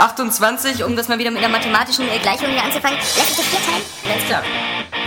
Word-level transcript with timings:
28, 0.00 0.82
um 0.84 0.96
das 0.96 1.08
mal 1.08 1.18
wieder 1.18 1.30
mit 1.30 1.44
einer 1.44 1.52
mathematischen 1.52 2.06
Gleichung 2.22 2.48
hier 2.48 2.64
anzufangen, 2.64 2.96
lässt 2.98 3.16
sich 3.16 3.36
das 3.36 3.46
vier 3.46 3.60
teilen, 3.60 3.84
wenn 4.04 4.18
es 4.18 4.26
klappt. 4.26 4.46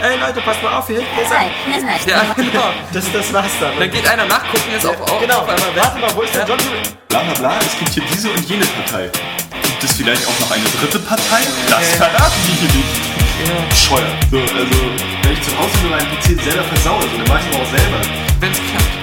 Ey 0.02 0.20
Leute, 0.20 0.42
passt 0.42 0.62
mal 0.62 0.78
auf 0.78 0.88
hier. 0.88 1.02
Das 1.16 1.26
ist 1.26 1.38
halt, 1.38 1.52
das 1.68 1.78
ist 1.78 1.90
halt. 1.90 2.06
Ja, 2.08 2.34
genau. 2.36 2.70
Das, 2.92 3.12
das 3.12 3.34
war's 3.34 3.52
dann. 3.60 3.78
Dann 3.80 3.90
geht 3.90 4.08
einer 4.08 4.26
nachgucken, 4.26 4.70
jetzt 4.72 4.86
auf, 4.86 5.00
auf, 5.02 5.20
genau. 5.20 5.40
auf 5.40 5.50
einmal. 5.50 5.76
Warte 5.76 6.00
mal, 6.00 6.16
wo 6.16 6.22
ist 6.22 6.36
der 6.36 6.46
John? 6.46 6.58
Bla 7.10 7.20
bla 7.24 7.34
bla, 7.34 7.60
es 7.60 7.78
gibt 7.80 7.92
hier 7.92 8.04
diese 8.12 8.30
und 8.30 8.48
jene 8.48 8.66
Partei. 8.66 9.10
Gibt 9.64 9.84
es 9.84 9.94
vielleicht 9.94 10.28
auch 10.28 10.40
noch 10.40 10.52
eine 10.52 10.66
dritte 10.80 11.00
Partei? 11.00 11.42
Das 11.70 11.90
verraten 11.96 12.42
die 12.48 12.68
hier 12.68 12.78
nicht. 12.78 13.14
Bescheuert. 13.70 14.08
So, 14.32 14.40
also, 14.40 14.78
wenn 15.24 15.34
ich 15.34 15.42
zu 15.42 15.58
Hause 15.58 15.78
nur 15.82 15.92
meinen 15.92 16.08
PC 16.12 16.42
selber 16.42 16.64
versaue, 16.64 17.02
so, 17.02 17.18
dann 17.18 17.28
mach 17.28 17.40
ich 17.40 17.56
aber 17.56 17.64
auch 17.64 17.70
selber. 17.70 18.00
Wenn's 18.40 18.58
klappt. 18.58 19.03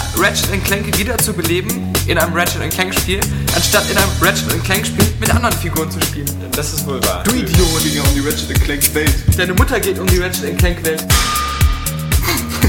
Ratchet 0.21 0.63
Clank 0.65 0.97
wiederzubeleben 0.99 1.91
in 2.05 2.15
einem 2.17 2.33
Ratchet 2.33 2.69
Clank 2.69 2.93
Spiel, 2.93 3.19
anstatt 3.55 3.89
in 3.89 3.97
einem 3.97 4.11
Ratchet 4.21 4.63
Clank 4.63 4.85
Spiel 4.85 5.05
mit 5.19 5.33
anderen 5.33 5.55
Figuren 5.57 5.89
zu 5.89 5.99
spielen. 6.01 6.29
Das 6.55 6.71
ist 6.73 6.85
wohl 6.85 7.03
wahr. 7.05 7.23
Du 7.23 7.31
Idiot! 7.31 7.81
ging 7.83 7.95
ja 7.95 8.03
um 8.03 8.13
die 8.13 8.19
Ratchet 8.19 8.61
Clank 8.61 8.93
Welt. 8.93 9.13
Deine 9.35 9.53
Mutter 9.55 9.79
geht 9.79 9.97
um 9.97 10.05
die 10.05 10.19
Ratchet 10.19 10.55
Clank 10.59 10.85
Welt. 10.85 11.03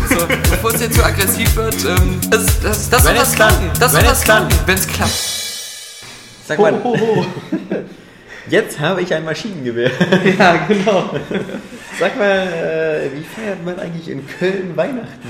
So, 0.09 0.27
bevor 0.27 0.73
es 0.75 0.81
jetzt 0.81 0.95
zu 0.97 1.05
aggressiv 1.05 1.55
wird, 1.57 1.75
ähm, 1.85 2.19
das, 2.31 2.59
das, 2.63 2.89
das 2.89 3.05
Wenn 3.05 3.17
soll 3.17 3.25
klappt. 3.25 3.37
klappen. 3.37 3.71
Das 3.79 3.93
soll 3.93 4.01
Wenn 4.01 4.09
was 4.11 4.19
es 4.19 4.25
klappt. 4.25 4.49
klappen, 4.51 4.67
wenn 4.67 4.75
es 4.79 4.87
klappt. 4.89 5.13
Sag 6.49 6.59
mal, 6.59 6.83
jetzt 8.49 8.81
habe 8.81 9.03
ich 9.03 9.13
ein 9.15 9.25
Maschinengewehr. 9.27 9.91
Ja, 10.39 10.57
genau. 10.69 11.15
Sag 12.01 12.17
mal, 12.17 12.47
äh, 12.49 13.11
wie 13.15 13.25
feiert 13.25 13.63
man 13.65 13.79
eigentlich 13.79 14.09
in 14.09 14.27
Köln 14.27 14.75
Weihnachten? 14.75 15.29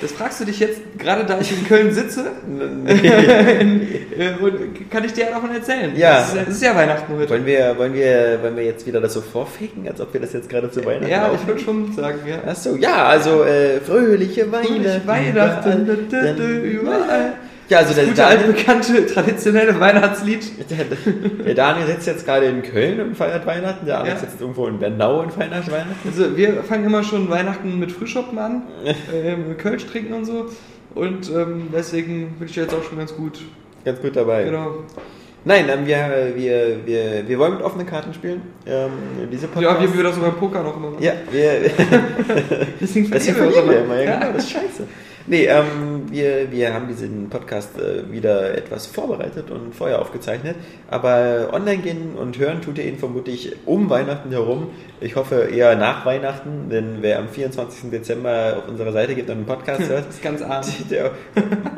Das 0.00 0.12
fragst 0.12 0.40
du 0.40 0.44
dich 0.44 0.58
jetzt, 0.60 0.80
gerade 0.98 1.24
da 1.24 1.38
ich 1.40 1.52
in 1.52 1.66
Köln 1.66 1.92
sitze, 1.92 2.24
äh, 2.86 4.32
und 4.40 4.90
kann 4.90 5.04
ich 5.04 5.12
dir 5.12 5.24
ja 5.26 5.30
davon 5.32 5.54
erzählen. 5.54 5.92
Ja. 5.96 6.20
Das 6.20 6.28
ist, 6.28 6.34
ja- 6.36 6.42
das 6.44 6.54
ist 6.54 6.62
ja 6.62 6.74
Weihnachten 6.76 7.12
heute. 7.18 7.30
Wollen 7.30 7.46
wir, 7.46 7.74
wollen, 7.78 7.94
wir, 7.94 8.38
wollen 8.42 8.56
wir 8.56 8.64
jetzt 8.64 8.86
wieder 8.86 9.00
das 9.00 9.12
so 9.14 9.20
vorfaken, 9.20 9.86
als 9.88 10.00
ob 10.00 10.12
wir 10.12 10.20
das 10.20 10.32
jetzt 10.32 10.48
gerade 10.48 10.70
zu 10.70 10.84
Weihnachten 10.84 11.10
Ja, 11.10 11.26
ich 11.26 11.32
aufnehmen? 11.34 11.46
würde 11.48 11.60
schon 11.60 11.92
sagen, 11.92 12.18
ja. 12.26 12.50
Achso, 12.50 12.76
ja, 12.76 13.04
also 13.06 13.44
äh, 13.44 13.80
fröhliche 13.80 14.50
Weihnachten. 14.50 14.74
Fröhliche 14.74 15.06
Weihnachten, 15.06 15.86
überall, 15.86 16.36
überall. 16.64 17.32
Ja, 17.70 17.78
also 17.78 17.94
der 17.94 18.04
Gute 18.04 18.16
Daniel, 18.16 18.46
altbekannte, 18.48 19.06
traditionelle 19.06 19.78
Weihnachtslied. 19.78 20.44
der, 20.70 21.44
der 21.44 21.54
Daniel 21.54 21.86
sitzt 21.86 22.06
jetzt 22.08 22.26
gerade 22.26 22.46
in 22.46 22.62
Köln 22.62 23.00
und 23.00 23.16
feiert 23.16 23.46
Weihnachten, 23.46 23.86
der 23.86 24.00
Alex 24.00 24.22
Ja. 24.22 24.28
sitzt 24.28 24.40
irgendwo 24.40 24.66
in 24.66 24.78
Bernau 24.80 25.20
und 25.20 25.32
feiert 25.32 25.70
Weihnachten. 25.70 25.94
Also 26.04 26.36
wir 26.36 26.64
fangen 26.64 26.84
immer 26.84 27.04
schon 27.04 27.30
Weihnachten 27.30 27.78
mit 27.78 27.92
Frühschoppen 27.92 28.38
an, 28.38 28.62
äh, 28.84 29.36
mit 29.36 29.58
Kölsch 29.58 29.86
trinken 29.86 30.12
und 30.14 30.24
so. 30.24 30.46
Und 30.96 31.30
ähm, 31.30 31.68
deswegen 31.72 32.34
bin 32.40 32.48
ich 32.48 32.56
jetzt 32.56 32.74
auch 32.74 32.82
schon 32.82 32.98
ganz 32.98 33.14
gut. 33.14 33.38
Ganz 33.84 34.00
gut 34.00 34.16
dabei. 34.16 34.44
Genau. 34.44 34.78
Nein, 35.44 35.66
ähm, 35.72 35.86
wir, 35.86 36.32
wir, 36.34 36.76
wir, 36.84 37.28
wir 37.28 37.38
wollen 37.38 37.54
mit 37.54 37.62
offenen 37.62 37.86
Karten 37.86 38.12
spielen. 38.12 38.42
Ähm, 38.66 38.90
diese 39.32 39.48
Ja, 39.60 39.80
wie 39.80 39.96
wir 39.96 40.02
das 40.02 40.18
beim 40.18 40.34
Poker 40.34 40.62
noch 40.62 40.76
immer 40.76 40.90
machen. 40.90 41.02
Ja, 41.02 41.12
wir, 41.30 41.70
Deswegen 42.80 43.10
Das 43.12 43.26
verlieren 43.28 43.68
wir 43.68 43.70
wir 43.70 43.84
immer, 43.84 43.96
ja, 43.96 44.02
Ja. 44.02 44.18
genau, 44.18 44.32
das 44.32 44.44
ist 44.44 44.50
scheiße. 44.50 44.86
Nee, 45.30 45.44
ähm, 45.46 46.06
wir, 46.10 46.50
wir 46.50 46.74
haben 46.74 46.88
diesen 46.88 47.30
Podcast 47.30 47.78
äh, 47.78 48.10
wieder 48.10 48.52
etwas 48.58 48.86
vorbereitet 48.88 49.48
und 49.52 49.72
vorher 49.72 50.00
aufgezeichnet, 50.00 50.56
aber 50.90 51.50
online 51.52 51.76
gehen 51.82 52.16
und 52.20 52.36
hören 52.36 52.60
tut 52.60 52.78
ihr 52.78 52.84
ihn 52.86 52.98
vermutlich 52.98 53.54
um 53.64 53.88
Weihnachten 53.88 54.32
herum. 54.32 54.70
Ich 55.00 55.14
hoffe 55.14 55.48
eher 55.54 55.76
nach 55.76 56.04
Weihnachten, 56.04 56.68
denn 56.68 56.96
wer 57.00 57.20
am 57.20 57.28
24. 57.28 57.90
Dezember 57.92 58.56
auf 58.58 58.68
unserer 58.68 58.90
Seite 58.90 59.14
geht 59.14 59.26
und 59.26 59.36
einen 59.36 59.46
Podcast 59.46 59.82
hört, 59.88 60.08
Das 60.08 60.16
ist 60.16 60.22
ganz 60.22 60.42
arm. 60.42 60.64
der, 60.90 61.12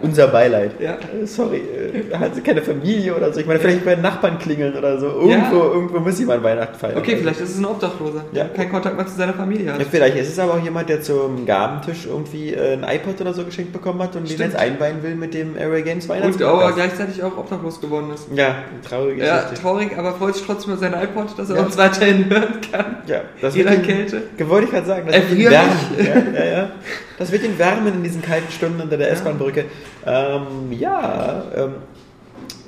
unser 0.00 0.28
Beileid. 0.28 0.70
Ja. 0.80 0.94
Äh, 0.94 1.26
Sorry, 1.26 1.58
äh, 1.58 2.16
hat 2.16 2.34
sie 2.34 2.40
keine 2.40 2.62
Familie 2.62 3.14
oder 3.14 3.34
so. 3.34 3.40
Ich 3.40 3.46
meine, 3.46 3.60
vielleicht 3.60 3.84
bei 3.84 3.96
den 3.96 4.02
Nachbarn 4.02 4.38
klingeln 4.38 4.74
oder 4.78 4.98
so. 4.98 5.08
Irgendwo, 5.08 5.56
Ja. 5.58 5.72
irgendwo 5.74 6.00
muss 6.00 6.18
jemand 6.18 6.42
Weihnachten 6.42 6.74
feiern. 6.78 6.96
Okay, 6.96 7.18
vielleicht 7.18 7.40
ist 7.42 7.50
es 7.50 7.58
ein 7.58 7.66
Obdachloser, 7.66 8.24
Ja. 8.32 8.44
der 8.44 8.54
keinen 8.54 8.72
Kontakt 8.72 8.96
mehr 8.96 9.06
zu 9.06 9.14
seiner 9.14 9.34
Familie 9.34 9.74
hat. 9.74 9.78
ja, 9.78 9.86
vielleicht 9.90 10.16
ist 10.16 10.30
es 10.30 10.38
aber 10.38 10.54
auch 10.54 10.64
jemand, 10.64 10.88
der 10.88 11.02
zum 11.02 11.44
Gabentisch 11.44 12.06
irgendwie 12.06 12.54
äh, 12.54 12.72
ein 12.72 12.84
iPod 12.84 13.20
oder 13.20 13.34
so 13.34 13.41
geschenkt 13.44 13.72
bekommen 13.72 14.00
hat 14.02 14.16
und 14.16 14.22
den 14.28 14.34
Stimmt. 14.34 14.52
jetzt 14.52 14.56
einweihen 14.56 15.02
will 15.02 15.14
mit 15.14 15.34
dem 15.34 15.56
Area 15.56 15.80
Games 15.82 16.04
Und 16.04 16.10
Weihnachts. 16.10 16.42
aber 16.42 16.72
gleichzeitig 16.72 17.22
auch 17.22 17.36
obdachlos 17.36 17.80
geworden 17.80 18.10
ist. 18.14 18.28
Ja, 18.34 18.56
traurige 18.88 19.24
Ja, 19.24 19.42
Geschichte. 19.42 19.62
traurig, 19.62 19.96
aber 19.96 20.12
freut 20.14 20.34
sich 20.36 20.44
trotzdem 20.46 20.72
über 20.72 20.80
sein 20.80 20.94
iPod, 20.94 21.38
dass 21.38 21.50
er 21.50 21.56
Ja. 21.56 21.62
uns 21.62 21.76
weiterhin 21.76 22.28
hören 22.30 22.60
kann. 22.70 22.96
Ja, 23.06 23.20
das 23.40 23.54
Jeder 23.54 23.70
wird 23.70 23.80
ihn, 23.80 23.86
Kälte. 23.86 24.22
Wollte 24.48 24.64
ich 24.66 24.70
gerade 24.72 24.86
sagen, 24.86 25.06
das 25.06 25.16
Äh, 25.16 25.30
wird 25.30 25.38
ihn 25.40 25.50
wärmen. 25.50 25.78
Ja, 25.98 26.40
ja, 26.44 26.52
ja. 26.56 26.70
Das 27.18 27.30
wird 27.30 27.44
ihn 27.44 27.58
wärmen 27.58 27.94
in 27.94 28.02
diesen 28.02 28.20
kalten 28.22 28.50
Stunden 28.50 28.80
unter 28.80 28.96
der 28.96 29.10
S-Bahn-Brücke. 29.12 29.66
Ähm, 30.06 30.72
ja, 30.72 31.44
ähm, 31.54 31.74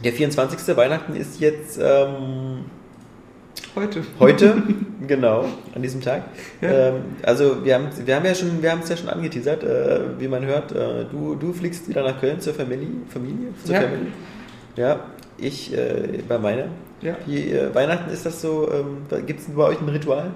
der 0.05 0.13
24. 0.13 0.77
Weihnachten 0.77 1.17
ist 1.17 1.41
jetzt 1.41 1.79
ähm, 1.83 2.67
Heute. 3.75 4.03
Heute, 4.21 4.62
genau, 5.09 5.47
an 5.75 5.83
diesem 5.83 6.01
Tag. 6.01 6.23
Ähm, 6.62 6.95
also 7.23 7.65
wir 7.65 7.75
haben, 7.75 7.89
wir 8.05 8.15
haben 8.15 8.25
ja 8.25 8.35
schon, 8.35 8.62
wir 8.62 8.71
haben 8.71 8.81
es 8.85 8.89
ja 8.89 8.97
schon 8.97 9.09
angeteasert, 9.09 9.65
äh, 9.65 10.01
wie 10.19 10.29
man 10.29 10.45
hört. 10.47 10.71
Äh, 10.73 11.07
du, 11.11 11.35
du 11.35 11.53
fliegst 11.53 11.89
wieder 11.89 12.03
nach 12.05 12.21
Köln 12.21 12.41
zur 12.41 12.55
Familie, 12.55 12.87
Familie, 13.13 13.49
zur 13.65 13.75
Ja. 13.75 13.81
Family. 13.81 14.07
Ja, 14.77 15.01
ich 15.39 15.73
äh, 15.77 16.21
bei 16.29 16.39
meiner. 16.39 16.67
Ja. 17.01 17.17
Wie, 17.27 17.51
äh, 17.51 17.75
Weihnachten 17.75 18.11
ist 18.13 18.25
das 18.25 18.41
so? 18.41 18.69
Ähm, 18.73 19.25
Gibt 19.27 19.41
es 19.41 19.47
bei 19.47 19.65
euch 19.65 19.81
ein 19.81 19.89
Ritual? 19.89 20.31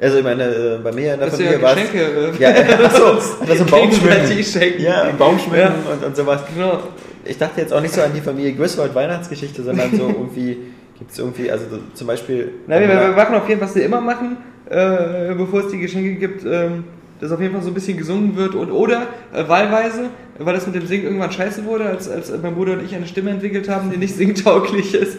Also 0.00 0.18
ich 0.18 0.24
meine, 0.24 0.44
äh, 0.44 0.78
bei 0.82 0.92
mir 0.92 1.12
in 1.14 1.20
der 1.20 1.28
Das 1.28 1.36
Familie 1.36 1.56
ja 1.58 1.62
war 1.62 1.76
es. 1.76 1.94
äh, 1.94 2.32
Ja, 2.42 2.50
achso, 2.86 3.04
also 3.06 3.64
ein 3.64 3.70
Baum 3.70 3.92
schmücken. 3.92 4.08
gegenseitig 4.14 4.48
schenken. 4.50 4.82
Ja, 4.82 5.02
ein 5.02 5.16
Baum 5.18 5.38
schmücken 5.38 5.58
Ja. 5.60 5.74
und, 5.92 6.04
und 6.04 6.16
sowas. 6.16 6.40
Genau. 6.54 6.78
Ich 7.26 7.36
dachte 7.38 7.60
jetzt 7.60 7.72
auch 7.72 7.80
nicht 7.82 7.94
so 7.94 8.00
an 8.02 8.12
die 8.14 8.20
Familie 8.20 8.54
Griswold 8.54 8.94
Weihnachtsgeschichte, 8.94 9.62
sondern 9.62 9.94
so 9.96 10.08
irgendwie, 10.08 10.56
gibt 10.98 11.10
es 11.10 11.18
irgendwie, 11.18 11.50
also 11.50 11.66
so, 11.70 11.78
zum 11.94 12.06
Beispiel. 12.06 12.52
Nein, 12.66 12.82
wir, 12.82 12.88
wir 12.88 13.08
machen 13.16 13.34
auf 13.34 13.48
jeden 13.48 13.60
Fall, 13.60 13.68
was 13.68 13.74
wir 13.74 13.84
immer 13.84 14.00
machen, 14.00 14.36
äh, 14.70 15.34
bevor 15.34 15.60
es 15.64 15.68
die 15.72 15.78
Geschenke 15.78 16.14
gibt, 16.14 16.44
ähm, 16.44 16.84
dass 17.20 17.30
auf 17.32 17.40
jeden 17.40 17.52
Fall 17.54 17.62
so 17.62 17.68
ein 17.68 17.74
bisschen 17.74 17.96
gesungen 17.96 18.36
wird 18.36 18.54
und 18.54 18.70
oder 18.70 19.06
äh, 19.32 19.48
wahlweise, 19.48 20.10
weil 20.38 20.54
das 20.54 20.66
mit 20.66 20.74
dem 20.74 20.86
Singen 20.86 21.04
irgendwann 21.04 21.30
scheiße 21.32 21.64
wurde, 21.64 21.84
als, 21.86 22.08
als 22.08 22.32
mein 22.42 22.54
Bruder 22.54 22.72
und 22.74 22.84
ich 22.84 22.94
eine 22.94 23.06
Stimme 23.06 23.30
entwickelt 23.30 23.68
haben, 23.68 23.90
die 23.90 23.96
nicht 23.98 24.14
singtauglich 24.16 24.94
ist. 24.94 25.18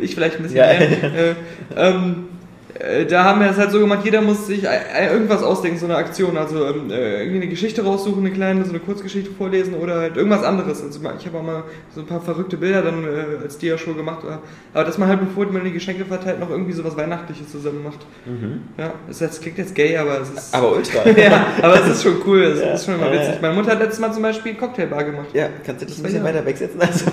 Ich 0.00 0.14
vielleicht 0.14 0.36
ein 0.36 0.42
bisschen 0.44 0.58
Ja. 0.58 0.66
mehr. 0.66 0.80
Äh, 0.80 1.34
ähm, 1.76 2.14
äh, 2.14 2.43
da 3.08 3.24
haben 3.24 3.40
wir 3.40 3.50
es 3.50 3.56
halt 3.56 3.70
so 3.70 3.78
gemacht, 3.78 4.00
jeder 4.04 4.20
muss 4.20 4.46
sich 4.46 4.64
irgendwas 4.64 5.42
ausdenken, 5.42 5.78
so 5.78 5.86
eine 5.86 5.96
Aktion. 5.96 6.36
Also 6.36 6.66
ähm, 6.66 6.90
äh, 6.90 7.20
irgendwie 7.20 7.42
eine 7.42 7.48
Geschichte 7.48 7.84
raussuchen, 7.84 8.24
eine 8.24 8.34
kleine, 8.34 8.64
so 8.64 8.70
eine 8.70 8.80
Kurzgeschichte 8.80 9.30
vorlesen 9.30 9.74
oder 9.74 9.96
halt 10.00 10.16
irgendwas 10.16 10.42
anderes. 10.42 10.82
Also 10.82 11.00
ich 11.18 11.26
habe 11.26 11.38
auch 11.38 11.42
mal 11.42 11.62
so 11.94 12.00
ein 12.00 12.06
paar 12.06 12.20
verrückte 12.20 12.56
Bilder 12.56 12.82
dann 12.82 13.04
äh, 13.04 13.42
als 13.42 13.58
Dia-Show 13.58 13.94
gemacht. 13.94 14.24
Aber 14.72 14.84
dass 14.84 14.98
man 14.98 15.08
halt, 15.08 15.20
bevor 15.20 15.46
man 15.46 15.64
die 15.64 15.72
Geschenke 15.72 16.04
verteilt, 16.04 16.40
noch 16.40 16.50
irgendwie 16.50 16.72
so 16.72 16.84
was 16.84 16.96
Weihnachtliches 16.96 17.50
zusammen 17.50 17.82
macht. 17.84 18.00
Ja, 18.76 18.92
es 19.08 19.18
das 19.18 19.40
klingt 19.40 19.58
jetzt 19.58 19.74
gay, 19.74 19.96
aber 19.96 20.20
es 20.20 20.30
ist... 20.30 20.54
Aber 20.54 20.72
ultra. 20.72 21.08
ja, 21.16 21.46
aber 21.62 21.80
es 21.80 21.88
ist 21.88 22.02
schon 22.02 22.16
cool, 22.26 22.42
es 22.42 22.60
Ja. 22.60 22.74
ist 22.74 22.84
schon 22.86 22.94
immer 22.94 23.12
witzig. 23.12 23.40
Meine 23.40 23.54
Mutter 23.54 23.72
hat 23.72 23.80
letztes 23.80 24.00
Mal 24.00 24.12
zum 24.12 24.22
Beispiel 24.22 24.52
eine 24.52 24.60
Cocktailbar 24.60 25.04
gemacht. 25.04 25.28
Ja, 25.32 25.48
kannst 25.64 25.82
du 25.82 25.86
dich 25.86 25.98
ein 25.98 26.02
bisschen 26.02 26.24
weiter 26.24 26.44
wegsetzen? 26.44 26.80
Also, 26.94 27.06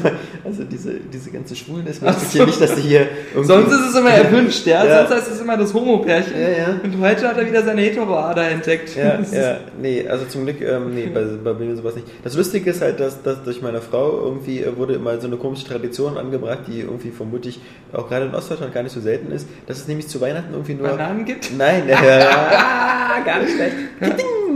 also 0.44 0.64
diese, 0.64 0.94
diese 0.96 1.32
ganze 1.32 1.56
Schwulen 1.56 1.88
ist 1.88 2.02
Ach 2.06 2.16
hier 2.32 2.42
so. 2.42 2.46
nicht, 2.46 2.62
dass 2.62 2.76
du 2.76 2.82
hier. 2.82 3.08
Sonst 3.42 3.72
ist 3.72 3.90
es 3.90 3.96
immer 3.96 4.10
erwünscht, 4.12 4.66
ja. 4.66 4.84
Ja. 4.84 5.00
Sonst 5.08 5.18
heißt 5.18 5.32
es 5.32 5.42
immer 5.42 5.51
das 5.58 5.74
Homo-Pärchen. 5.74 6.34
Ja, 6.40 6.50
ja. 6.50 6.80
Und 6.84 7.00
heute 7.00 7.28
hat 7.28 7.38
er 7.38 7.46
wieder 7.46 7.64
seine 7.64 7.82
Hetero-Ader 7.82 8.50
entdeckt. 8.50 8.96
Ja, 8.96 9.20
ja, 9.32 9.58
nee, 9.82 10.08
also 10.08 10.26
zum 10.26 10.46
Glück, 10.46 10.62
ähm, 10.62 10.94
nee, 10.94 11.08
bei, 11.08 11.24
bei 11.44 11.54
mir 11.54 11.76
sowas 11.76 11.96
nicht. 11.96 12.08
Das 12.24 12.36
Lustige 12.36 12.70
ist 12.70 12.82
halt, 12.82 13.00
dass, 13.00 13.22
dass 13.24 13.44
durch 13.44 13.62
meine 13.62 13.82
Frau 13.82 14.20
irgendwie 14.24 14.62
äh, 14.62 14.78
wurde 14.78 14.94
immer 14.94 15.20
so 15.20 15.28
eine 15.28 15.38
komische 15.38 15.66
Tradition 15.66 16.18
angebracht, 16.18 16.60
die 16.68 16.82
irgendwie 16.82 17.12
vermutlich 17.12 17.60
auch 17.94 18.08
gerade 18.08 18.26
in 18.26 18.36
Ostdeutschland 18.36 18.74
gar 18.74 18.84
nicht 18.84 18.94
so 18.94 19.02
selten 19.02 19.32
ist, 19.32 19.48
dass 19.68 19.78
es 19.78 19.88
nämlich 19.88 20.08
zu 20.08 20.22
Weihnachten 20.22 20.54
irgendwie 20.54 20.76
nur. 20.76 20.88
Bananen 20.88 21.26
gibt. 21.26 21.52
Nein, 21.58 21.88
äh, 21.88 21.96
gar 23.26 23.40
nicht 23.42 23.54
schlecht. 23.56 23.76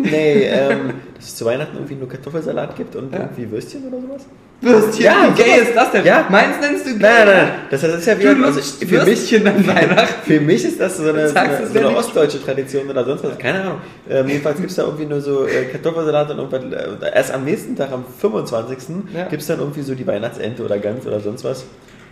Nee, 0.03 0.43
ähm, 0.43 0.93
dass 1.15 1.25
es 1.25 1.35
zu 1.35 1.45
Weihnachten 1.45 1.75
irgendwie 1.75 1.95
nur 1.95 2.09
Kartoffelsalat 2.09 2.75
gibt 2.75 2.95
und 2.95 3.13
irgendwie 3.13 3.49
Würstchen 3.49 3.87
oder 3.87 4.01
sowas. 4.01 4.25
Würstchen, 4.65 5.05
Ja, 5.05 5.29
wie 5.35 5.41
gay 5.43 5.61
ist 5.61 5.75
das 5.75 5.91
denn? 5.91 6.05
Ja. 6.05 6.25
Meins 6.29 6.55
nennst 6.59 6.85
du 6.85 6.91
gay? 6.91 6.99
Nein, 7.01 7.27
nein, 7.27 7.37
nein, 7.37 7.51
das, 7.69 7.81
das 7.81 7.93
ist 7.95 8.05
ja 8.07 8.19
wieder, 8.19 8.45
also 8.45 8.59
für 8.61 8.85
mich, 8.85 9.05
Würstchen 9.05 9.47
an 9.47 9.67
Weihnachten. 9.67 10.23
für 10.25 10.39
mich 10.41 10.65
ist 10.65 10.79
das 10.79 10.97
so 10.97 11.03
eine, 11.09 11.29
so 11.29 11.35
eine, 11.35 11.67
so 11.67 11.79
eine 11.79 11.95
ostdeutsche 11.95 12.43
Tradition 12.43 12.89
oder 12.89 13.05
sonst 13.05 13.23
was, 13.23 13.37
keine 13.37 13.61
Ahnung. 13.61 13.81
Ähm, 14.09 14.27
jedenfalls 14.27 14.57
gibt 14.57 14.69
es 14.71 14.75
da 14.75 14.83
irgendwie 14.83 15.05
nur 15.05 15.21
so 15.21 15.45
äh, 15.45 15.65
Kartoffelsalat 15.65 16.31
und 16.31 16.37
irgendwas, 16.39 16.63
äh, 17.01 17.15
erst 17.15 17.31
am 17.33 17.43
nächsten 17.45 17.75
Tag, 17.75 17.91
am 17.91 18.03
25. 18.19 18.77
Ja. 19.13 19.25
gibt 19.25 19.41
es 19.41 19.47
dann 19.47 19.59
irgendwie 19.59 19.81
so 19.81 19.93
die 19.95 20.05
Weihnachtsente 20.07 20.63
oder 20.63 20.77
Gans 20.79 21.05
oder 21.05 21.19
sonst 21.19 21.43
was. 21.43 21.65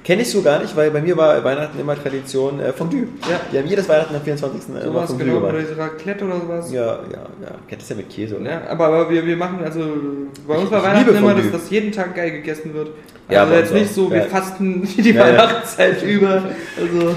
Kenne 0.03 0.21
ich 0.23 0.29
so 0.31 0.41
gar 0.41 0.59
nicht, 0.59 0.75
weil 0.75 0.91
bei 0.91 1.01
mir 1.01 1.15
war 1.15 1.41
Weihnachten 1.45 1.79
immer 1.79 1.95
Tradition 1.95 2.59
äh, 2.59 2.73
Fondue. 2.73 3.03
Ja. 3.29 3.39
Die 3.51 3.57
haben 3.57 3.67
jedes 3.67 3.87
Weihnachten 3.87 4.13
am 4.15 4.21
24. 4.21 4.61
immer 4.69 4.81
Sowas, 4.81 5.07
Fondue 5.09 5.25
genau, 5.25 5.37
gemacht. 5.39 5.53
oder 5.53 5.61
diese 5.63 5.77
Raclette 5.77 6.25
oder 6.25 6.35
sowas. 6.41 6.71
Ja, 6.73 6.85
ja, 6.85 6.97
ja. 7.41 7.51
Kennt 7.69 7.81
das 7.81 7.87
ja 7.89 7.95
mit 7.95 8.09
Käse, 8.09 8.37
oder? 8.37 8.49
Ja, 8.51 8.61
aber, 8.69 8.87
aber 8.87 9.09
wir, 9.09 9.25
wir 9.25 9.37
machen, 9.37 9.59
also 9.63 9.79
bei 10.45 10.55
uns 10.55 10.65
Ich- 10.65 10.71
war 10.71 10.83
Weihnachten 10.83 11.15
immer, 11.15 11.33
dass 11.33 11.51
das 11.51 11.69
jeden 11.69 11.91
Tag 11.93 12.15
geil 12.15 12.31
gegessen 12.31 12.73
wird. 12.73 12.89
Ja, 13.29 13.43
Also 13.43 13.53
jetzt 13.53 13.73
nicht 13.73 13.93
so, 13.93 14.11
wir 14.11 14.17
Ja. 14.17 14.23
fasten 14.25 14.85
die 14.97 15.11
Ja, 15.11 15.25
ja. 15.25 15.37
Weihnachtszeit 15.37 16.03
über. 16.03 16.43
Also 16.77 17.15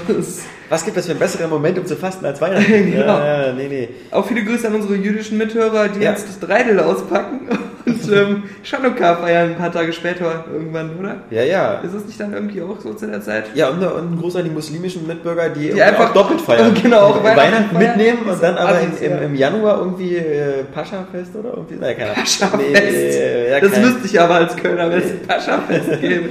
Was 0.69 0.85
gibt 0.85 0.95
es 0.97 1.05
für 1.05 1.11
einen 1.11 1.19
besseren 1.19 1.49
Moment, 1.49 1.77
um 1.79 1.85
zu 1.85 1.97
fasten 1.97 2.25
als 2.25 2.39
Weihnachten? 2.39 2.71
Genau. 2.91 3.17
Ja, 3.19 3.47
ja, 3.47 3.53
nee, 3.53 3.67
nee. 3.69 3.89
Auch 4.11 4.25
viele 4.25 4.43
Grüße 4.45 4.65
an 4.67 4.75
unsere 4.75 4.95
jüdischen 4.95 5.37
Mithörer, 5.37 5.89
die 5.89 6.01
Ja. 6.03 6.11
jetzt 6.11 6.27
das 6.27 6.39
Dreidel 6.39 6.79
auspacken 6.79 7.41
und 7.85 7.96
ähm, 8.13 8.43
Chanukka 8.63 9.15
feiern 9.15 9.49
ein 9.51 9.55
paar 9.57 9.71
Tage 9.71 9.91
später 9.93 10.45
irgendwann, 10.51 10.97
oder? 10.99 11.15
Ja, 11.29 11.43
ja. 11.43 11.73
Ist 11.81 11.93
das 11.95 12.05
nicht 12.05 12.19
dann 12.19 12.33
irgendwie 12.33 12.61
auch 12.61 12.79
so 12.79 12.93
zu 12.93 13.07
der 13.07 13.21
Zeit? 13.21 13.45
Ja, 13.55 13.69
und, 13.69 13.83
und 13.83 14.13
ein 14.13 14.17
Gruß 14.19 14.35
an 14.37 14.43
die 14.45 14.49
muslimischen 14.49 15.05
Mitbürger, 15.07 15.49
die, 15.49 15.71
Die 15.71 15.81
einfach- 15.81 16.13
doppelt 16.13 16.41
feiern. 16.41 16.73
Genau, 16.81 16.99
auch 17.07 17.23
Weihnachten 17.23 17.37
Weihnachten 17.75 17.77
mitnehmen 17.77 18.19
und 18.29 18.41
dann 18.43 18.57
aber 18.57 18.79
in, 18.81 18.89
Assis, 18.89 19.01
im, 19.01 19.11
ja. 19.11 19.17
im 19.19 19.35
Januar 19.35 19.79
irgendwie 19.79 20.15
äh, 20.17 20.63
Pascha-Fest 20.73 21.35
oder 21.35 21.49
irgendwie. 21.51 21.75
Naja, 21.75 21.93
keine 21.93 22.11
Ahnung. 22.11 22.23
Pascha-Fest. 22.23 22.61
Nee, 22.73 23.49
ja, 23.49 23.59
das 23.59 23.71
kein- 23.71 23.81
müsste 23.81 24.05
ich 24.07 24.19
aber 24.21 24.35
als 24.35 24.55
Kölner, 24.55 24.89
wenn 24.89 24.99
es 24.99 25.11
ein 25.11 25.21
Pascha-Fest 25.27 25.89
gäbe. 26.01 26.29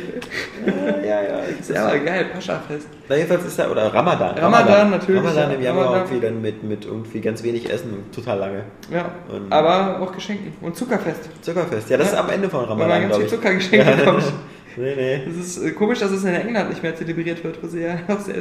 Ja, 1.04 1.22
ja. 1.22 1.40
Das 1.58 1.68
ist 1.68 1.74
ja 1.74 1.86
aber 1.86 1.98
geil, 1.98 2.26
Pascha-Fest. 2.32 2.86
Na, 3.08 3.16
jedenfalls 3.16 3.44
ist 3.46 3.58
da, 3.58 3.70
oder 3.70 3.92
Ramadan. 3.92 4.36
Ramadan, 4.36 4.90
natürlich, 4.90 5.20
Ramadan 5.22 5.50
ja. 5.50 5.56
im 5.56 5.62
Januar 5.62 5.84
Ramadan. 5.86 6.02
irgendwie 6.06 6.26
dann 6.26 6.42
mit, 6.42 6.62
mit 6.64 6.84
irgendwie 6.84 7.20
ganz 7.20 7.42
wenig 7.42 7.70
Essen, 7.72 8.04
total 8.14 8.38
lange. 8.38 8.62
Ja, 8.92 9.06
Und- 9.32 9.52
aber 9.52 10.00
auch 10.00 10.12
Geschenken. 10.12 10.52
Und 10.60 10.76
Zuckerfest. 10.76 11.28
Zuckerfest. 11.42 11.65
Ja, 11.70 11.76
das 11.78 11.88
Ja. 11.90 11.96
ist 11.98 12.14
am 12.14 12.30
Ende 12.30 12.48
von 12.48 12.60
Weil 12.60 12.68
man 12.76 12.80
Ramadan, 12.90 13.02
ganz 13.02 13.16
viel 13.16 13.26
glaube 13.26 13.56
ich. 13.58 13.60
Zuckergeschenke 13.70 13.96
bekommt. 14.04 14.22
Nee, 14.78 14.94
nee. 14.94 15.22
Das 15.26 15.36
ist 15.36 15.62
äh, 15.64 15.70
komisch, 15.70 16.00
dass 16.00 16.10
es 16.10 16.22
in 16.22 16.34
England 16.34 16.68
nicht 16.68 16.82
mehr 16.82 16.94
zelebriert 16.94 17.42
wird, 17.42 17.62
wo 17.62 17.66
sie 17.66 17.80
ja 17.80 17.98
auch 18.08 18.20
sehr 18.20 18.34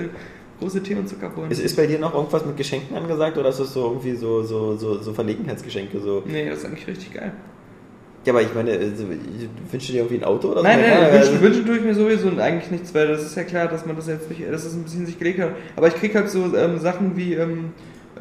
große 0.60 0.84
Tee 0.84 0.96
und 0.96 1.08
Zucker 1.08 1.32
holen. 1.34 1.50
Ist, 1.50 1.62
ist 1.62 1.78
bei 1.78 1.88
dir 1.88 1.98
noch 1.98 2.14
irgendwas 2.14 2.46
mit 2.46 2.58
Geschenken 2.58 2.94
angesagt 2.98 3.38
oder 3.38 3.48
ist 3.48 3.62
das 3.62 3.72
so 3.72 3.84
irgendwie 3.86 4.16
so, 4.16 4.44
so, 4.44 4.76
so, 4.76 5.02
so 5.02 5.14
Verlegenheitsgeschenke? 5.14 5.98
So? 6.02 6.24
Nee, 6.26 6.50
das 6.50 6.58
ist 6.60 6.66
eigentlich 6.66 6.88
richtig 6.88 7.14
geil. 7.14 7.32
Ja, 8.26 8.34
aber 8.34 8.42
ich 8.42 8.54
meine, 8.54 8.72
also, 8.72 9.06
wünschst 9.72 9.88
du 9.88 9.94
dir 9.94 10.00
irgendwie 10.00 10.18
ein 10.18 10.24
Auto 10.26 10.50
oder 10.50 10.58
so? 10.58 10.64
Nein, 10.64 10.80
Ja, 10.82 10.88
nein, 11.00 11.04
ja, 11.04 11.14
wünschen, 11.14 11.42
wünschen 11.42 11.66
tue 11.66 11.78
ich 11.78 11.84
mir 11.84 11.96
sowieso 11.96 12.28
eigentlich 12.38 12.70
nichts, 12.70 12.94
weil 12.94 13.08
das 13.08 13.24
ist 13.24 13.38
ja 13.38 13.44
klar, 13.44 13.70
dass 13.70 13.86
man 13.86 13.96
das 13.96 14.08
jetzt 14.08 14.30
nicht, 14.30 14.42
dass 14.52 14.66
es 14.66 14.74
ein 14.74 14.84
bisschen 14.84 15.06
sich 15.06 15.18
gelegt 15.18 15.40
hat. 15.40 15.52
Aber 15.78 15.88
ich 15.88 15.96
krieg 15.96 16.14
halt 16.16 16.30
so 16.30 16.54
ähm, 16.54 16.80
Sachen 16.80 17.16
wie 17.16 17.36
ähm, 17.36 17.72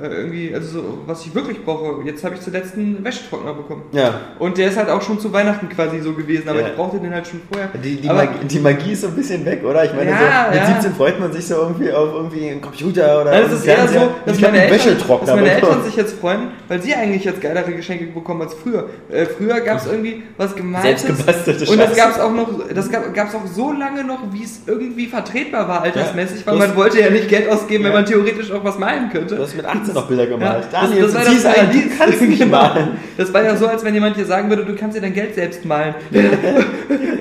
äh, 0.00 0.06
irgendwie, 0.08 0.52
also 0.52 0.81
so, 0.81 0.99
was 1.06 1.25
ich 1.25 1.35
wirklich 1.35 1.64
brauche. 1.64 2.02
Jetzt 2.05 2.25
habe 2.25 2.35
ich 2.35 2.41
zuletzt 2.41 2.75
einen 2.75 3.05
Wäschetrockner 3.05 3.55
bekommen. 3.55 3.82
Ja. 3.93 4.20
Und 4.41 4.58
der 4.58 4.69
ist 4.69 4.76
halt 4.76 4.88
auch 4.88 5.00
schon 5.00 5.20
zu 5.20 5.32
Weihnachten 5.32 5.69
quasi 5.69 6.00
so 6.00 6.12
gewesen, 6.14 6.49
aber 6.49 6.61
Ja. 6.61 6.69
ich 6.69 6.75
brauchte 6.75 6.99
den 6.99 7.14
halt 7.14 7.26
schon 7.26 7.41
vorher. 7.50 7.69
Die, 7.82 7.96
die, 7.96 8.08
aber, 8.08 8.25
Magie, 8.25 8.44
die 8.46 8.58
Magie 8.58 8.93
ist 8.93 9.02
so 9.02 9.06
ein 9.08 9.14
bisschen 9.14 9.44
weg, 9.44 9.62
oder? 9.64 9.85
Ich 9.85 9.94
meine, 9.94 10.11
Ja, 10.11 10.46
so, 10.46 10.50
mit 10.50 10.58
ja. 10.69 10.75
17 10.75 10.94
freut 10.94 11.20
man 11.20 11.32
sich 11.32 11.46
so 11.46 11.55
irgendwie 11.55 11.93
auf 11.93 12.12
irgendwie 12.12 12.50
einen 12.50 12.61
Computer 12.61 13.20
oder 13.23 13.32
es 13.32 13.44
einen 13.46 13.56
ist 13.56 13.67
eher 13.67 13.87
so, 13.88 14.08
dass 14.26 14.41
meine, 14.41 14.62
Eltern, 14.64 14.76
Wäschetrockner 14.79 15.26
dass 15.26 15.37
meine. 15.37 15.50
Eltern 15.52 15.85
sich 15.85 15.96
jetzt 15.96 16.19
freuen, 16.19 16.41
weil 16.67 16.82
sie 16.82 16.93
eigentlich 16.94 17.25
jetzt 17.25 17.41
geilere 17.41 17.73
Geschenke 17.73 18.06
bekommen 18.06 18.43
als 18.43 18.55
früher. 18.55 18.88
Äh, 19.11 19.26
früher 19.26 19.61
gab 19.61 19.79
es 19.79 19.87
irgendwie 19.87 20.25
was 20.37 20.56
gemaltes. 20.56 21.02
Selbstgebastelte 21.02 21.70
Und 21.70 21.79
das 21.79 21.96
gab 21.96 22.11
es 22.11 22.19
auch 22.19 22.32
noch, 22.32 22.49
das 22.75 22.91
gab 22.91 23.29
es 23.29 23.35
auch 23.35 23.46
so 23.46 23.70
lange 23.70 24.02
noch, 24.02 24.32
wie 24.32 24.43
es 24.43 24.62
irgendwie 24.67 25.06
vertretbar 25.06 25.69
war 25.69 25.82
altersmäßig, 25.82 26.44
weil 26.46 26.56
man 26.56 26.75
wollte 26.75 27.00
ja 27.00 27.11
nicht 27.11 27.29
Geld 27.29 27.49
ausgeben, 27.49 27.85
wenn 27.85 27.93
man 27.93 28.05
theoretisch 28.06 28.50
auch 28.50 28.64
was 28.64 28.76
malen 28.76 29.08
könnte. 29.11 29.37
Du 29.37 29.43
hast 29.43 29.55
mit 29.56 29.64
18 29.64 29.83
noch 29.92 30.06
Bilder 30.08 30.26
gemalt. 30.26 30.64
Ja, 30.72 30.81
Daniel, 30.82 31.02
das, 31.02 31.12
das, 31.12 31.25
war 31.26 31.32
zieh's 31.32 31.42
das, 31.42 31.58
ein, 31.58 31.72
du 31.72 31.96
kannst 31.98 32.20
nicht 32.22 32.48
malen. 32.50 32.88
Das 33.16 33.32
war 33.34 33.42
ja 33.42 33.54
so, 33.56 33.66
als 33.66 33.84
wenn 33.84 33.92
jemand 33.94 34.16
dir 34.16 34.25
sagen 34.25 34.48
würde, 34.48 34.64
du 34.64 34.75
kannst 34.75 34.96
dir 34.96 35.00
dein 35.02 35.12
Geld 35.14 35.34
selbst 35.34 35.64
malen. 35.64 35.94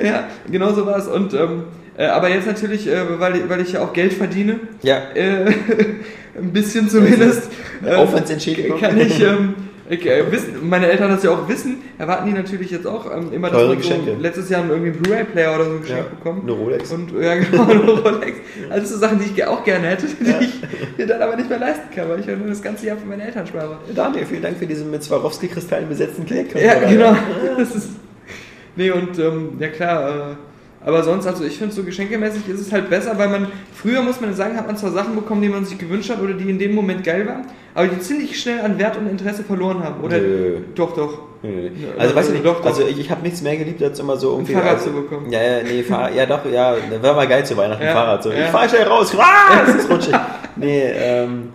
ja, 0.04 0.28
genau 0.52 0.72
so 0.74 0.86
war 0.86 0.98
es. 0.98 1.08
Und, 1.08 1.34
ähm, 1.34 1.64
äh, 1.98 2.06
aber 2.06 2.30
jetzt 2.30 2.48
natürlich, 2.48 2.88
äh, 2.88 3.20
weil, 3.20 3.36
ich- 3.36 3.50
weil 3.50 3.62
ich 3.62 3.74
ja 3.74 3.82
auch 3.84 3.94
Geld 3.94 4.14
verdiene, 4.14 4.60
Ja, 4.82 4.98
äh, 5.14 5.46
ein 6.38 6.52
bisschen 6.54 6.90
zumindest, 6.90 7.50
ähm, 7.86 7.96
Aufwandsentschädigung. 7.96 8.80
kann 8.80 9.00
ich, 9.00 9.22
ähm, 9.22 9.54
ich 9.94 10.06
äh, 10.06 10.32
wissen, 10.32 10.68
meine 10.70 10.88
Eltern 10.88 11.10
das 11.12 11.24
ja 11.24 11.32
auch 11.32 11.48
wissen, 11.48 11.82
erwarten 11.98 12.28
die 12.28 12.34
natürlich 12.34 12.72
jetzt 12.72 12.86
auch 12.88 13.06
ähm, 13.16 13.32
immer, 13.34 13.50
dass 13.50 13.58
Teure 13.60 13.74
man 13.76 13.82
so 13.82 13.90
Geschenke. 13.90 14.16
letztes 14.22 14.50
Jahr 14.50 14.64
irgendwie 14.68 14.92
einen 14.92 15.02
Blu-ray-Player 15.02 15.56
oder 15.56 15.66
so 15.66 15.80
geschenkt 15.80 16.04
Ja, 16.10 16.16
bekommen. 16.18 16.42
eine 16.44 16.52
Rolex. 16.52 16.92
Und 16.92 17.12
ja, 17.22 17.36
genau, 17.40 17.64
eine 17.64 17.82
Rolex. 17.82 18.38
Also 18.70 18.94
so 18.96 19.00
Sachen, 19.00 19.20
die 19.20 19.26
ich 19.26 19.46
auch 19.46 19.64
gerne 19.64 19.88
hätte, 19.88 20.06
die 20.08 20.46
ich 20.46 20.62
mir 20.98 21.08
dann 21.08 21.22
aber 21.22 21.36
nicht 21.36 21.50
mehr 21.50 21.60
leisten 21.60 21.94
kann, 21.96 22.10
weil 22.10 22.20
ich 22.20 22.26
ja 22.26 22.36
nur 22.36 22.48
das 22.48 22.62
ganze 22.62 22.88
Jahr 22.88 22.98
für 22.98 23.06
meine 23.06 23.26
Eltern 23.26 23.46
spare. 23.48 23.78
Daniel, 23.96 24.26
vielen 24.26 24.42
Dank 24.42 24.58
für 24.58 24.66
diesen 24.68 24.90
mit 24.92 25.04
Swarovski-Kristallen 25.04 25.88
besetzten 25.90 26.26
Cake. 26.26 26.60
Ja, 26.60 26.76
genau. 26.80 27.16
Das 27.58 27.76
ist, 27.76 27.90
nee, 28.76 28.90
und 28.92 29.18
ähm, 29.20 29.50
ja 29.60 29.68
klar, 29.70 30.10
äh, 30.32 30.36
aber 30.86 31.04
sonst, 31.04 31.26
also 31.26 31.44
ich 31.46 31.58
finde 31.58 31.74
so 31.74 31.84
geschenkemäßig 31.84 32.48
ist 32.50 32.60
es 32.60 32.72
halt 32.72 32.90
besser, 32.90 33.18
weil 33.18 33.30
man, 33.30 33.48
früher 33.74 34.02
muss 34.02 34.20
man 34.20 34.34
sagen, 34.34 34.58
hat 34.58 34.68
man 34.68 34.76
zwar 34.78 34.92
Sachen 34.92 35.16
bekommen, 35.16 35.42
die 35.42 35.50
man 35.50 35.66
sich 35.66 35.78
gewünscht 35.78 36.10
hat 36.10 36.22
oder 36.22 36.34
die 36.34 36.50
in 36.50 36.60
dem 36.60 36.76
Moment 36.76 37.04
geil 37.04 37.26
waren, 37.26 37.46
aber 37.74 37.88
die 37.88 38.00
ziemlich 38.00 38.40
schnell 38.40 38.60
an 38.62 38.78
Wert 38.78 38.98
und 38.98 39.08
Interesse 39.08 39.44
verloren 39.44 39.84
haben. 39.84 40.04
Oder 40.04 40.18
Nö. 40.20 40.58
doch, 40.76 40.94
doch. 40.94 41.20
Nee. 41.42 41.68
Ja, 41.68 42.02
Also 42.02 42.16
weißt 42.16 42.30
du 42.30 42.34
nicht, 42.34 42.46
doch, 42.46 42.60
doch. 42.60 42.66
also 42.66 42.86
ich, 42.88 43.00
ich 43.00 43.10
habe 43.12 43.22
nichts 43.22 43.42
mehr 43.42 43.58
geliebt, 43.58 43.82
als 43.84 44.00
immer 44.00 44.18
so 44.18 44.32
irgendwie. 44.32 44.54
Fahrrad 44.54 44.76
also, 44.76 44.86
zu 44.86 44.94
bekommen. 44.94 45.32
Ja, 45.32 45.42
ja, 45.42 45.64
nee, 45.64 45.84
Fahrrad, 45.84 46.16
ja 46.16 46.26
doch, 46.26 46.46
ja, 46.52 46.76
war 47.02 47.14
mal 47.16 47.28
geil 47.28 47.46
zu 47.46 47.56
Weihnachten, 47.58 47.84
Ja, 47.84 47.94
Fahrrad. 47.94 48.24
So. 48.24 48.32
ja. 48.32 48.46
Ich 48.46 48.52
fahr 48.52 48.68
schnell 48.70 48.84
raus, 48.84 49.14
ah, 49.18 49.62
es 49.68 49.76
ist 49.76 49.90
rutschig. 49.90 50.16
nee, 50.56 50.84
ähm, 50.96 51.50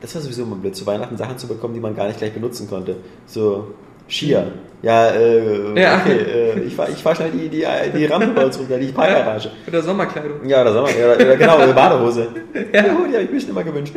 das 0.00 0.14
war 0.14 0.22
sowieso 0.22 0.42
immer 0.42 0.56
blöd, 0.56 0.74
zu 0.76 0.86
Weihnachten 0.86 1.16
Sachen 1.16 1.36
zu 1.38 1.46
bekommen, 1.46 1.74
die 1.74 1.80
man 1.80 1.94
gar 1.94 2.06
nicht 2.06 2.18
gleich 2.18 2.32
benutzen 2.32 2.68
konnte. 2.68 2.96
So, 3.26 3.74
Skier. 4.10 4.46
Ja, 4.82 5.08
äh, 5.08 5.78
Ja. 5.80 5.98
okay, 6.00 6.16
äh, 6.18 6.60
ich 6.60 6.74
fahr, 6.74 6.88
ich 6.88 6.96
fahr 7.02 7.14
schnell 7.14 7.30
die, 7.32 7.48
die, 7.50 7.66
die 7.94 8.04
Rampe 8.06 8.28
bei 8.28 8.46
uns 8.46 8.58
runter, 8.58 8.78
die 8.78 8.92
Parkgarage. 8.92 9.50
Oder 9.68 9.82
Sommerkleidung. 9.82 10.48
Ja, 10.48 10.62
oder 10.62 10.72
Sommer, 10.72 10.88
ja, 10.98 11.14
oder, 11.14 11.36
genau, 11.36 11.58
eine 11.58 11.74
Badehose. 11.74 12.28
ja. 12.72 12.82
die 12.82 12.88
habe 12.88 13.22
ich 13.24 13.30
mir 13.30 13.40
schon 13.40 13.50
immer 13.50 13.64
gewünscht. 13.64 13.94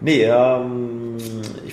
Nee, 0.00 0.24
ähm, 0.24 1.16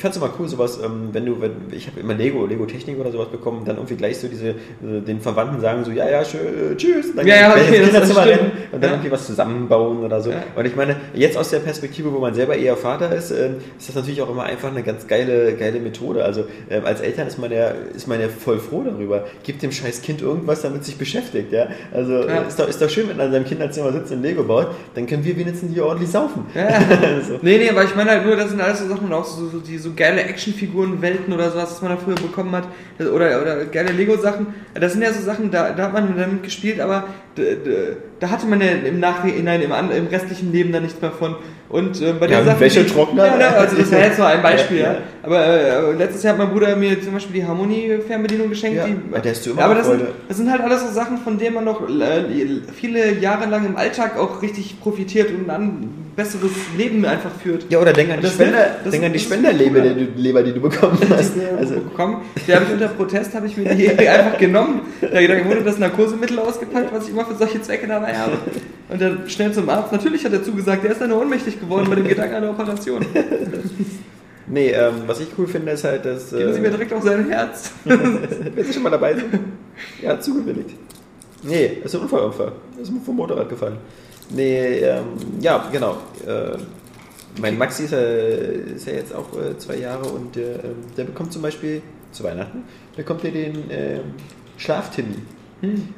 fand's 0.05 0.17
immer 0.17 0.29
cool, 0.39 0.47
sowas, 0.47 0.79
ähm, 0.83 1.09
wenn 1.11 1.25
du, 1.25 1.41
wenn, 1.41 1.51
ich 1.71 1.87
habe 1.87 1.99
immer 1.99 2.13
Lego, 2.13 2.45
Lego 2.45 2.65
Technik 2.65 2.99
oder 2.99 3.11
sowas 3.11 3.29
bekommen, 3.29 3.63
dann 3.65 3.77
irgendwie 3.77 3.95
gleich 3.95 4.19
so 4.19 4.27
diese, 4.27 4.49
äh, 4.49 5.01
den 5.05 5.19
Verwandten 5.19 5.59
sagen 5.59 5.83
so, 5.83 5.91
ja, 5.91 6.07
ja, 6.07 6.23
schön, 6.23 6.77
tschüss, 6.77 7.15
dann 7.15 7.25
Ja, 7.25 7.35
ja, 7.35 7.51
okay, 7.51 7.77
ins 7.77 7.85
Kinderzimmer 7.87 8.25
rennen 8.25 8.51
und 8.71 8.83
dann 8.83 8.89
Ja. 8.91 8.95
irgendwie 8.97 9.11
was 9.11 9.25
zusammenbauen 9.25 10.03
oder 10.03 10.21
so. 10.21 10.29
Ja. 10.29 10.43
Und 10.55 10.65
ich 10.65 10.75
meine, 10.75 10.95
jetzt 11.13 11.37
aus 11.37 11.49
der 11.49 11.59
Perspektive, 11.59 12.13
wo 12.13 12.19
man 12.19 12.33
selber 12.35 12.55
eher 12.55 12.77
Vater 12.77 13.13
ist, 13.15 13.31
ähm, 13.31 13.55
ist 13.79 13.89
das 13.89 13.95
natürlich 13.95 14.21
auch 14.21 14.29
immer 14.29 14.43
einfach 14.43 14.69
eine 14.69 14.83
ganz 14.83 15.07
geile, 15.07 15.55
geile 15.55 15.79
Methode. 15.79 16.23
Also 16.23 16.45
ähm, 16.69 16.85
als 16.85 17.01
Eltern 17.01 17.27
ist 17.27 17.39
man 17.39 17.51
ja, 17.51 17.69
ist 17.95 18.07
man 18.07 18.21
ja 18.21 18.27
voll 18.29 18.59
froh 18.59 18.83
darüber. 18.83 19.25
Gibt 19.43 19.63
dem 19.63 19.71
scheiß 19.71 20.01
Kind 20.03 20.21
irgendwas, 20.21 20.61
damit 20.61 20.81
es 20.81 20.87
sich 20.87 20.97
beschäftigt, 20.97 21.51
ja. 21.51 21.67
Also 21.91 22.13
äh, 22.13 22.47
ist 22.47 22.59
doch, 22.59 22.67
ist 22.67 22.81
doch 22.81 22.89
schön, 22.89 23.09
wenn 23.09 23.19
er 23.19 23.25
in 23.25 23.31
seinem 23.31 23.45
Kinderzimmer 23.45 23.91
sitzt 23.91 24.11
und 24.11 24.21
Lego 24.21 24.43
baut, 24.43 24.67
dann 24.93 25.07
können 25.07 25.23
wir 25.23 25.35
wenigstens 25.35 25.73
hier 25.73 25.85
ordentlich 25.85 26.11
saufen. 26.11 26.45
Ja. 26.53 26.79
so. 27.27 27.39
Nee, 27.41 27.57
nee, 27.57 27.69
aber 27.69 27.83
ich 27.83 27.95
meine 27.95 28.11
halt 28.11 28.25
nur, 28.25 28.35
das 28.35 28.49
sind 28.49 28.61
alles 28.61 28.79
so 28.79 28.87
Sachen, 28.87 29.11
auch 29.11 29.25
so, 29.25 29.47
so, 29.49 29.59
die 29.59 29.77
so 29.79 29.91
geile 29.95 30.23
Actionfiguren-Welten 30.23 31.33
oder 31.33 31.51
sowas, 31.51 31.71
was 31.71 31.81
man 31.81 31.91
da 31.91 31.97
früher 31.97 32.15
bekommen 32.15 32.51
hat, 32.51 32.67
oder, 32.99 33.41
oder 33.41 33.65
geile 33.65 33.91
Lego-Sachen. 33.91 34.47
Das 34.73 34.93
sind 34.93 35.01
ja 35.01 35.13
so 35.13 35.21
Sachen, 35.21 35.51
da, 35.51 35.71
da 35.71 35.83
hat 35.83 35.93
man 35.93 36.17
damit 36.17 36.43
gespielt, 36.43 36.79
aber 36.79 37.07
da 38.19 38.29
hatte 38.29 38.45
man 38.47 38.61
ja 38.61 38.67
im 38.67 38.99
Nachhinein, 38.99 39.61
im, 39.61 39.71
im 39.91 40.07
restlichen 40.07 40.51
Leben 40.51 40.71
dann 40.71 40.83
nichts 40.83 41.01
mehr 41.01 41.11
von. 41.11 41.35
Und 41.67 41.99
äh, 42.01 42.13
bei 42.13 42.27
Ja, 42.27 42.27
den 42.27 42.37
ein 42.39 42.45
Sachen. 42.45 42.59
Wäschetrockner. 42.61 43.25
Ja, 43.25 43.37
ne, 43.37 43.47
also 43.47 43.75
das 43.75 43.91
war 43.91 43.99
jetzt 43.99 44.17
nur 44.19 44.27
ein 44.27 44.41
Beispiel, 44.49 44.77
Ja, 44.77 44.83
ja. 44.85 44.93
ja. 44.93 44.99
Aber 45.23 45.45
äh, 45.45 45.91
letztes 45.93 46.21
Jahr 46.23 46.33
hat 46.33 46.37
mein 46.39 46.49
Bruder 46.51 46.75
mir 46.75 47.01
zum 47.01 47.13
Beispiel 47.13 47.41
die 47.41 47.45
Harmonie-Fernbedienung 47.45 48.49
geschenkt. 48.49 48.77
Ja, 48.77 48.85
die, 48.85 48.95
ja, 49.13 49.19
der 49.19 49.31
hast 49.31 49.45
du 49.45 49.49
immer 49.51 49.63
aber 49.63 49.75
das 49.75 49.87
sind, 49.87 50.01
das 50.27 50.37
sind 50.37 50.51
halt 50.51 50.61
alles 50.61 50.81
so 50.87 50.93
Sachen, 50.93 51.17
von 51.17 51.37
denen 51.39 51.55
man 51.55 51.63
noch 51.65 51.81
äh, 51.89 52.23
viele 52.75 53.13
Jahre 53.19 53.49
lang 53.49 53.65
im 53.65 53.75
Alltag 53.77 54.17
auch 54.19 54.41
richtig 54.43 54.79
profitiert 54.79 55.29
und 55.31 55.49
ein 55.49 55.89
besseres 56.15 56.51
Leben 56.77 57.03
einfach 57.03 57.31
führt. 57.43 57.65
Ja, 57.69 57.79
oder 57.79 57.91
denk 57.91 58.11
an 58.11 58.21
die, 58.21 58.27
Spender, 58.27 58.67
das- 58.83 58.91
denk 58.91 59.03
an 59.03 59.11
die 59.11 59.17
ist 59.17 59.25
Spenderleber, 59.25 59.81
die, 59.81 60.05
du- 60.05 60.21
Leber, 60.21 60.43
die 60.43 60.53
du 60.53 60.61
bekommen 60.61 60.97
hast. 61.09 61.33
Also, 61.57 61.73
bekommen. 61.75 62.21
Die 62.47 62.53
habe 62.53 62.63
ich 62.65 62.71
unter 62.73 62.87
Protest, 62.89 63.33
habe 63.33 63.47
ich 63.47 63.57
mir 63.57 63.73
die 63.75 63.89
einfach 64.07 64.37
genommen. 64.37 64.81
Da, 65.01 65.07
da 65.09 65.45
wurde 65.45 65.63
das 65.65 65.77
Narkosemittel 65.79 66.39
ausgepackt, 66.39 66.93
was 66.93 67.05
ich 67.05 67.09
immer 67.13 67.25
für 67.25 67.35
solche 67.35 67.61
Zwecke 67.61 67.87
habe. 68.13 68.37
Und 68.87 69.01
dann 69.01 69.29
schnell 69.29 69.51
zum 69.51 69.69
Arzt. 69.69 69.91
Natürlich 69.91 70.23
hat 70.25 70.33
er 70.33 70.43
zugesagt, 70.43 70.83
der 70.83 70.91
ist 70.91 71.01
dann 71.01 71.09
nur 71.09 71.21
ohnmächtig 71.21 71.59
geworden 71.59 71.87
bei 71.89 71.95
dem 71.95 72.07
Gedanken 72.07 72.35
an 72.35 72.41
der 72.43 72.51
Operation. 72.51 73.05
nee, 74.47 74.69
ähm, 74.69 74.93
was 75.07 75.19
ich 75.21 75.27
cool 75.37 75.47
finde, 75.47 75.71
ist 75.71 75.83
halt, 75.83 76.05
dass. 76.05 76.29
Geben 76.29 76.53
Sie 76.53 76.59
mir 76.59 76.67
Äh, 76.67 76.71
direkt 76.71 76.93
auf 76.93 77.03
sein 77.03 77.27
Herz. 77.29 77.71
wenn 77.83 78.63
Sie 78.63 78.73
schon 78.73 78.83
mal 78.83 78.91
dabei 78.91 79.15
sind. 79.15 79.39
Ja, 80.01 80.19
zugewilligt. 80.19 80.71
Nee, 81.43 81.79
ist 81.83 81.95
ein 81.95 82.01
Unfallopfer. 82.01 82.51
Ist 82.81 82.91
vom 83.05 83.15
Motorrad 83.15 83.49
gefallen. 83.49 83.77
Nee, 84.29 84.79
ähm, 84.79 85.05
ja, 85.39 85.67
genau. 85.71 85.97
Äh, 86.25 86.57
mein 87.39 87.57
Maxi 87.57 87.83
ist 87.83 87.91
ja, 87.91 87.99
ist 87.99 88.87
ja 88.87 88.93
jetzt 88.93 89.13
auch 89.13 89.27
äh, 89.39 89.57
zwei 89.57 89.77
Jahre 89.77 90.05
und 90.05 90.35
der, 90.35 90.63
ähm, 90.63 90.75
der 90.97 91.03
bekommt 91.03 91.33
zum 91.33 91.41
Beispiel 91.41 91.81
zu 92.11 92.23
Weihnachten, 92.23 92.63
bekommt 92.95 93.23
er 93.25 93.31
den 93.31 93.63
ähm, 93.69 94.01
Schlaftimmy. 94.57 95.17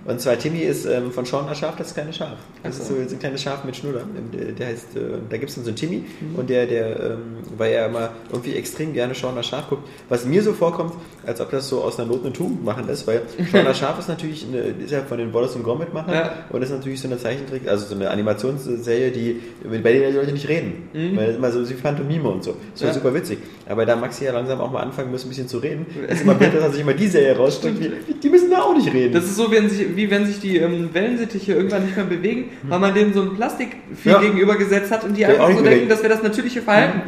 Und 0.06 0.22
zwar 0.22 0.38
Timmy 0.38 0.60
ist 0.60 0.86
ähm, 0.86 1.12
von 1.12 1.26
Sean 1.26 1.46
das 1.48 1.58
Schaf, 1.58 1.76
das 1.76 1.94
kleine 1.94 2.14
Schaf. 2.14 2.38
Das 2.64 2.76
Ach 2.78 2.82
ist 2.82 2.88
so. 2.88 3.16
ein 3.16 3.20
kleines 3.20 3.42
Schaf 3.42 3.64
mit 3.66 3.76
Schnurr. 3.76 4.02
Der, 4.34 4.52
der 4.54 4.68
heißt, 4.68 4.96
äh, 4.96 5.00
da 5.30 5.38
gibt 5.38 5.50
es 5.50 5.56
dann 5.56 5.66
so 5.66 5.70
einen 5.72 5.76
Timmy 5.78 6.04
und 6.36 6.50
der, 6.50 6.66
der, 6.68 6.88
ähm, 7.00 7.20
weil 7.58 7.74
er 7.74 7.88
immer 7.88 8.12
irgendwie 8.32 8.54
extrem 8.56 8.94
gerne 8.94 9.14
Sean 9.14 9.36
das 9.36 9.48
Schaf 9.48 9.68
guckt, 9.70 9.88
was 10.10 10.26
mir 10.26 10.42
so 10.44 10.54
vorkommt, 10.54 10.94
als 11.26 11.42
ob 11.42 11.50
das 11.52 11.68
so 11.68 11.82
aus 11.82 12.00
einer 12.00 12.08
Not 12.08 12.24
eine 12.24 12.32
Tugend 12.34 12.64
machen 12.64 12.88
ist, 12.88 13.08
weil 13.08 13.24
Sean 13.52 13.66
das 13.66 13.80
Schaf 13.80 14.00
ist 14.00 14.08
natürlich 14.08 14.46
eine, 14.48 14.60
ist 14.60 14.92
ja 14.92 15.02
von 15.02 15.18
den 15.18 15.34
Wallace 15.34 15.56
und 15.56 15.64
Gromit 15.64 15.94
Machern 15.94 16.14
Ja. 16.14 16.32
und 16.50 16.62
ist 16.62 16.70
natürlich 16.72 17.02
so 17.02 17.08
eine 17.08 17.18
Zeichentrick, 17.18 17.68
also 17.68 17.86
so 17.88 17.96
eine 17.96 18.10
Animationsserie, 18.12 19.12
die, 19.12 19.42
bei 19.64 19.92
der 19.94 20.12
die 20.12 20.18
Leute 20.18 20.32
nicht 20.32 20.48
reden. 20.48 20.90
Weil 21.16 21.36
immer 21.36 21.52
so 21.52 21.68
wie 21.68 21.74
Phantomime 21.74 22.30
und 22.30 22.44
so. 22.44 22.56
Das 22.74 22.82
war 22.84 22.90
Ja. 22.90 22.94
super 22.94 23.14
witzig. 23.14 23.40
Aber 23.68 23.86
da 23.86 23.96
Maxi 23.96 24.24
ja 24.26 24.32
langsam 24.34 24.62
auch 24.62 24.72
mal 24.72 24.82
anfangen 24.82 25.12
muss, 25.12 25.26
ein 25.26 25.30
bisschen 25.30 25.48
zu 25.48 25.58
reden, 25.58 25.86
ist 26.08 26.22
immer 26.24 26.36
blöd, 26.36 26.54
dass 26.54 26.64
er 26.64 26.72
sich 26.72 26.82
immer 26.82 26.94
die 26.94 27.08
Serie 27.08 27.36
raussteckt, 27.36 27.80
wie, 27.82 28.14
die 28.14 28.30
müssen 28.30 28.50
da 28.50 28.62
auch 28.62 28.76
nicht 28.76 28.94
reden. 28.94 29.14
Das 29.14 29.26
ist 29.26 29.36
so, 29.36 29.47
wenn 29.52 29.70
sich, 29.70 29.96
wie 29.96 30.10
wenn 30.10 30.26
sich 30.26 30.40
die 30.40 30.58
ähm, 30.58 30.90
Wellensittiche 30.94 31.54
irgendwann 31.54 31.86
nicht 31.86 31.96
mehr 31.96 32.06
bewegen, 32.06 32.50
weil 32.64 32.80
man 32.80 32.94
denen 32.94 33.14
so 33.14 33.22
ein 33.22 33.36
Plastikvieh 33.36 34.10
Ja. 34.10 34.20
gegenübergesetzt 34.20 34.92
hat 34.92 35.04
und 35.04 35.16
die 35.16 35.26
einfach 35.26 35.48
so 35.48 35.54
denken, 35.56 35.64
bewegt. 35.64 35.92
das 35.92 36.04
wäre 36.04 36.14
das 36.14 36.24
natürliche 36.24 36.62
Verhalten. 36.62 37.02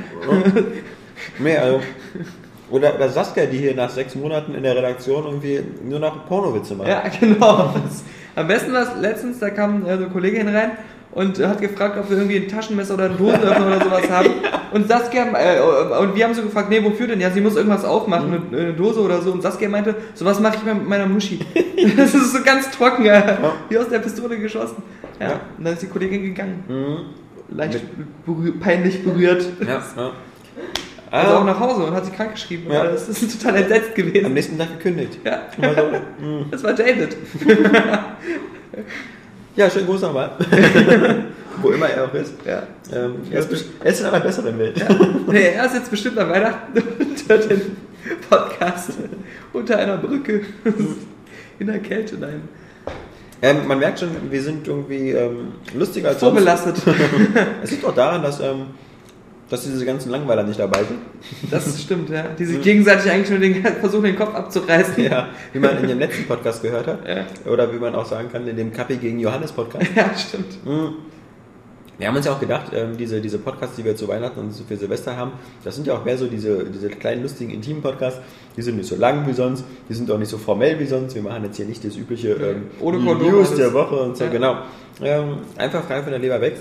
Nee, 1.40 1.58
also. 1.58 1.82
Oder, 2.72 2.96
oder 2.96 3.10
Saskia, 3.10 3.46
die 3.48 3.58
hier 3.58 3.74
nach 3.76 3.90
sechs 3.90 4.14
Monaten 4.16 4.54
in 4.54 4.62
der 4.62 4.76
Redaktion 4.76 5.24
irgendwie 5.26 5.60
nur 5.84 6.00
noch 6.00 6.28
Pornowitze 6.28 6.76
macht. 6.76 6.88
Ja, 6.88 7.04
genau. 7.20 7.74
Am 8.36 8.48
besten 8.48 8.72
war 8.74 8.84
es 8.84 9.02
letztens, 9.02 9.40
da 9.40 9.50
kam 9.50 9.86
äh, 9.88 9.98
so 9.98 10.04
eine 10.04 10.10
Kollegin 10.10 10.48
rein 10.48 10.72
und 11.12 11.40
hat 11.40 11.60
gefragt, 11.62 11.98
ob 11.98 12.10
wir 12.10 12.18
irgendwie 12.18 12.38
ein 12.38 12.48
Taschenmesser 12.48 12.94
oder 12.94 13.06
einen 13.06 13.18
Dosenöffner 13.18 13.68
oder 13.68 13.84
sowas 13.84 14.10
haben. 14.12 14.30
Und 14.72 14.88
Saskia, 14.88 15.26
äh, 15.34 15.60
und 16.00 16.16
wir 16.16 16.24
haben 16.26 16.34
so 16.36 16.44
gefragt, 16.44 16.70
nee, 16.70 16.84
wofür 16.84 17.08
denn? 17.08 17.20
Ja, 17.20 17.32
sie 17.32 17.42
muss 17.42 17.56
irgendwas 17.56 17.84
aufmachen, 17.84 18.30
Mhm. 18.30 18.44
eine, 18.52 18.62
eine 18.62 18.74
Dose 18.74 19.00
oder 19.02 19.22
so. 19.22 19.32
Und 19.32 19.42
Saskia 19.42 19.68
meinte, 19.70 19.96
sowas 20.14 20.40
mache 20.40 20.58
ich 20.58 20.64
mit 20.64 20.88
meiner 20.88 21.08
Muschi. 21.08 21.40
das 21.98 22.14
ist 22.14 22.32
so 22.34 22.44
ganz 22.44 22.70
trocken, 22.70 23.06
äh, 23.06 23.38
wie 23.70 23.78
aus 23.78 23.90
der 23.90 24.00
Pistole 24.00 24.38
geschossen. 24.38 24.84
Ja, 25.20 25.28
Ja. 25.30 25.40
und 25.58 25.66
dann 25.66 25.74
ist 25.74 25.82
die 25.82 25.88
Kollegin 25.88 26.24
gegangen. 26.24 26.64
Mhm. 26.68 27.56
Leicht 27.58 27.82
berühr, 28.26 28.60
peinlich 28.60 29.04
berührt. 29.04 29.44
Ja, 29.62 29.68
ja. 29.68 30.12
Also 31.12 31.32
auch 31.32 31.42
Also, 31.42 31.44
nach 31.46 31.60
Hause 31.60 31.84
und 31.86 31.96
hat 31.96 32.06
sich 32.06 32.16
krank 32.16 32.34
geschrieben. 32.34 32.72
Ja. 32.72 32.82
alles. 32.82 33.08
Das 33.08 33.24
ist 33.24 33.42
total 33.42 33.56
entsetzt 33.64 33.90
am 33.90 33.96
gewesen. 33.96 34.34
nächsten 34.36 34.60
Tag 34.60 34.78
gekündigt. 34.78 35.18
Ja, 35.26 35.40
so, 35.58 35.64
mm. 36.24 36.52
das 36.52 36.64
war 36.64 36.74
David. 36.74 37.18
Ja, 39.60 39.70
schönen 39.70 39.88
Gruß 39.88 40.04
nochmal. 40.04 40.32
Wo 41.62 41.72
immer 41.72 41.90
er 41.90 42.06
auch 42.06 42.14
ist. 42.14 42.34
Ja. 42.46 42.64
Ähm, 42.94 43.16
er, 43.30 43.40
ist, 43.42 43.66
er 43.84 43.92
ist 43.92 44.00
in 44.00 44.06
einer 44.06 44.22
besseren 44.22 44.58
Welt. 44.58 44.82
Nee, 45.28 45.50
er 45.50 45.66
ist 45.66 45.74
jetzt 45.74 45.92
bestimmt 45.92 46.18
an 46.18 46.30
Weihnachten 46.30 46.82
und 46.98 47.28
hört 47.28 47.52
den 47.52 47.76
Podcast 48.30 48.92
unter 49.52 49.78
einer 49.78 49.98
Brücke 49.98 50.44
in 51.60 51.68
der 51.68 51.80
Kälte. 51.80 52.16
Nein. 52.18 52.48
Ähm, 53.42 53.68
man 53.68 53.80
merkt 53.80 54.00
schon, 54.00 54.12
wir 54.30 54.42
sind 54.42 54.66
irgendwie 54.66 55.12
ähm, 55.12 55.52
lustiger 55.74 56.08
als 56.08 56.22
sonst. 56.22 56.36
Vorbelastet. 56.36 56.78
Es 57.62 57.72
liegt 57.72 57.84
auch 57.84 57.94
daran, 57.94 58.24
dass, 58.24 58.40
ähm, 58.40 58.68
dass 59.50 59.64
diese 59.64 59.86
ganzen 59.86 60.12
Langweiler 60.12 60.44
nicht 60.44 60.60
dabei 60.60 60.84
sind. 60.84 61.00
Das 61.50 61.82
stimmt, 61.82 62.10
ja. 62.10 62.24
Die 62.38 62.46
sich 62.46 62.62
gegenseitig 62.62 63.12
eigentlich 63.12 63.30
nur 63.30 63.40
den, 63.40 63.64
versuchen, 63.80 64.04
den 64.04 64.16
Kopf 64.16 64.36
abzureißen. 64.36 65.04
Ja, 65.04 65.30
wie 65.54 65.60
man 65.60 65.78
in 65.80 65.88
dem 65.88 66.00
letzten 66.00 66.26
Podcast 66.26 66.62
gehört 66.62 66.88
hat. 66.88 67.08
Ja. 67.08 67.26
Oder 67.52 67.74
wie 67.74 67.78
man 67.80 67.96
auch 67.96 68.06
sagen 68.06 68.30
kann, 68.32 68.48
in 68.48 68.56
dem 68.56 68.72
Kaffee 68.72 68.98
gegen 68.98 69.20
Johannes 69.20 69.52
Podcast. 69.52 69.88
Ja, 69.96 70.16
stimmt. 70.18 70.66
Mhm. 70.66 70.94
Wir 71.98 72.08
haben 72.08 72.16
uns 72.16 72.26
ja 72.26 72.32
auch 72.32 72.40
gedacht, 72.40 72.72
ähm, 72.74 72.96
diese, 72.96 73.20
diese 73.20 73.40
Podcasts, 73.40 73.76
die 73.76 73.84
wir 73.84 73.94
zu 73.94 74.08
Weihnachten 74.08 74.40
und 74.40 74.54
für 74.54 74.78
Silvester 74.78 75.18
haben, 75.18 75.34
das 75.66 75.76
sind 75.76 75.86
ja 75.86 75.96
auch 75.96 76.06
mehr 76.06 76.18
so 76.18 76.28
diese, 76.28 76.64
diese 76.64 76.88
kleinen, 76.88 77.24
lustigen, 77.24 77.52
intimen 77.52 77.82
Podcasts. 77.82 78.22
Die 78.56 78.62
sind 78.62 78.78
nicht 78.78 78.88
so 78.88 78.96
lang 78.96 79.28
wie 79.28 79.34
sonst, 79.34 79.66
die 79.90 79.94
sind 79.94 80.10
auch 80.10 80.18
nicht 80.18 80.30
so 80.30 80.38
formell 80.38 80.80
wie 80.80 80.86
sonst. 80.86 81.14
Wir 81.16 81.22
machen 81.22 81.44
jetzt 81.44 81.58
hier 81.58 81.66
nicht 81.66 81.84
das 81.84 81.98
übliche 81.98 82.30
ähm, 82.30 82.68
Ohne 82.80 83.00
Kondom 83.00 83.30
News 83.32 83.54
der 83.56 83.74
Woche 83.74 83.96
und 83.96 84.16
so, 84.16 84.24
Ja. 84.24 84.30
genau. 84.30 84.58
Ähm, 85.02 85.40
einfach 85.58 85.84
frei 85.84 86.02
von 86.02 86.12
der 86.12 86.20
Leber 86.20 86.40
weg. 86.40 86.56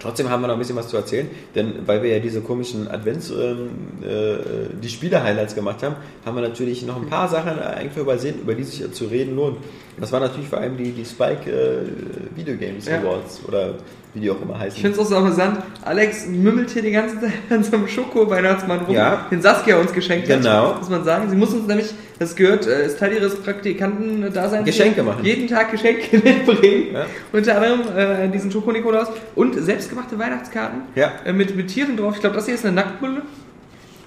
Trotzdem 0.00 0.30
haben 0.30 0.40
wir 0.40 0.48
noch 0.48 0.54
ein 0.54 0.58
bisschen 0.58 0.76
was 0.76 0.88
zu 0.88 0.96
erzählen, 0.96 1.28
denn 1.54 1.86
weil 1.86 2.02
wir 2.02 2.10
ja 2.10 2.18
diese 2.20 2.40
komischen 2.40 2.88
Advents, 2.88 3.30
ähm, 3.30 3.68
äh, 4.02 4.74
die 4.82 4.88
Spiele-Highlights 4.88 5.54
gemacht 5.54 5.82
haben, 5.82 5.96
haben 6.24 6.36
wir 6.36 6.42
natürlich 6.42 6.86
noch 6.86 6.96
ein 6.96 7.08
paar 7.08 7.28
Sachen 7.28 7.58
einfach 7.58 8.00
übersehen, 8.00 8.40
über 8.40 8.54
die 8.54 8.64
sich 8.64 8.90
zu 8.92 9.04
reden 9.04 9.36
lohnt. 9.36 9.58
Das 10.00 10.10
war 10.12 10.20
natürlich 10.20 10.48
vor 10.48 10.58
allem 10.58 10.76
die, 10.76 10.92
die 10.92 11.04
Spike 11.04 11.50
äh, 11.50 12.36
Video 12.36 12.56
Games 12.56 12.86
Ja. 12.86 12.98
Awards 12.98 13.40
oder 13.46 13.74
wie 14.14 14.20
die 14.20 14.30
auch 14.30 14.40
immer 14.42 14.58
heißen. 14.58 14.76
Ich 14.76 14.82
finde 14.82 14.98
es 14.98 15.04
auch 15.06 15.08
so 15.08 15.16
amüsant. 15.16 15.58
Alex 15.84 16.26
mümmelt 16.26 16.70
hier 16.70 16.82
die 16.82 16.90
ganze 16.90 17.20
Zeit 17.20 17.32
an 17.50 17.62
so 17.62 17.76
einem 17.76 17.86
Schoko-Weihnachtsmann 17.86 18.80
rum, 18.80 18.94
Ja. 18.94 19.26
den 19.30 19.40
Saskia 19.40 19.76
uns 19.76 19.92
geschenkt 19.92 20.26
Genau. 20.26 20.70
hat. 20.70 20.78
Muss 20.80 20.88
man 20.88 21.04
sagen. 21.04 21.30
Sie 21.30 21.36
muss 21.36 21.52
uns 21.54 21.66
nämlich, 21.68 21.90
das 22.18 22.34
gehört, 22.34 22.66
äh, 22.66 22.86
ist 22.86 22.98
Teil 22.98 23.12
ihres 23.12 23.36
Praktikanten-Daseins. 23.36 24.64
Geschenke 24.64 25.02
machen. 25.02 25.24
Jeden 25.24 25.46
Tag 25.48 25.70
Geschenke 25.70 26.16
mitbringen. 26.24 26.88
Ja. 26.94 27.06
Unter 27.32 27.56
anderem 27.60 27.80
äh, 27.96 28.28
diesen 28.28 28.50
Schoko-Nikolaus 28.50 29.08
und 29.36 29.54
selbstgemachte 29.62 30.18
Weihnachtskarten 30.18 30.82
Ja. 30.96 31.12
äh, 31.24 31.32
mit, 31.32 31.54
mit 31.54 31.68
Tieren 31.68 31.96
drauf. 31.96 32.14
Ich 32.14 32.20
glaube, 32.20 32.34
das 32.36 32.46
hier 32.46 32.54
ist 32.54 32.64
eine 32.66 32.74
Nacktmulle. 32.74 33.22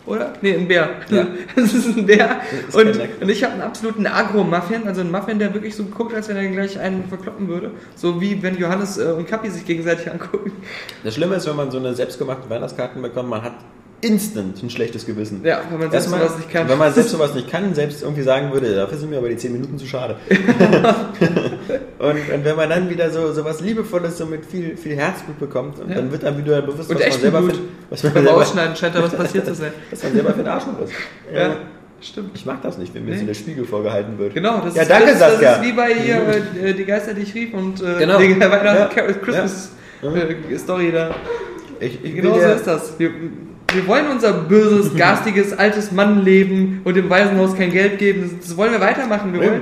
Oder? 0.05 0.33
Nee, 0.41 0.55
ein 0.55 0.67
Bär. 0.67 0.89
Ja. 1.10 1.27
Das 1.55 1.74
ist 1.74 1.98
ein 1.98 2.05
Bär. 2.05 2.41
ist 2.67 2.75
Und, 2.75 3.00
und 3.22 3.29
ich 3.29 3.43
habe 3.43 3.53
einen 3.53 3.62
absoluten 3.62 4.05
Agro-Muffin, 4.05 4.88
also 4.88 5.01
einen 5.01 5.12
Muffin, 5.12 5.39
der 5.39 5.53
wirklich 5.53 5.75
so 5.75 5.86
guckt, 5.86 6.13
als 6.13 6.27
wenn 6.27 6.36
er 6.36 6.48
gleich 6.48 6.77
einen 6.77 7.07
verkloppen 7.07 7.48
würde. 7.48 7.72
So 7.95 8.19
wie 8.19 8.41
wenn 8.43 8.57
Johannes 8.57 8.98
äh, 8.98 9.12
und 9.12 9.27
Kappi 9.27 9.50
sich 9.50 9.65
gegenseitig 9.65 10.12
angucken. 10.12 10.51
Das 11.03 11.13
Schlimme 11.15 11.36
ist, 11.36 11.48
wenn 11.48 11.55
man 11.55 11.72
so 11.72 11.77
eine 11.77 11.93
selbstgemachte 11.93 12.50
Weihnachtskarten 12.50 13.01
bekommt, 13.01 13.29
man 13.29 13.43
hat 13.43 13.53
instant 14.03 14.62
ein 14.62 14.69
schlechtes 14.69 15.05
Gewissen. 15.05 15.41
Ja, 15.43 15.62
wenn 15.72 15.79
man 15.79 15.89
selbst 15.91 16.10
sowas 16.10 16.38
nicht 16.38 16.51
kann. 16.51 16.67
Wenn 16.69 16.77
man 16.77 16.93
selbst 16.93 17.12
sowas 17.12 17.33
nicht 17.33 17.50
kann, 17.50 17.74
selbst 17.74 18.03
irgendwie 18.03 18.22
sagen 18.22 18.51
würde, 18.51 18.75
dafür 18.75 18.98
sind 18.98 19.10
mir 19.10 19.17
aber 19.17 19.29
die 19.29 19.38
10 19.38 19.51
Minuten 19.53 19.77
zu 19.77 19.86
schade. 19.88 20.15
und, 22.00 22.33
und 22.33 22.45
wenn 22.45 22.55
man 22.55 22.69
dann 22.69 22.89
wieder 22.89 23.10
so, 23.10 23.31
so 23.31 23.43
was 23.45 23.62
Liebevolles, 23.62 24.17
so 24.17 24.25
mit 24.25 24.45
viel, 24.45 24.75
viel 24.77 24.95
Herzblut 24.95 25.39
bekommt, 25.39 25.79
und 25.79 25.89
Ja. 25.89 25.95
dann 25.95 26.12
wird 26.12 26.24
einem 26.25 26.38
wieder 26.38 26.62
bewusst, 26.62 26.89
Und 26.89 26.95
was 26.95 27.00
man, 27.00 27.07
echt 27.07 27.22
selber 27.22 27.41
Blut. 27.41 27.55
für, 27.55 27.62
was, 27.89 28.03
man 28.03 28.13
Beim 28.13 28.24
selber, 28.25 28.41
Ausschneiden 28.41 28.75
scheint 28.75 28.95
da 28.95 29.03
was 29.03 29.13
passiert 29.15 29.45
zu 29.45 29.55
sein. 29.55 29.72
was 29.91 30.03
man 30.03 30.13
selber 30.13 30.33
für 30.33 30.39
ein 30.41 30.48
Arschloch 30.48 30.81
ist. 30.83 30.93
Ja, 31.33 31.48
Äh, 31.48 31.55
stimmt. 32.01 32.31
Ich 32.36 32.45
mag 32.45 32.62
das 32.62 32.77
nicht, 32.77 32.93
wenn 32.93 33.05
mir 33.05 33.12
Nee. 33.12 33.19
so 33.19 33.25
der 33.25 33.33
Spiegel 33.33 33.65
vorgehalten 33.65 34.17
wird. 34.19 34.33
Genau, 34.33 34.60
das, 34.63 34.75
Ja, 34.75 34.81
ist, 34.83 34.91
danke, 34.91 35.07
das, 35.17 35.19
das 35.19 35.57
ist 35.57 35.62
wie 35.63 35.72
bei 35.72 35.93
hier 35.93 36.22
äh, 36.62 36.74
die 36.74 36.86
Geister, 36.86 37.13
die 37.13 37.22
ich 37.22 37.33
rief 37.33 37.53
und 37.53 37.81
äh, 37.81 38.00
Genau. 38.00 38.19
die 38.19 38.39
Weihnachten 38.39 38.65
Ja. 38.65 38.86
Carol- 38.93 39.13
Christmas 39.22 39.72
Ja. 40.01 40.12
äh, 40.13 40.57
Story 40.57 40.91
da. 40.91 41.15
Ich, 41.79 42.03
ich 42.03 42.15
Genau 42.15 42.33
so 42.39 42.39
ist 42.48 42.67
das. 42.67 42.93
Wir, 43.00 43.10
wir 43.74 43.88
wollen 43.88 44.08
unser 44.10 44.34
böses, 44.34 44.96
garstiges, 44.98 45.53
altes 45.53 45.92
Mannleben 45.92 46.82
und 46.84 46.96
dem 46.96 47.10
Waisenhaus 47.10 47.56
kein 47.56 47.72
Geld 47.72 47.98
geben. 48.00 48.38
Das, 48.42 48.56
wollen 48.58 48.72
wir 48.72 48.82
weitermachen. 48.82 49.34
Wir 49.34 49.39
wollen 49.42 49.62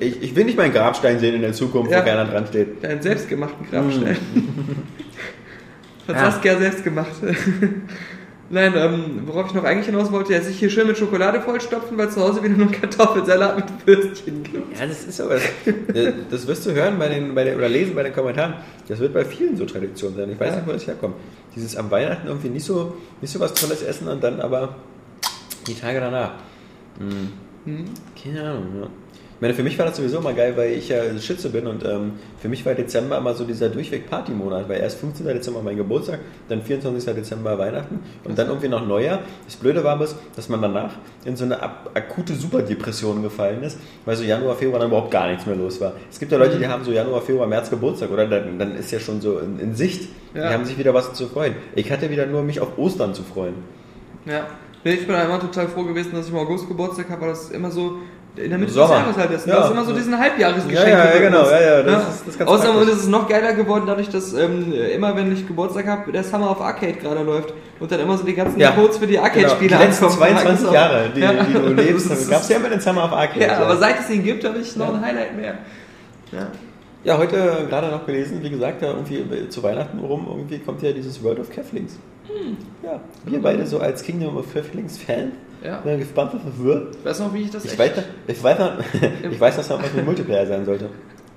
Ich, 0.00 0.22
ich 0.22 0.36
will 0.36 0.44
nicht 0.44 0.56
meinen 0.56 0.72
Grabstein 0.72 1.18
sehen 1.18 1.34
in 1.34 1.42
der 1.42 1.52
Zukunft, 1.52 1.90
Ja. 1.90 2.00
wo 2.00 2.04
keiner 2.04 2.24
dran 2.24 2.46
steht. 2.46 2.84
einen 2.84 3.02
selbstgemachten 3.02 3.66
Grabstein. 3.70 4.16
Hat 6.08 6.16
Ja. 6.16 6.30
Saskia 6.30 6.56
selbst 6.58 6.82
gemacht. 6.84 7.12
Nein, 8.54 8.74
ähm, 8.76 9.22
worauf 9.24 9.46
ich 9.46 9.54
noch 9.54 9.64
eigentlich 9.64 9.86
hinaus 9.86 10.12
wollte, 10.12 10.34
er 10.34 10.42
sich 10.42 10.58
hier 10.58 10.68
schön 10.68 10.86
mit 10.86 10.98
Schokolade 10.98 11.40
vollstopfen, 11.40 11.96
weil 11.96 12.10
zu 12.10 12.20
Hause 12.20 12.42
wieder 12.42 12.54
nur 12.54 12.70
Kartoffelsalat 12.70 13.56
mit 13.56 13.86
Würstchen 13.86 14.42
gibt. 14.42 14.78
Ja, 14.78 14.84
das 14.86 15.04
ist 15.04 15.16
sowas. 15.16 15.40
Das 16.30 16.46
wirst 16.46 16.66
du 16.66 16.72
hören 16.72 16.98
bei 16.98 17.08
den, 17.08 17.34
bei 17.34 17.44
den, 17.44 17.56
oder 17.56 17.70
lesen 17.70 17.94
bei 17.94 18.02
den 18.02 18.12
Kommentaren. 18.12 18.52
Das 18.88 18.98
wird 18.98 19.14
bei 19.14 19.24
vielen 19.24 19.56
so 19.56 19.64
Tradition 19.64 20.14
sein. 20.14 20.30
Ich 20.30 20.38
weiß 20.38 20.50
Ja. 20.50 20.56
nicht, 20.56 20.68
wo 20.68 20.72
das 20.72 20.86
herkommt. 20.86 21.14
Dieses 21.56 21.76
am 21.76 21.90
Weihnachten 21.90 22.26
irgendwie 22.28 22.50
nicht 22.50 22.64
so, 22.66 22.94
nicht 23.22 23.32
so 23.32 23.40
was 23.40 23.54
Tolles 23.54 23.82
essen 23.82 24.06
und 24.08 24.22
dann 24.22 24.38
aber 24.40 24.76
die 25.66 25.74
Tage 25.74 26.00
danach. 26.00 26.32
Hm. 26.98 27.86
Keine 28.22 28.42
Ahnung, 28.50 28.66
ja. 28.82 28.86
Meine, 29.42 29.54
für 29.54 29.64
mich 29.64 29.76
war 29.76 29.86
das 29.86 29.96
sowieso 29.96 30.18
immer 30.18 30.34
geil, 30.34 30.52
weil 30.54 30.70
ich 30.70 30.88
ja 30.88 31.00
Schütze 31.18 31.50
bin 31.50 31.66
und 31.66 31.84
ähm, 31.84 32.12
für 32.40 32.48
mich 32.48 32.64
war 32.64 32.74
Dezember 32.74 33.18
immer 33.18 33.34
so 33.34 33.42
dieser 33.42 33.70
durchweg 33.70 34.08
Partymonat, 34.08 34.68
weil 34.68 34.80
erst 34.80 35.00
15. 35.00 35.26
Dezember 35.26 35.62
mein 35.62 35.76
Geburtstag, 35.76 36.20
dann 36.48 36.62
24. 36.62 37.12
Dezember 37.12 37.58
Weihnachten 37.58 37.98
und 38.22 38.38
dann 38.38 38.46
irgendwie 38.46 38.68
noch 38.68 38.86
Neujahr. 38.86 39.18
Das 39.44 39.56
Blöde 39.56 39.82
war 39.82 39.98
bis, 39.98 40.14
dass 40.36 40.48
man 40.48 40.62
danach 40.62 40.92
in 41.24 41.34
so 41.34 41.44
eine 41.44 41.60
akute 41.60 42.34
Superdepression 42.34 43.20
gefallen 43.20 43.64
ist, 43.64 43.80
weil 44.04 44.14
so 44.14 44.22
Januar, 44.22 44.54
Februar 44.54 44.78
dann 44.78 44.90
überhaupt 44.90 45.10
gar 45.10 45.28
nichts 45.28 45.44
mehr 45.44 45.56
los 45.56 45.80
war. 45.80 45.94
Es 46.08 46.20
gibt 46.20 46.30
ja 46.30 46.38
Leute, 46.38 46.60
die 46.60 46.68
haben 46.68 46.84
so 46.84 46.92
Januar, 46.92 47.20
Februar, 47.20 47.48
März 47.48 47.68
Geburtstag 47.68 48.12
oder 48.12 48.28
dann, 48.28 48.60
dann 48.60 48.76
ist 48.76 48.92
ja 48.92 49.00
schon 49.00 49.20
so 49.20 49.40
in, 49.40 49.58
in 49.58 49.74
Sicht. 49.74 50.08
Ja. 50.34 50.50
Die 50.50 50.54
haben 50.54 50.64
sich 50.64 50.78
wieder 50.78 50.94
was 50.94 51.14
zu 51.14 51.26
freuen. 51.26 51.56
Ich 51.74 51.90
hatte 51.90 52.08
wieder 52.10 52.26
nur 52.26 52.44
mich 52.44 52.60
auf 52.60 52.78
Ostern 52.78 53.12
zu 53.12 53.24
freuen. 53.24 53.54
Ja. 54.24 54.46
Nee, 54.84 54.94
ich 54.94 55.06
bin 55.06 55.16
immer 55.16 55.40
total 55.40 55.66
froh 55.66 55.82
gewesen, 55.82 56.12
dass 56.12 56.26
ich 56.26 56.32
im 56.32 56.38
August 56.38 56.68
Geburtstag 56.68 57.10
habe, 57.10 57.22
weil 57.22 57.28
das 57.30 57.50
immer 57.50 57.72
so 57.72 57.98
in 58.36 58.48
der 58.50 58.58
Mitte 58.58 58.72
Sommer. 58.72 58.88
des 58.88 58.98
Jahres 58.98 59.16
halt 59.18 59.30
ist. 59.32 59.46
Ja. 59.46 59.56
Das 59.56 59.64
ist 59.66 59.70
immer 59.72 59.84
so 59.84 59.92
diesen 59.92 60.18
Halbjahresgeschenk. 60.18 60.88
Ja, 60.88 61.04
ja, 61.04 61.14
ja, 61.14 61.20
genau. 61.20 61.44
Ja, 61.50 61.60
ja, 61.60 61.82
das 61.82 62.02
ist- 62.14 62.26
das 62.28 62.34
ist 62.36 62.42
Außerdem 62.48 62.74
praktisch. 62.76 62.94
ist 62.94 63.00
es 63.02 63.08
noch 63.08 63.28
geiler 63.28 63.52
geworden, 63.52 63.84
dadurch, 63.86 64.08
dass 64.08 64.32
ähm, 64.32 64.72
immer, 64.72 65.14
wenn 65.16 65.30
ich 65.32 65.46
Geburtstag 65.46 65.86
habe, 65.86 66.10
der 66.12 66.24
Summer 66.24 66.50
of 66.50 66.60
Arcade 66.62 66.94
gerade 66.94 67.22
läuft 67.22 67.52
und 67.78 67.92
dann 67.92 68.00
immer 68.00 68.16
so 68.16 68.24
die 68.24 68.34
ganzen 68.34 68.58
Ja. 68.58 68.70
Codes 68.70 68.96
für 68.98 69.06
die 69.06 69.18
Arcade-Spiele 69.18 69.68
Genau. 69.68 69.80
Die 69.80 69.86
letzten 69.86 70.04
ankommen. 70.06 70.20
22 70.22 70.58
Genau. 70.60 70.72
Jahre, 70.74 71.02
die, 71.14 71.20
Ja. 71.20 71.32
die 71.32 71.52
du 71.52 71.58
lebst, 71.74 72.30
gab 72.30 72.40
es 72.40 72.48
ja 72.48 72.56
immer 72.56 72.68
den 72.70 72.80
Summer 72.80 73.04
of 73.04 73.12
Arcade. 73.12 73.40
Ja, 73.44 73.58
aber 73.58 73.76
seit 73.76 74.00
es 74.00 74.08
ihn 74.10 74.22
gibt, 74.24 74.44
habe 74.44 74.58
ich 74.58 74.76
noch 74.76 74.94
ein 74.94 75.00
Highlight 75.04 75.36
mehr. 75.36 75.54
Ja. 76.32 76.46
Ja, 77.04 77.18
heute 77.18 77.66
gerade 77.68 77.88
noch 77.88 78.06
gelesen, 78.06 78.38
wie 78.42 78.50
gesagt, 78.50 78.80
da 78.80 78.86
irgendwie 78.92 79.48
zu 79.48 79.62
Weihnachten 79.62 79.98
rum, 79.98 80.24
irgendwie 80.28 80.58
kommt 80.60 80.82
ja 80.82 80.92
dieses 80.92 81.22
World 81.22 81.40
of 81.40 81.50
Keflings. 81.50 81.98
Ja, 82.82 83.00
wir 83.24 83.42
beide 83.42 83.66
so 83.66 83.78
als 83.80 84.02
Kingdom 84.02 84.36
of 84.36 84.54
Earthlings 84.56 84.98
Fan. 84.98 85.32
Ja. 85.64 85.78
Bin 85.80 85.98
gespannt, 85.98 86.32
was 86.34 86.42
das 86.44 86.58
wird. 86.64 87.04
Weißt 87.04 87.20
du 87.20 87.24
noch, 87.24 87.34
wie 87.34 87.42
ich 87.42 87.50
das 87.50 87.64
Ich 87.64 87.70
echt- 87.72 87.78
weiß, 87.96 88.04
ich 88.26 88.42
weiß, 88.42 88.58
noch, 88.58 88.72
ich 89.30 89.40
weiß, 89.40 89.56
dass 89.56 89.68
das 89.68 89.82
was 89.82 89.92
mit 89.94 90.04
Multiplayer 90.04 90.46
sein 90.46 90.64
sollte. 90.64 90.88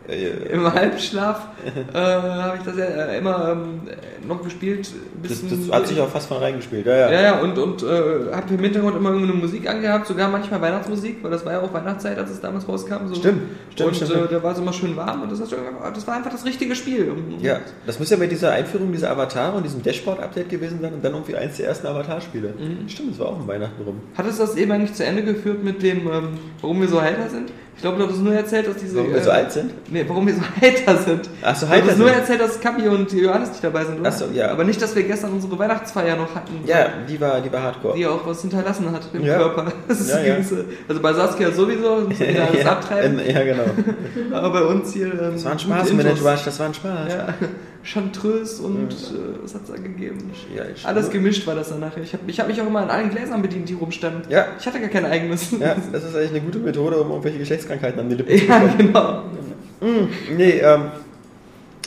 Äh, 0.08 0.54
Im 0.54 0.72
Halbschlaf 0.72 1.48
äh, 1.94 1.98
habe 1.98 2.58
ich 2.58 2.64
das 2.64 2.78
ja 2.78 2.86
äh, 2.86 3.18
immer 3.18 3.52
ähm, 3.52 3.82
noch 4.28 4.44
gespielt. 4.44 4.92
Das, 5.22 5.40
Bisschen, 5.40 5.68
das 5.68 5.76
hat 5.76 5.88
sich 5.88 6.00
auch 6.00 6.10
fast 6.10 6.28
von 6.28 6.38
reingespielt. 6.38 6.86
Ja, 6.86 6.96
ja. 6.96 7.12
Ja, 7.12 7.22
ja, 7.22 7.40
und, 7.40 7.58
und 7.58 7.84
äh, 7.84 8.32
habe 8.32 8.54
im 8.54 8.60
Hintergrund 8.60 8.96
immer 8.96 9.10
irgendeine 9.10 9.40
Musik 9.40 9.68
angehabt, 9.70 10.08
sogar 10.08 10.30
manchmal 10.30 10.62
Weihnachtsmusik, 10.62 11.24
weil 11.24 11.32
das 11.32 11.46
war 11.46 11.54
ja 11.54 11.62
auch 11.62 11.74
Weihnachtszeit, 11.74 12.18
als 12.18 12.30
es 12.30 12.40
damals 12.40 12.68
rauskam. 12.68 13.08
So. 13.08 13.16
Stimmt, 13.16 13.42
stimmt, 13.72 13.90
Und 13.90 13.96
stimmt. 13.96 14.12
Äh, 14.12 14.34
da 14.34 14.44
war 14.44 14.52
es 14.52 14.60
immer 14.60 14.74
schön 14.74 14.96
warm 14.96 15.24
und 15.24 15.32
das, 15.32 15.40
hat, 15.40 15.50
das 15.94 16.08
war 16.08 16.16
einfach 16.16 16.32
das 16.32 16.46
richtige 16.46 16.76
Spiel. 16.76 17.12
Ja, 17.42 17.60
das 17.86 18.00
muss 18.00 18.10
ja 18.10 18.18
bei 18.18 18.28
dieser 18.28 18.52
Einführung 18.52 18.92
dieser 18.92 19.12
Avatar 19.12 19.56
und 19.56 19.64
diesem 19.64 19.82
Dashboard-Update 19.82 20.50
gewesen 20.50 20.80
sein 20.82 20.94
und 20.94 21.04
dann 21.04 21.14
irgendwie 21.14 21.36
eins 21.36 21.58
der 21.58 21.68
ersten 21.68 21.88
Avatar-Spiele. 21.88 22.54
Mhm. 22.58 22.88
Stimmt, 22.90 23.14
das 23.14 23.20
war 23.20 23.28
auch 23.28 23.40
um 23.40 23.48
Weihnachten 23.48 23.82
rum. 23.84 24.02
Hat 24.16 24.28
es 24.28 24.38
das 24.38 24.56
eben 24.56 24.72
eigentlich 24.72 24.94
zu 24.94 25.04
Ende 25.04 25.24
geführt 25.24 25.64
mit 25.64 25.82
dem, 25.82 26.08
ähm, 26.08 26.30
warum 26.62 26.82
wir 26.82 26.88
so 26.88 27.02
heiter 27.02 27.30
sind? 27.30 27.52
Ich 27.76 27.82
glaube, 27.82 27.98
du 27.98 28.08
hast 28.10 28.18
nur 28.20 28.34
erzählt, 28.34 28.68
dass 28.68 28.78
diese. 28.78 28.96
Warum 28.98 29.14
wir 29.14 29.22
so 29.22 29.30
äh, 29.30 29.34
alt 29.34 29.52
sind? 29.52 29.72
Nee, 29.92 30.06
warum 30.08 30.26
wir 30.26 30.34
so 30.34 30.42
heiter 30.62 30.98
sind. 30.98 31.30
Ach 31.44 31.56
so, 31.56 31.66
Du 31.66 31.72
heiter 31.72 31.86
hast 31.86 31.92
es 31.94 31.98
nur 32.00 32.10
erzählt, 32.12 32.42
dass 32.42 32.60
Kapi 32.60 32.88
und 32.88 33.12
Johannes 33.12 33.50
nicht 33.50 33.64
dabei 33.64 33.84
sind, 33.86 34.00
oder? 34.00 34.10
Ach 34.10 34.14
so, 34.18 34.26
ja. 34.34 34.50
Aber 34.50 34.64
nicht, 34.64 34.82
dass 34.82 34.96
wir 34.96 35.04
gestern 35.04 35.34
unsere 35.34 35.60
Weihnachtsfeier 35.60 36.16
noch 36.16 36.34
hatten. 36.34 36.62
Ja, 36.66 36.88
die 37.08 37.20
war, 37.20 37.42
die 37.42 37.52
war 37.52 37.62
hardcore. 37.64 37.96
Die 37.98 38.08
auch 38.08 38.26
was 38.26 38.42
hinterlassen 38.42 38.92
hat 38.92 39.02
im 39.14 39.24
Ja. 39.24 39.38
Körper. 39.38 39.66
Das 39.88 40.00
ist 40.00 40.10
Ja, 40.10 40.22
ja. 40.22 40.36
Also 40.88 41.02
bei 41.02 41.14
Saskia 41.14 41.52
sowieso, 41.52 41.96
man 41.98 42.10
wieder 42.18 42.48
alles 42.48 42.64
ja, 42.64 42.72
abtreiben. 42.72 43.20
ja, 43.28 43.44
genau. 43.44 43.66
Aber 44.32 44.50
bei 44.52 44.62
uns 44.64 44.94
hier. 44.94 45.08
Ähm, 45.08 45.34
Das 45.34 45.46
war 45.46 45.52
ein 45.52 45.60
Spaß. 45.60 45.94
Manage 45.94 46.22
das 46.46 46.60
war 46.60 46.66
ein 46.68 46.74
Spaß. 46.74 47.14
Ja, 47.86 48.02
Chanteuse 48.02 48.64
und 48.64 48.92
äh, 48.92 49.44
was 49.44 49.54
hat's 49.56 49.70
da 49.70 49.76
gegeben? 49.78 50.18
Ja, 50.56 50.64
Alles 50.84 51.10
gemischt 51.12 51.46
war 51.46 51.56
das 51.56 51.70
dann 51.70 51.80
nachher. 51.82 52.02
Ich 52.04 52.14
habe 52.14 52.24
ich 52.28 52.40
hab 52.40 52.48
mich 52.48 52.60
auch 52.62 52.68
immer 52.68 52.80
an 52.82 52.90
allen 52.90 53.10
Gläsern 53.12 53.42
bedient, 53.42 53.70
die 53.70 53.74
rumstanden. 53.76 54.24
Ja. 54.30 54.48
Ich 54.60 54.66
hatte 54.66 54.80
gar 54.80 54.90
kein 54.90 55.06
eigenes. 55.06 55.52
Ja, 55.52 55.76
das 55.92 56.04
ist 56.04 56.16
eigentlich 56.16 56.32
eine 56.32 56.42
gute 56.42 56.60
Methode, 56.60 56.98
um 56.98 57.10
irgendwelche 57.12 57.38
Geschlechtskrankheiten 57.40 58.00
an 58.00 58.10
die 58.10 58.16
Lippen 58.16 58.38
zu 58.40 58.46
ja 58.46 58.60
bekommen. 58.60 58.78
genau. 58.78 59.22
Nee, 60.36 60.60
ähm, 60.60 60.82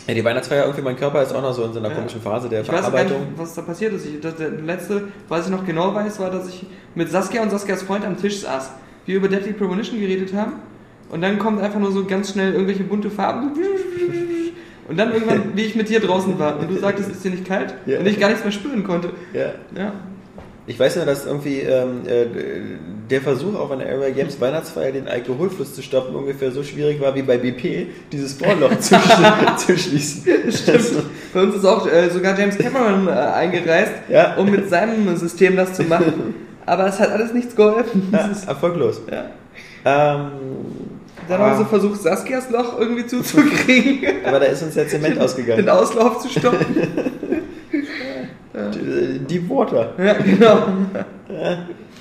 ja, 0.06 0.14
die 0.14 0.24
Weihnachtsfeier, 0.24 0.62
irgendwie 0.64 0.82
mein 0.82 0.96
Körper 0.96 1.22
ist 1.22 1.32
auch 1.34 1.42
noch 1.42 1.52
so 1.52 1.64
in 1.64 1.72
so 1.72 1.80
einer 1.80 1.88
Ja. 1.90 1.94
komischen 1.96 2.20
Phase 2.20 2.48
der 2.48 2.62
Ich 2.62 2.68
weiß 2.72 2.84
auch 2.86 2.92
gar 2.92 3.02
nicht, 3.02 3.08
Verarbeitung. 3.10 3.32
was 3.36 3.54
da 3.54 3.62
passiert 3.62 3.92
ist. 3.92 4.06
Ich, 4.06 4.20
das, 4.20 4.36
der 4.36 4.50
letzte, 4.50 5.08
was 5.28 5.46
ich 5.46 5.50
noch 5.52 5.66
genau 5.66 5.94
weiß, 5.94 6.18
war, 6.20 6.30
dass 6.30 6.48
ich 6.48 6.64
mit 6.94 7.10
Saskia 7.10 7.42
und 7.42 7.50
Saskias 7.50 7.82
Freund 7.82 8.04
am 8.06 8.16
Tisch 8.16 8.40
saß, 8.40 8.70
wir 9.04 9.16
über 9.16 9.28
Deadly 9.28 9.52
Premonition 9.52 9.98
geredet 10.00 10.32
haben 10.32 10.52
und 11.10 11.20
dann 11.22 11.38
kommt 11.38 11.60
einfach 11.60 11.80
nur 11.80 11.90
so 11.92 12.04
ganz 12.04 12.32
schnell 12.32 12.52
irgendwelche 12.52 12.84
bunte 12.84 13.10
Farben 13.10 13.50
und 14.88 14.96
dann 14.98 15.12
irgendwann, 15.12 15.52
wie 15.54 15.62
ich 15.62 15.74
mit 15.74 15.88
dir 15.88 16.00
draußen 16.00 16.38
war 16.38 16.58
und 16.58 16.70
du 16.70 16.78
sagtest, 16.78 17.10
ist 17.10 17.24
dir 17.24 17.30
nicht 17.30 17.44
kalt? 17.46 17.74
Ja. 17.86 17.98
Und 18.00 18.06
ich 18.06 18.18
gar 18.18 18.28
nichts 18.28 18.42
mehr 18.44 18.52
spüren 18.52 18.84
konnte. 18.84 19.10
Ja. 19.32 19.52
Ja. 19.76 19.92
Ich 20.66 20.78
weiß 20.78 20.96
nur, 20.96 21.06
dass 21.06 21.24
irgendwie 21.24 21.60
ähm, 21.60 22.02
äh, 22.06 22.26
der 23.10 23.22
Versuch 23.22 23.54
auf 23.58 23.70
einer 23.70 23.86
Area 23.86 24.10
Games 24.10 24.38
Weihnachtsfeier 24.38 24.92
den 24.92 25.08
Alkoholfluss 25.08 25.74
zu 25.74 25.80
stoppen 25.80 26.14
ungefähr 26.14 26.50
so 26.52 26.62
schwierig 26.62 27.00
war 27.00 27.14
wie 27.14 27.22
bei 27.22 27.38
BP, 27.38 27.86
dieses 28.12 28.34
Bohrloch 28.34 28.78
zu, 28.78 28.94
zu 29.56 29.78
schließen. 29.78 30.24
Stimmt. 30.52 31.04
Bei 31.32 31.42
uns 31.42 31.54
ist 31.56 31.64
auch 31.64 31.90
äh, 31.90 32.10
sogar 32.10 32.38
James 32.38 32.58
Cameron 32.58 33.08
äh, 33.08 33.12
eingereist, 33.12 33.92
Ja. 34.10 34.34
um 34.36 34.50
mit 34.50 34.68
seinem 34.68 35.16
System 35.16 35.56
das 35.56 35.72
zu 35.72 35.84
machen. 35.84 36.34
Aber 36.66 36.86
es 36.86 37.00
hat 37.00 37.12
alles 37.12 37.32
nichts 37.32 37.56
geholfen. 37.56 38.08
Ja, 38.12 38.28
Es 38.30 38.44
erfolglos. 38.44 39.00
ja. 39.10 39.24
Ähm, 39.86 40.30
Dann 41.28 41.40
haben 41.40 41.52
wir 41.52 41.58
so 41.58 41.64
versucht, 41.64 42.02
Saskias 42.02 42.50
Loch 42.50 42.78
irgendwie 42.78 43.06
zuzukriegen, 43.06 44.08
aber 44.24 44.40
da 44.40 44.46
ist 44.46 44.62
uns 44.62 44.74
der 44.74 44.88
Zement 44.88 45.18
ausgegangen. 45.18 45.64
den 45.64 45.68
Auslauf 45.68 46.18
zu 46.20 46.28
stoppen. 46.28 46.66
Äh, 48.54 49.20
Deep 49.20 49.48
Water. 49.48 49.92
Ja, 49.98 50.14
genau. 50.14 50.68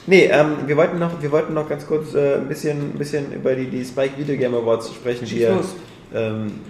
Nee, 0.08 0.30
ähm, 0.32 0.56
wir, 0.66 0.78
wollten 0.78 0.98
noch, 0.98 1.22
wir 1.22 1.32
wollten 1.32 1.54
noch 1.54 1.68
ganz 1.68 1.86
kurz 1.86 2.16
äh, 2.16 2.36
ein, 2.36 2.48
bisschen, 2.48 2.94
ein 2.94 2.98
bisschen 2.98 3.34
über 3.34 3.54
die, 3.54 3.68
die 3.68 3.84
Spike 3.84 4.18
Video 4.18 4.38
Game 4.38 4.56
Awards 4.56 4.94
sprechen, 4.94 5.26
die 5.26 5.40
ja, 5.40 5.60
ähm, 6.16 6.62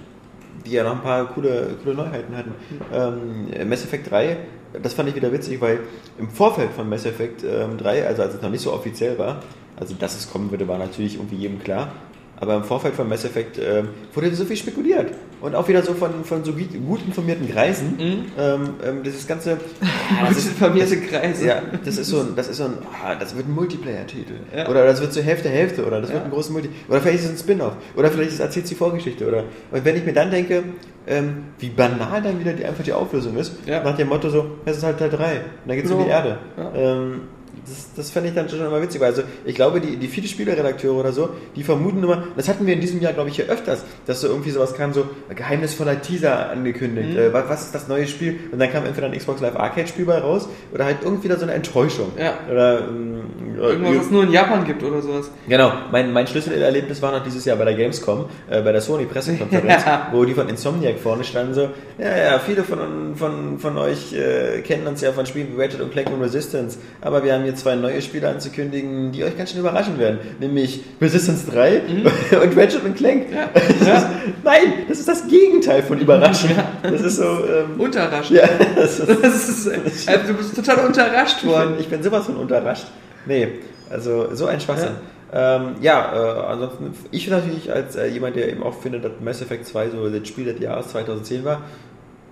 die 0.65 0.71
ja 0.71 0.83
noch 0.83 0.93
ein 0.93 1.01
paar 1.01 1.25
coole, 1.27 1.75
coole 1.83 1.95
Neuheiten 1.95 2.35
hatten. 2.35 2.51
Ähm, 2.91 3.69
Mass 3.69 3.83
Effect 3.83 4.09
3, 4.09 4.37
das 4.81 4.93
fand 4.93 5.09
ich 5.09 5.15
wieder 5.15 5.31
witzig, 5.31 5.61
weil 5.61 5.81
im 6.17 6.29
Vorfeld 6.29 6.71
von 6.71 6.89
Mass 6.89 7.05
Effect 7.05 7.43
ähm, 7.43 7.77
3, 7.77 8.07
also 8.07 8.23
als 8.23 8.33
es 8.33 8.41
noch 8.41 8.49
nicht 8.49 8.61
so 8.61 8.73
offiziell 8.73 9.17
war, 9.19 9.41
also 9.79 9.93
dass 9.93 10.17
es 10.17 10.31
kommen 10.31 10.49
würde, 10.49 10.67
war 10.67 10.79
natürlich 10.79 11.15
irgendwie 11.15 11.35
jedem 11.35 11.59
klar. 11.63 11.91
Aber 12.39 12.55
im 12.55 12.63
Vorfeld 12.63 12.93
von 12.93 13.09
Mass 13.09 13.25
Effect 13.25 13.57
ähm, 13.59 13.89
wurde 14.13 14.33
so 14.35 14.45
viel 14.45 14.55
spekuliert. 14.57 15.11
Und 15.41 15.55
auch 15.55 15.67
wieder 15.67 15.81
so 15.81 15.93
von, 15.93 16.23
von 16.23 16.43
so 16.43 16.53
gut 16.53 17.01
informierten 17.05 17.49
Kreisen. 17.49 17.95
Mhm. 17.97 18.25
Ähm, 18.39 18.69
ähm, 18.85 19.03
dieses 19.03 19.27
ganze. 19.27 19.57
Gut 20.27 20.37
informierte 20.37 20.97
Kreise. 20.97 21.45
Ja, 21.47 21.61
das 21.85 21.97
ist 21.97 22.07
so 22.07 22.19
ein, 22.21 22.35
das 22.35 22.47
ist 22.47 22.57
so 22.57 22.63
ein, 22.65 22.73
ah, 23.03 23.13
das 23.15 23.35
wird 23.35 23.47
ein 23.47 23.53
Multiplayer-Titel. 23.53 24.33
Ja. 24.55 24.67
Oder 24.69 24.85
das 24.85 24.99
wird 25.01 25.13
so 25.13 25.21
Hälfte 25.21 25.49
Hälfte 25.49 25.85
oder 25.85 25.99
das 26.01 26.09
Ja. 26.09 26.15
wird 26.15 26.25
ein 26.25 26.31
großes 26.31 26.51
Multi. 26.51 26.69
Oder 26.89 27.01
vielleicht 27.01 27.19
ist 27.19 27.25
es 27.25 27.31
ein 27.31 27.37
Spin-off. 27.37 27.73
Oder 27.95 28.09
vielleicht 28.09 28.31
ist, 28.31 28.39
erzählt 28.39 28.69
die 28.69 28.75
Vorgeschichte. 28.75 29.27
Oder 29.27 29.43
und 29.71 29.85
wenn 29.85 29.95
ich 29.95 30.05
mir 30.05 30.13
dann 30.13 30.31
denke, 30.31 30.63
ähm, 31.07 31.45
wie 31.59 31.69
banal 31.69 32.21
dann 32.21 32.39
wieder 32.39 32.53
die, 32.53 32.65
einfach 32.65 32.83
die 32.83 32.93
Auflösung 32.93 33.35
ist, 33.37 33.53
Ja. 33.65 33.83
nach 33.83 33.95
dem 33.97 34.09
Motto 34.09 34.29
so, 34.29 34.45
es 34.65 34.77
ist 34.77 34.83
halt 34.83 34.97
Teil 34.99 35.09
3 35.09 35.31
und 35.35 35.41
dann 35.67 35.75
geht's 35.77 35.89
um 35.91 35.97
Genau. 35.97 36.05
die 36.05 36.11
Erde. 36.11 36.37
Das, 37.67 37.87
das 37.95 38.11
fände 38.11 38.29
ich 38.29 38.35
dann 38.35 38.49
schon 38.49 38.59
immer 38.59 38.81
witzig. 38.81 39.01
Also 39.01 39.23
ich 39.45 39.55
glaube, 39.55 39.81
die, 39.81 39.97
die 39.97 40.07
viele 40.07 40.27
Spieleredakteure 40.27 40.95
oder 40.95 41.11
so, 41.11 41.29
die 41.55 41.63
vermuten 41.63 42.03
immer, 42.03 42.23
das 42.35 42.47
hatten 42.47 42.65
wir 42.65 42.73
in 42.73 42.81
diesem 42.81 43.01
Jahr, 43.01 43.13
glaube 43.13 43.29
ich, 43.29 43.35
hier 43.35 43.45
öfters, 43.47 43.83
dass 44.05 44.21
so 44.21 44.27
irgendwie 44.27 44.51
sowas 44.51 44.73
kam, 44.73 44.93
so 44.93 45.05
geheimnisvoller 45.33 46.01
Teaser 46.01 46.49
angekündigt. 46.49 47.09
Mhm. 47.11 47.17
Äh, 47.17 47.33
was, 47.33 47.49
was 47.49 47.61
ist 47.65 47.75
das 47.75 47.87
neue 47.87 48.07
Spiel? 48.07 48.39
Und 48.51 48.59
dann 48.59 48.71
kam 48.71 48.85
entweder 48.85 49.07
ein 49.07 49.17
Xbox 49.17 49.41
Live 49.41 49.55
Arcade 49.55 49.87
Spiel 49.87 50.05
bei 50.05 50.17
raus 50.17 50.47
oder 50.73 50.85
halt 50.85 50.97
irgendwie 51.03 51.25
wieder 51.25 51.37
so 51.37 51.43
eine 51.43 51.53
Enttäuschung. 51.53 52.11
Ja. 52.17 52.33
Oder 52.49 52.87
ähm, 52.87 53.21
Irgendwas, 53.57 53.95
was 53.97 54.05
es 54.05 54.11
nur 54.11 54.23
in 54.23 54.31
Japan 54.31 54.63
gibt 54.65 54.83
oder 54.83 55.01
sowas. 55.01 55.31
Genau, 55.47 55.73
mein, 55.91 56.13
mein 56.13 56.27
Schlüsselerlebnis 56.27 57.01
war 57.01 57.11
noch 57.11 57.23
dieses 57.23 57.43
Jahr 57.45 57.57
bei 57.57 57.65
der 57.65 57.73
Gamescom, 57.73 58.25
äh, 58.49 58.61
bei 58.61 58.71
der 58.71 58.81
Sony 58.81 59.05
Pressekonferenz, 59.05 59.83
Ja. 59.85 60.07
wo 60.11 60.23
die 60.25 60.33
von 60.33 60.47
Insomniac 60.49 60.99
vorne 60.99 61.23
standen 61.23 61.53
so, 61.53 61.69
ja, 61.97 62.17
ja, 62.17 62.39
viele 62.39 62.63
von, 62.63 63.15
von, 63.15 63.59
von 63.59 63.77
euch 63.77 64.13
äh, 64.13 64.61
kennen 64.61 64.85
uns 64.87 65.01
ja 65.01 65.11
von 65.11 65.25
Spielen 65.25 65.47
wie 65.55 65.61
Ratchet 65.61 65.81
und 65.81 65.91
Clank 65.91 66.09
und 66.11 66.21
Resistance, 66.21 66.77
aber 67.01 67.23
wir 67.23 67.33
haben 67.33 67.43
hier 67.43 67.55
zwei 67.57 67.75
neue 67.75 68.01
Spiele 68.01 68.29
anzukündigen, 68.29 69.11
die 69.11 69.23
euch 69.23 69.37
ganz 69.37 69.51
schön 69.51 69.59
überraschen 69.59 69.99
werden, 69.99 70.19
nämlich 70.39 70.81
Resistance 71.01 71.49
3 71.51 71.81
und 72.43 72.57
Ratchet 72.57 72.83
und 72.83 72.95
Clank. 72.95 73.27
Das 73.53 74.03
ist, 74.03 74.07
nein, 74.43 74.73
das 74.87 74.99
ist 74.99 75.07
das 75.07 75.27
Gegenteil 75.27 75.83
von 75.83 75.99
überraschen. 75.99 76.51
Das 76.83 77.01
ist 77.01 77.17
so, 77.17 77.23
ähm, 77.23 77.79
Unterrascht. 77.79 78.31
ja, 78.31 78.47
das 78.75 78.99
ist, 78.99 79.09
Das 79.09 79.49
ist, 79.49 79.67
äh, 79.67 80.11
also 80.11 80.27
du 80.27 80.33
bist 80.35 80.55
total 80.55 80.85
unterrascht 80.85 81.37
ich 81.41 81.47
worden. 81.47 81.71
bin, 81.71 81.79
ich 81.81 81.89
bin 81.89 82.03
sowas 82.03 82.25
von 82.25 82.37
unterrascht. 82.37 82.87
Nee, 83.25 83.47
also 83.89 84.33
so 84.33 84.45
ein 84.45 84.59
Schwachsinn. 84.59 84.91
Ja, 85.33 85.55
ähm, 85.57 85.75
ja 85.81 86.13
äh, 86.13 86.51
ansonsten, 86.51 86.93
ich 87.11 87.29
natürlich 87.29 87.71
als 87.71 87.95
äh, 87.95 88.07
jemand, 88.07 88.35
der 88.35 88.49
eben 88.49 88.63
auch 88.63 88.73
findet, 88.73 89.03
dass 89.03 89.11
Mass 89.21 89.41
Effect 89.41 89.65
2 89.65 89.89
so 89.89 90.09
das 90.09 90.27
Spiel 90.27 90.45
des 90.45 90.59
Jahres 90.59 90.89
2010 90.89 91.43
war, 91.43 91.61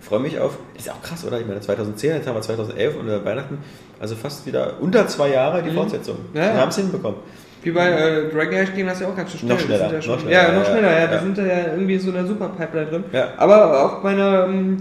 freue 0.05 0.19
mich 0.19 0.39
auf, 0.39 0.57
ist 0.77 0.88
ja 0.88 0.93
auch 0.93 1.01
krass, 1.01 1.25
oder? 1.25 1.39
Ich 1.39 1.47
meine, 1.47 1.61
2010, 1.61 2.15
jetzt 2.15 2.27
haben 2.27 2.35
wir 2.35 2.41
2011 2.41 2.95
und 2.95 3.25
Weihnachten, 3.25 3.57
also 3.99 4.15
fast 4.15 4.45
wieder 4.45 4.73
unter 4.79 5.08
zwei 5.08 5.29
Jahre 5.29 5.62
die 5.63 5.69
Mhm. 5.69 5.75
Fortsetzung. 5.75 6.17
Ja, 6.34 6.41
Wir 6.53 6.62
haben 6.62 6.69
es 6.69 6.77
hinbekommen. 6.77 7.19
Wie 7.63 7.71
bei 7.71 7.89
äh, 7.89 8.29
Dragon 8.31 8.53
Age 8.60 8.73
ging 8.75 8.86
das 8.86 8.99
ja 8.99 9.08
auch 9.08 9.15
ganz 9.15 9.31
schön 9.31 9.39
schnell. 9.39 9.53
Noch 9.55 9.60
schneller, 9.60 9.91
ja, 9.91 9.97
noch 9.97 10.19
schneller, 10.19 10.31
ja, 10.31 10.51
noch 10.51 10.65
schneller, 10.65 10.91
ja. 10.91 10.99
ja. 10.99 11.08
Die 11.17 11.23
sind 11.23 11.38
da 11.38 11.45
ja 11.45 11.65
irgendwie 11.71 11.97
so 11.97 12.10
in 12.10 12.13
der 12.15 12.25
super 12.27 12.49
Pipeline 12.49 12.86
drin. 12.88 13.03
Aber 13.38 13.86
auch 13.86 14.01
bei 14.03 14.12
einer, 14.12 14.45
ähm, 14.47 14.77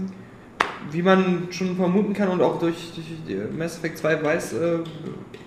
wie 0.91 1.01
man 1.01 1.47
schon 1.49 1.75
vermuten 1.75 2.13
kann 2.13 2.29
und 2.29 2.41
auch 2.43 2.59
durch, 2.59 2.91
durch 2.93 3.07
Mass 3.57 3.77
Effect 3.77 3.97
2 3.97 4.23
weiß, 4.23 4.53
äh, 4.53 4.57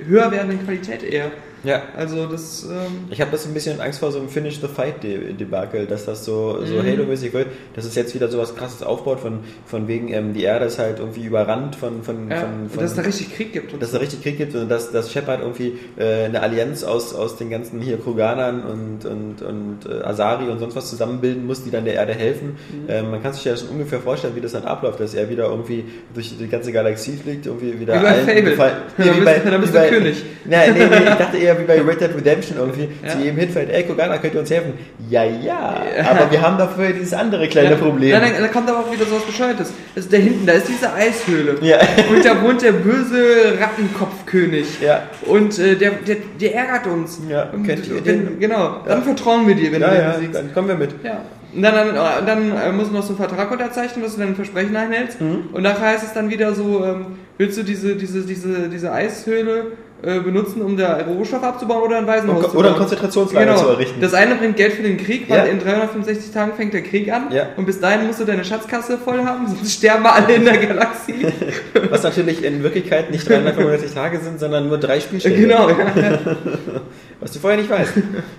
höher 0.04 0.30
werdende 0.32 0.56
Qualität 0.56 1.04
eher. 1.04 1.30
Ja. 1.64 1.82
Also 1.96 2.26
das, 2.26 2.64
ähm, 2.64 3.06
Ich 3.10 3.20
habe 3.20 3.30
das 3.32 3.46
ein 3.46 3.54
bisschen 3.54 3.80
Angst 3.80 3.98
vor 4.00 4.12
so 4.12 4.18
einem 4.18 4.28
Finish 4.28 4.60
the 4.60 4.68
Fight 4.68 5.02
De- 5.02 5.32
Debakel, 5.32 5.86
dass 5.86 6.04
das 6.06 6.24
so, 6.24 6.64
so 6.64 6.74
Mhm. 6.74 6.86
Halo-mäßig 6.86 7.32
wird, 7.32 7.48
dass 7.74 7.84
es 7.84 7.94
jetzt 7.94 8.14
wieder 8.14 8.28
so 8.28 8.38
was 8.38 8.54
krasses 8.54 8.82
aufbaut, 8.82 9.20
von, 9.20 9.40
von 9.66 9.88
wegen, 9.88 10.08
ähm, 10.12 10.34
die 10.34 10.42
Erde 10.44 10.66
ist 10.66 10.78
halt 10.78 10.98
irgendwie 11.00 11.24
überrannt 11.24 11.74
von, 11.76 12.02
von, 12.02 12.30
ja. 12.30 12.36
von, 12.36 12.70
von 12.70 12.80
dass 12.82 12.90
es 12.92 12.96
da 12.96 13.02
richtig 13.02 13.34
Krieg 13.34 13.52
gibt. 13.52 13.72
Und 13.72 13.80
dass 13.82 13.88
es 13.88 13.92
da 13.94 13.98
richtig 14.00 14.22
Krieg 14.22 14.36
gibt 14.38 14.54
und 14.54 14.68
dass, 14.68 14.92
dass 14.92 15.12
Shepard 15.12 15.40
irgendwie 15.40 15.78
äh, 15.98 16.24
eine 16.26 16.42
Allianz 16.42 16.84
aus, 16.84 17.14
aus 17.14 17.36
den 17.36 17.50
ganzen 17.50 17.80
hier 17.80 17.98
Kroganern 17.98 18.62
und, 18.62 19.04
und, 19.04 19.42
und 19.42 19.78
äh, 19.90 20.02
Asari 20.04 20.48
und 20.48 20.58
sonst 20.60 20.76
was 20.76 20.88
zusammenbilden 20.90 21.46
muss, 21.46 21.64
die 21.64 21.70
dann 21.70 21.84
der 21.84 21.94
Erde 21.94 22.14
helfen. 22.14 22.50
Mhm. 22.70 22.84
Ähm, 22.88 23.10
man 23.10 23.22
kann 23.22 23.32
sich 23.32 23.44
ja 23.44 23.52
das 23.52 23.62
ungefähr 23.62 24.00
vorstellen, 24.00 24.34
wie 24.36 24.40
das 24.40 24.52
dann 24.52 24.64
abläuft, 24.64 25.00
dass 25.00 25.14
er 25.14 25.28
wieder 25.28 25.46
irgendwie 25.48 25.84
durch 26.14 26.36
die 26.38 26.48
ganze 26.48 26.72
Galaxie 26.72 27.16
fliegt, 27.16 27.46
irgendwie 27.46 27.78
wieder 27.80 27.98
Wie 28.00 28.04
bei 28.04 28.14
Fable. 28.14 28.42
gefallen- 28.42 28.76
Ja, 28.98 29.04
dann 29.06 29.24
bist- 29.24 29.40
dann 29.44 29.60
bist 29.60 29.72
wie 29.72 29.76
du 29.78 29.82
bei- 29.82 29.88
König. 29.88 30.22
Nein, 30.44 30.74
nee, 30.74 30.86
nee, 30.86 30.96
ich 30.96 31.04
dachte 31.18 31.36
eher 31.38 31.47
wie 31.56 31.64
bei 31.64 31.80
Red 31.80 32.00
Dead 32.00 32.10
Redemption 32.16 32.58
irgendwie, 32.58 32.88
Ja. 33.04 33.10
zu 33.12 33.18
jedem 33.18 33.36
hinfällt, 33.38 33.70
ey 33.70 33.84
Kroganer, 33.84 34.18
könnt 34.18 34.34
ihr 34.34 34.40
uns 34.40 34.50
helfen? 34.50 34.72
Ja, 35.08 35.22
ja, 35.24 35.82
aber 36.10 36.30
wir 36.32 36.42
haben 36.42 36.58
dafür 36.58 36.92
dieses 36.92 37.12
andere 37.14 37.46
kleine 37.48 37.76
Problem. 37.76 38.10
Nein, 38.10 38.32
nein, 38.32 38.42
da 38.42 38.48
kommt 38.48 38.68
aber 38.68 38.80
auch 38.80 38.92
wieder 38.92 39.04
so 39.06 39.16
was 39.16 39.22
Bescheuertes. 39.24 39.72
Ist 39.94 40.12
da 40.12 40.16
hinten, 40.16 40.44
da 40.46 40.54
ist 40.54 40.68
diese 40.68 40.92
Eishöhle. 40.92 41.56
Ja. 41.62 41.78
Und 42.10 42.24
da 42.24 42.42
wohnt 42.42 42.62
der 42.62 42.72
böse 42.72 43.54
Rattenkopfkönig. 43.60 44.80
Ja. 44.80 45.02
Und 45.26 45.58
äh, 45.58 45.76
der, 45.76 45.92
der, 46.06 46.16
der 46.40 46.54
ärgert 46.54 46.86
uns. 46.86 47.20
Ja, 47.28 47.48
Und 47.52 47.64
kennt 47.66 47.86
ihr 47.86 48.04
wenn, 48.04 48.26
den? 48.26 48.40
Genau, 48.40 48.80
dann 48.86 48.98
Ja. 48.98 49.04
vertrauen 49.04 49.46
wir 49.46 49.54
dir, 49.54 49.72
wenn 49.72 49.80
ja, 49.80 49.88
du 49.90 49.96
ja, 50.00 50.10
besiegst. 50.12 50.34
dann 50.34 50.52
kommen 50.52 50.68
wir 50.68 50.74
mit. 50.76 50.90
Ja. 51.02 51.22
Und 51.54 51.62
dann, 51.62 51.74
dann, 51.74 51.88
und 51.88 52.28
dann 52.28 52.56
äh, 52.56 52.72
musst 52.72 52.90
du 52.90 52.94
noch 52.94 53.02
so 53.02 53.08
einen 53.08 53.16
Vertrag 53.18 53.50
unterzeichnen, 53.50 54.04
dass 54.04 54.14
du 54.16 54.20
dein 54.20 54.34
Versprechen 54.36 54.76
einhältst. 54.76 55.20
Mhm. 55.20 55.44
Und 55.52 55.62
nachher 55.62 55.86
heißt 55.92 56.04
es 56.04 56.12
dann 56.12 56.28
wieder 56.30 56.54
so, 56.54 56.84
ähm, 56.84 57.06
willst 57.38 57.56
du 57.56 57.62
diese, 57.62 57.96
diese, 57.96 58.20
diese, 58.20 58.68
diese 58.68 58.92
Eishöhle 58.92 59.58
äh, 59.58 59.62
benutzen, 60.00 60.62
um 60.62 60.76
da 60.76 60.96
Rohstoff 60.98 61.42
abzubauen 61.42 61.82
oder 61.82 61.98
ein 61.98 62.06
Waisenhaus 62.06 62.38
Oder 62.38 62.48
zu 62.50 62.58
ein 62.58 62.62
bauen? 62.64 62.76
Konzentrationslager 62.76 63.46
genau. 63.46 63.58
zu 63.60 63.68
errichten. 63.70 64.00
Das 64.00 64.14
eine 64.14 64.36
bringt 64.36 64.56
Geld 64.56 64.74
für 64.74 64.82
den 64.82 64.96
Krieg, 64.96 65.28
weil 65.28 65.38
Ja. 65.38 65.44
in 65.46 65.58
365 65.58 66.30
Tagen 66.32 66.52
fängt 66.54 66.72
der 66.72 66.82
Krieg 66.82 67.12
an. 67.12 67.32
Ja. 67.32 67.48
Und 67.56 67.66
bis 67.66 67.80
dahin 67.80 68.06
musst 68.06 68.20
du 68.20 68.24
deine 68.24 68.44
Schatzkasse 68.44 68.96
voll 68.98 69.24
haben, 69.24 69.48
sonst 69.48 69.72
sterben 69.72 70.04
wir 70.04 70.14
alle 70.14 70.34
in 70.34 70.44
der 70.44 70.56
Galaxie. 70.58 71.26
Was 71.90 72.04
natürlich 72.04 72.44
in 72.44 72.62
Wirklichkeit 72.62 73.10
nicht 73.10 73.28
365 73.28 73.92
Tage 73.92 74.20
sind, 74.20 74.38
sondern 74.38 74.68
nur 74.68 74.78
drei 74.78 75.00
Spielstunden. 75.00 75.40
genau. 75.40 75.68
Ja. 75.68 75.74
Was 77.20 77.32
du 77.32 77.40
vorher 77.40 77.58
nicht 77.58 77.68
weißt. 77.70 77.92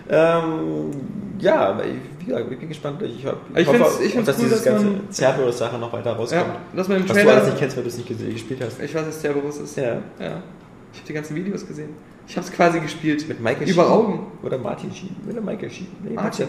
ähm, 0.09 0.91
ja, 1.39 1.55
aber 1.69 1.83
ich, 1.85 1.91
wie 2.19 2.25
gesagt, 2.25 2.45
ich 2.51 2.59
bin 2.59 2.69
gespannt. 2.69 3.01
Ich, 3.01 3.25
hab, 3.25 3.35
Ich 3.55 3.67
hoffe, 3.67 3.77
find's- 3.77 3.99
ich 4.01 4.11
find's 4.13 4.27
dass 4.27 4.37
cool, 4.37 4.43
dieses 4.45 4.63
dass 4.63 4.73
ganze 4.73 4.87
Cerberus-Sache 5.11 5.77
noch 5.77 5.91
weiter 5.91 6.13
rauskommt. 6.13 6.41
ja, 6.47 6.55
dass 6.75 6.87
man 6.87 6.97
im 6.97 7.03
Was 7.03 7.11
du 7.15 7.19
alles 7.21 7.31
Trailer... 7.33 7.45
nicht 7.47 7.59
kennst, 7.59 7.75
weil 7.77 7.83
du 7.83 7.89
es 7.89 7.97
nicht 7.97 8.09
ges- 8.09 8.31
gespielt 8.33 8.61
hast. 8.65 8.81
Ich 8.81 8.93
weiß, 8.95 9.05
dass 9.05 9.19
Cerberus 9.21 9.57
ist. 9.57 9.77
Ja. 9.77 9.97
ja. 10.19 10.41
Ich 10.99 11.03
habe 11.03 11.07
die 11.07 11.13
ganzen 11.13 11.35
Videos 11.35 11.65
gesehen. 11.65 11.89
Ich 12.27 12.35
habe 12.35 12.45
es 12.45 12.51
quasi 12.53 12.79
gespielt. 12.79 13.27
Mit 13.27 13.39
Michael 13.41 13.69
Über 13.69 13.83
Sheen. 13.83 13.91
Augen. 13.91 14.27
Oder 14.43 14.57
Martin 14.57 14.91
Sheen. 14.93 15.15
Oder 15.29 15.41
Michael 15.41 15.69
Sheen. 15.71 15.88
Nee, 16.03 16.13
Martin. 16.13 16.47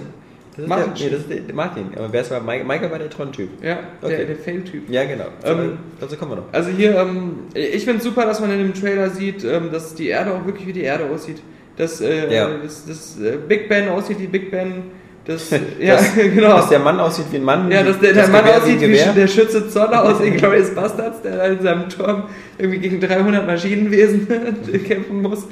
Das 0.57 0.65
ist 0.65 0.69
Martin 0.69 0.95
der, 0.95 1.05
nee, 1.05 1.11
das 1.13 1.21
ist 1.21 1.31
der, 1.31 1.41
der 1.41 1.55
Martin. 1.55 1.85
Aber 1.97 2.13
wer 2.13 2.21
ist 2.23 2.31
war 2.33 2.41
Michael, 2.41 2.65
Michael 2.65 2.91
war 2.91 2.99
der 2.99 3.09
Tron-Typ. 3.11 3.49
Ja, 3.63 3.79
Okay. 4.03 4.17
der, 4.17 4.27
der 4.27 4.37
Fail-Typ. 4.37 4.91
Ja, 4.91 5.05
genau. 5.05 5.27
Ähm, 5.45 5.79
Dazu 6.01 6.17
kommen 6.17 6.33
wir 6.33 6.37
noch. 6.39 6.53
Also 6.53 6.71
hier, 6.71 6.97
ähm, 6.99 7.35
ich 7.55 7.85
finde 7.85 7.99
es 7.99 8.05
super, 8.05 8.27
dass 8.27 8.41
man 8.41 8.51
in 8.51 8.59
dem 8.59 8.75
Trailer 8.75 9.11
sieht, 9.11 9.45
ähm, 9.45 9.71
dass 9.71 9.95
die 9.95 10.09
Erde 10.09 10.35
auch 10.35 10.45
wirklich 10.45 10.67
wie 10.67 10.73
die 10.73 10.83
Erde 10.83 11.05
aussieht. 11.09 11.41
Dass 11.77 12.01
äh, 12.01 12.35
Ja. 12.35 12.51
das, 12.63 12.85
das 12.87 13.19
äh, 13.21 13.39
Big 13.49 13.69
Ben 13.69 13.89
aussieht 13.89 14.19
wie 14.19 14.27
Big 14.27 14.51
Ben. 14.51 14.83
Das, 15.25 15.51
ja, 15.79 15.97
Dass- 15.97 16.15
genau. 16.15 16.57
Dass 16.57 16.69
der 16.69 16.79
Mann 16.79 16.99
aussieht 16.99 17.27
wie 17.31 17.37
ein 17.37 17.45
Mann. 17.45 17.71
ja, 17.71 17.83
dass 17.83 17.99
der, 18.01 18.13
der 18.13 18.23
das 18.23 18.33
Mann 18.33 18.45
Gewehr 18.45 18.57
aussieht 18.59 18.81
wie 18.81 19.15
der 19.21 19.27
Schütze 19.29 19.69
Zoller 19.69 20.05
aus 20.05 20.21
Inglourious 20.21 20.75
Bastards, 20.75 21.23
der 21.23 21.37
da 21.37 21.45
in 21.47 21.63
seinem 21.63 21.89
Turm 21.89 22.25
irgendwie 22.59 22.79
gegen 22.79 23.01
300 23.01 23.47
Maschinenwesen 23.47 24.27
kämpfen 24.87 25.23
muss. 25.23 25.47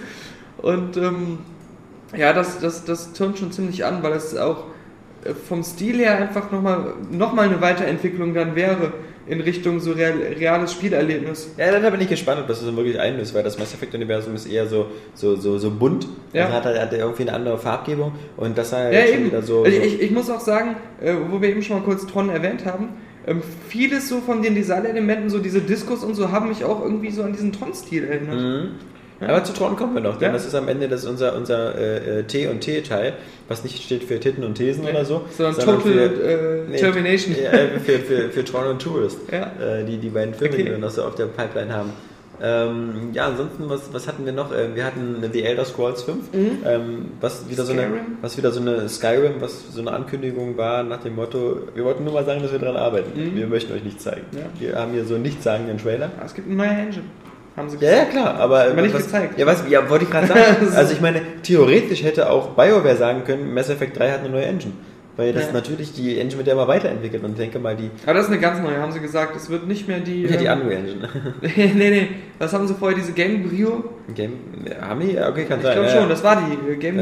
Und 0.58 0.96
ähm, 0.96 1.38
ja, 2.16 2.32
das, 2.32 2.58
das, 2.60 2.84
das 2.84 3.12
turnt 3.12 3.38
schon 3.38 3.52
ziemlich 3.52 3.84
an, 3.84 4.02
weil 4.02 4.12
es 4.12 4.36
auch 4.36 4.64
vom 5.48 5.62
Stil 5.62 5.98
her 5.98 6.16
einfach 6.16 6.50
nochmal 6.50 6.94
noch 7.10 7.32
mal 7.34 7.48
eine 7.48 7.60
Weiterentwicklung 7.60 8.34
dann 8.34 8.54
wäre 8.54 8.92
in 9.26 9.40
Richtung 9.40 9.78
so 9.78 9.92
real, 9.92 10.14
reales 10.38 10.72
Spielerlebnis. 10.72 11.50
Ja, 11.58 11.78
dann 11.78 11.92
bin 11.92 12.00
ich 12.00 12.08
gespannt, 12.08 12.40
ob 12.40 12.48
das 12.48 12.60
so 12.60 12.74
wirklich 12.76 12.98
einlöst, 12.98 13.34
weil 13.34 13.42
das 13.42 13.58
Mass 13.58 13.74
Effect-Universum 13.74 14.34
ist 14.34 14.46
eher 14.46 14.66
so, 14.66 14.86
so, 15.14 15.36
so, 15.36 15.58
so 15.58 15.70
bunt. 15.70 16.08
Ja. 16.32 16.46
Also 16.46 16.56
hat 16.56 16.66
er 16.66 16.82
hat 16.82 16.92
er 16.92 17.00
irgendwie 17.00 17.22
eine 17.22 17.34
andere 17.34 17.58
Farbgebung 17.58 18.12
und 18.36 18.56
das 18.56 18.70
sei 18.70 18.92
Ja, 18.92 19.06
eben. 19.06 19.26
wieder 19.26 19.42
so. 19.42 19.64
also 19.64 19.76
so 19.76 19.82
ich, 19.82 20.00
ich 20.00 20.10
muss 20.10 20.30
auch 20.30 20.40
sagen, 20.40 20.76
äh, 21.02 21.14
wo 21.28 21.40
wir 21.42 21.50
eben 21.50 21.62
schon 21.62 21.78
mal 21.78 21.84
kurz 21.84 22.06
Tron 22.06 22.30
erwähnt 22.30 22.64
haben, 22.64 22.88
ähm, 23.26 23.42
vieles 23.68 24.08
so 24.08 24.20
von 24.20 24.40
den 24.40 24.54
Designelementen, 24.54 25.28
so 25.28 25.38
diese 25.38 25.60
Diskus 25.60 26.02
und 26.02 26.14
so, 26.14 26.32
haben 26.32 26.48
mich 26.48 26.64
auch 26.64 26.82
irgendwie 26.82 27.10
so 27.10 27.22
an 27.22 27.32
diesen 27.32 27.52
Tron-Stil 27.52 28.04
erinnert. 28.04 28.40
Mhm. 28.40 28.70
Aber 29.20 29.42
zu 29.42 29.52
Tron 29.52 29.74
kommen 29.76 29.94
wir 29.94 30.00
noch, 30.00 30.16
denn 30.18 30.28
Ja. 30.28 30.32
das 30.32 30.46
ist 30.46 30.54
am 30.54 30.68
Ende 30.68 30.86
das 30.88 31.04
unser, 31.04 31.34
unser 31.36 31.74
äh, 31.76 32.20
äh, 32.20 32.22
T 32.24 32.46
und 32.46 32.60
T-Teil, 32.60 33.14
was 33.48 33.64
nicht 33.64 33.82
steht 33.82 34.04
für 34.04 34.20
Titten 34.20 34.44
und 34.44 34.54
Thesen 34.54 34.84
oder 34.84 35.04
so, 35.04 35.22
Sondern 35.36 35.54
Total 35.56 35.80
für, 35.80 36.04
äh, 36.04 36.62
nee, 36.70 36.76
Termination. 36.76 37.34
Ja, 37.42 37.50
äh, 37.50 37.80
für, 37.80 37.98
für, 37.98 38.28
für 38.30 38.44
Tron 38.44 38.66
und 38.68 38.80
Tourist, 38.82 39.18
Ja. 39.32 39.50
äh, 39.60 39.84
die 39.84 39.96
die 39.96 40.10
beiden 40.10 40.34
Filme, 40.34 40.54
Okay. 40.54 40.62
die 40.64 40.70
wir 40.70 40.78
noch 40.78 40.90
so 40.90 41.02
auf 41.02 41.14
der 41.16 41.26
Pipeline 41.26 41.72
haben. 41.72 41.90
Ähm, 42.40 43.10
ja, 43.14 43.26
ansonsten, 43.26 43.68
was, 43.68 43.92
was 43.92 44.06
hatten 44.06 44.24
wir 44.24 44.32
noch? 44.32 44.52
Ähm, 44.56 44.76
wir 44.76 44.84
hatten 44.84 45.16
The 45.32 45.42
Elder 45.42 45.64
Scrolls 45.64 46.04
5, 46.04 46.18
ähm, 46.32 47.06
was, 47.20 47.48
wieder 47.50 47.64
so 47.64 47.72
eine, 47.72 47.82
Mhm. 47.82 47.86
Skyrim? 47.88 48.06
was 48.22 48.36
wieder 48.38 48.52
so 48.52 48.60
eine 48.60 48.88
Skyrim, 48.88 49.32
was 49.40 49.72
so 49.72 49.80
eine 49.80 49.90
Ankündigung 49.90 50.56
war 50.56 50.84
nach 50.84 51.02
dem 51.02 51.16
Motto, 51.16 51.62
wir 51.74 51.84
wollten 51.84 52.04
nur 52.04 52.12
mal 52.12 52.24
sagen, 52.24 52.40
dass 52.40 52.52
wir 52.52 52.60
daran 52.60 52.76
arbeiten. 52.76 53.10
Mhm. 53.20 53.34
Wir 53.36 53.48
möchten 53.48 53.72
euch 53.72 53.82
nichts 53.82 54.04
zeigen. 54.04 54.22
Ja. 54.30 54.42
Wir 54.60 54.76
haben 54.76 54.92
hier 54.92 55.04
so 55.04 55.14
einen 55.14 55.24
nichtssagenden 55.24 55.78
Trailer. 55.78 56.12
Ah, 56.20 56.26
es 56.26 56.34
gibt 56.34 56.46
eine 56.46 56.56
neue 56.56 56.68
Engine. 56.68 57.02
Haben 57.58 57.68
sie 57.68 57.76
Ja, 57.84 57.90
ja, 57.96 58.04
klar, 58.04 58.34
aber. 58.36 58.64
Aber 58.70 58.82
nicht 58.82 58.94
was, 58.94 59.04
gezeigt. 59.04 59.38
Ja, 59.38 59.46
was, 59.46 59.64
ja, 59.68 59.88
wollte 59.90 60.04
ich 60.04 60.10
gerade 60.10 60.26
sagen. 60.28 60.42
also, 60.74 60.92
ich 60.92 61.00
meine, 61.00 61.20
theoretisch 61.42 62.02
hätte 62.02 62.30
auch 62.30 62.50
BioWare 62.50 62.96
sagen 62.96 63.24
können, 63.24 63.52
Mass 63.52 63.68
Effect 63.68 63.98
3 63.98 64.10
hat 64.12 64.20
eine 64.20 64.30
neue 64.30 64.44
Engine. 64.46 64.72
Weil 65.16 65.32
das 65.32 65.46
Ja. 65.46 65.52
natürlich 65.52 65.92
die 65.92 66.16
Engine, 66.20 66.36
mit 66.38 66.46
der 66.46 66.54
man 66.54 66.68
weiterentwickelt. 66.68 67.24
Und 67.24 67.32
ich 67.32 67.38
denke 67.38 67.58
mal, 67.58 67.74
die. 67.74 67.90
Aber 68.04 68.14
das 68.14 68.26
ist 68.26 68.30
eine 68.30 68.40
ganz 68.40 68.60
neue, 68.62 68.78
haben 68.80 68.92
sie 68.92 69.00
gesagt. 69.00 69.34
Es 69.34 69.50
wird 69.50 69.66
nicht 69.66 69.88
mehr 69.88 69.98
die. 69.98 70.22
Ja, 70.22 70.36
die 70.36 70.44
ähm, 70.44 70.60
Unreal 70.60 70.78
Engine. 70.84 71.08
nee, 71.74 71.90
nee. 71.90 72.08
Was 72.38 72.52
haben 72.52 72.68
sie 72.68 72.74
vorher? 72.74 72.96
Diese 72.96 73.10
Game 73.12 73.42
Brio? 73.48 73.82
Game. 74.14 74.34
Haben 74.80 75.00
die? 75.00 75.14
Ja, 75.14 75.28
Okay, 75.30 75.44
kann 75.44 75.58
Ich 75.58 75.64
sein. 75.64 75.72
glaube 75.74 75.88
ja, 75.88 75.92
schon, 75.94 76.02
ja. 76.04 76.08
das 76.08 76.22
war 76.22 76.40
die 76.40 76.70
äh, 76.72 76.76
Game 76.76 76.96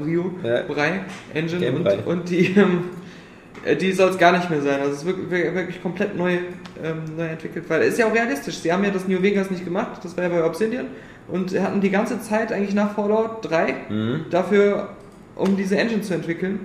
Brio. 0.00 0.30
Brei 0.68 1.00
Engine 1.34 1.60
Game 1.60 1.74
und, 1.74 1.82
Brei. 1.84 1.98
und 2.04 2.30
die, 2.30 2.46
ähm, 2.56 2.84
äh, 3.64 3.74
die 3.74 3.90
soll 3.90 4.10
es 4.10 4.18
gar 4.18 4.30
nicht 4.30 4.48
mehr 4.48 4.60
sein. 4.62 4.78
Also 4.80 4.92
es 4.92 4.98
ist 4.98 5.06
wirklich, 5.06 5.28
wirklich 5.52 5.82
komplett 5.82 6.16
neu, 6.16 6.38
ähm, 6.82 7.16
neu 7.16 7.26
entwickelt, 7.26 7.64
weil 7.68 7.82
es 7.82 7.88
ist 7.94 7.98
ja 7.98 8.06
auch 8.08 8.14
realistisch. 8.14 8.58
Sie 8.58 8.72
haben 8.72 8.84
ja 8.84 8.90
das 8.90 9.06
New 9.08 9.22
Vegas 9.22 9.50
nicht 9.50 9.64
gemacht, 9.64 10.00
das 10.04 10.16
war 10.16 10.24
ja 10.24 10.30
bei 10.30 10.44
Obsidian 10.44 10.86
und 11.28 11.58
hatten 11.58 11.80
die 11.80 11.90
ganze 11.90 12.20
Zeit 12.20 12.52
eigentlich 12.52 12.74
nach 12.74 12.94
Fallout 12.94 13.38
3 13.42 13.74
Mhm. 13.88 14.24
dafür, 14.30 14.90
um 15.36 15.56
diese 15.56 15.76
Engine 15.78 16.02
zu 16.02 16.14
entwickeln 16.14 16.60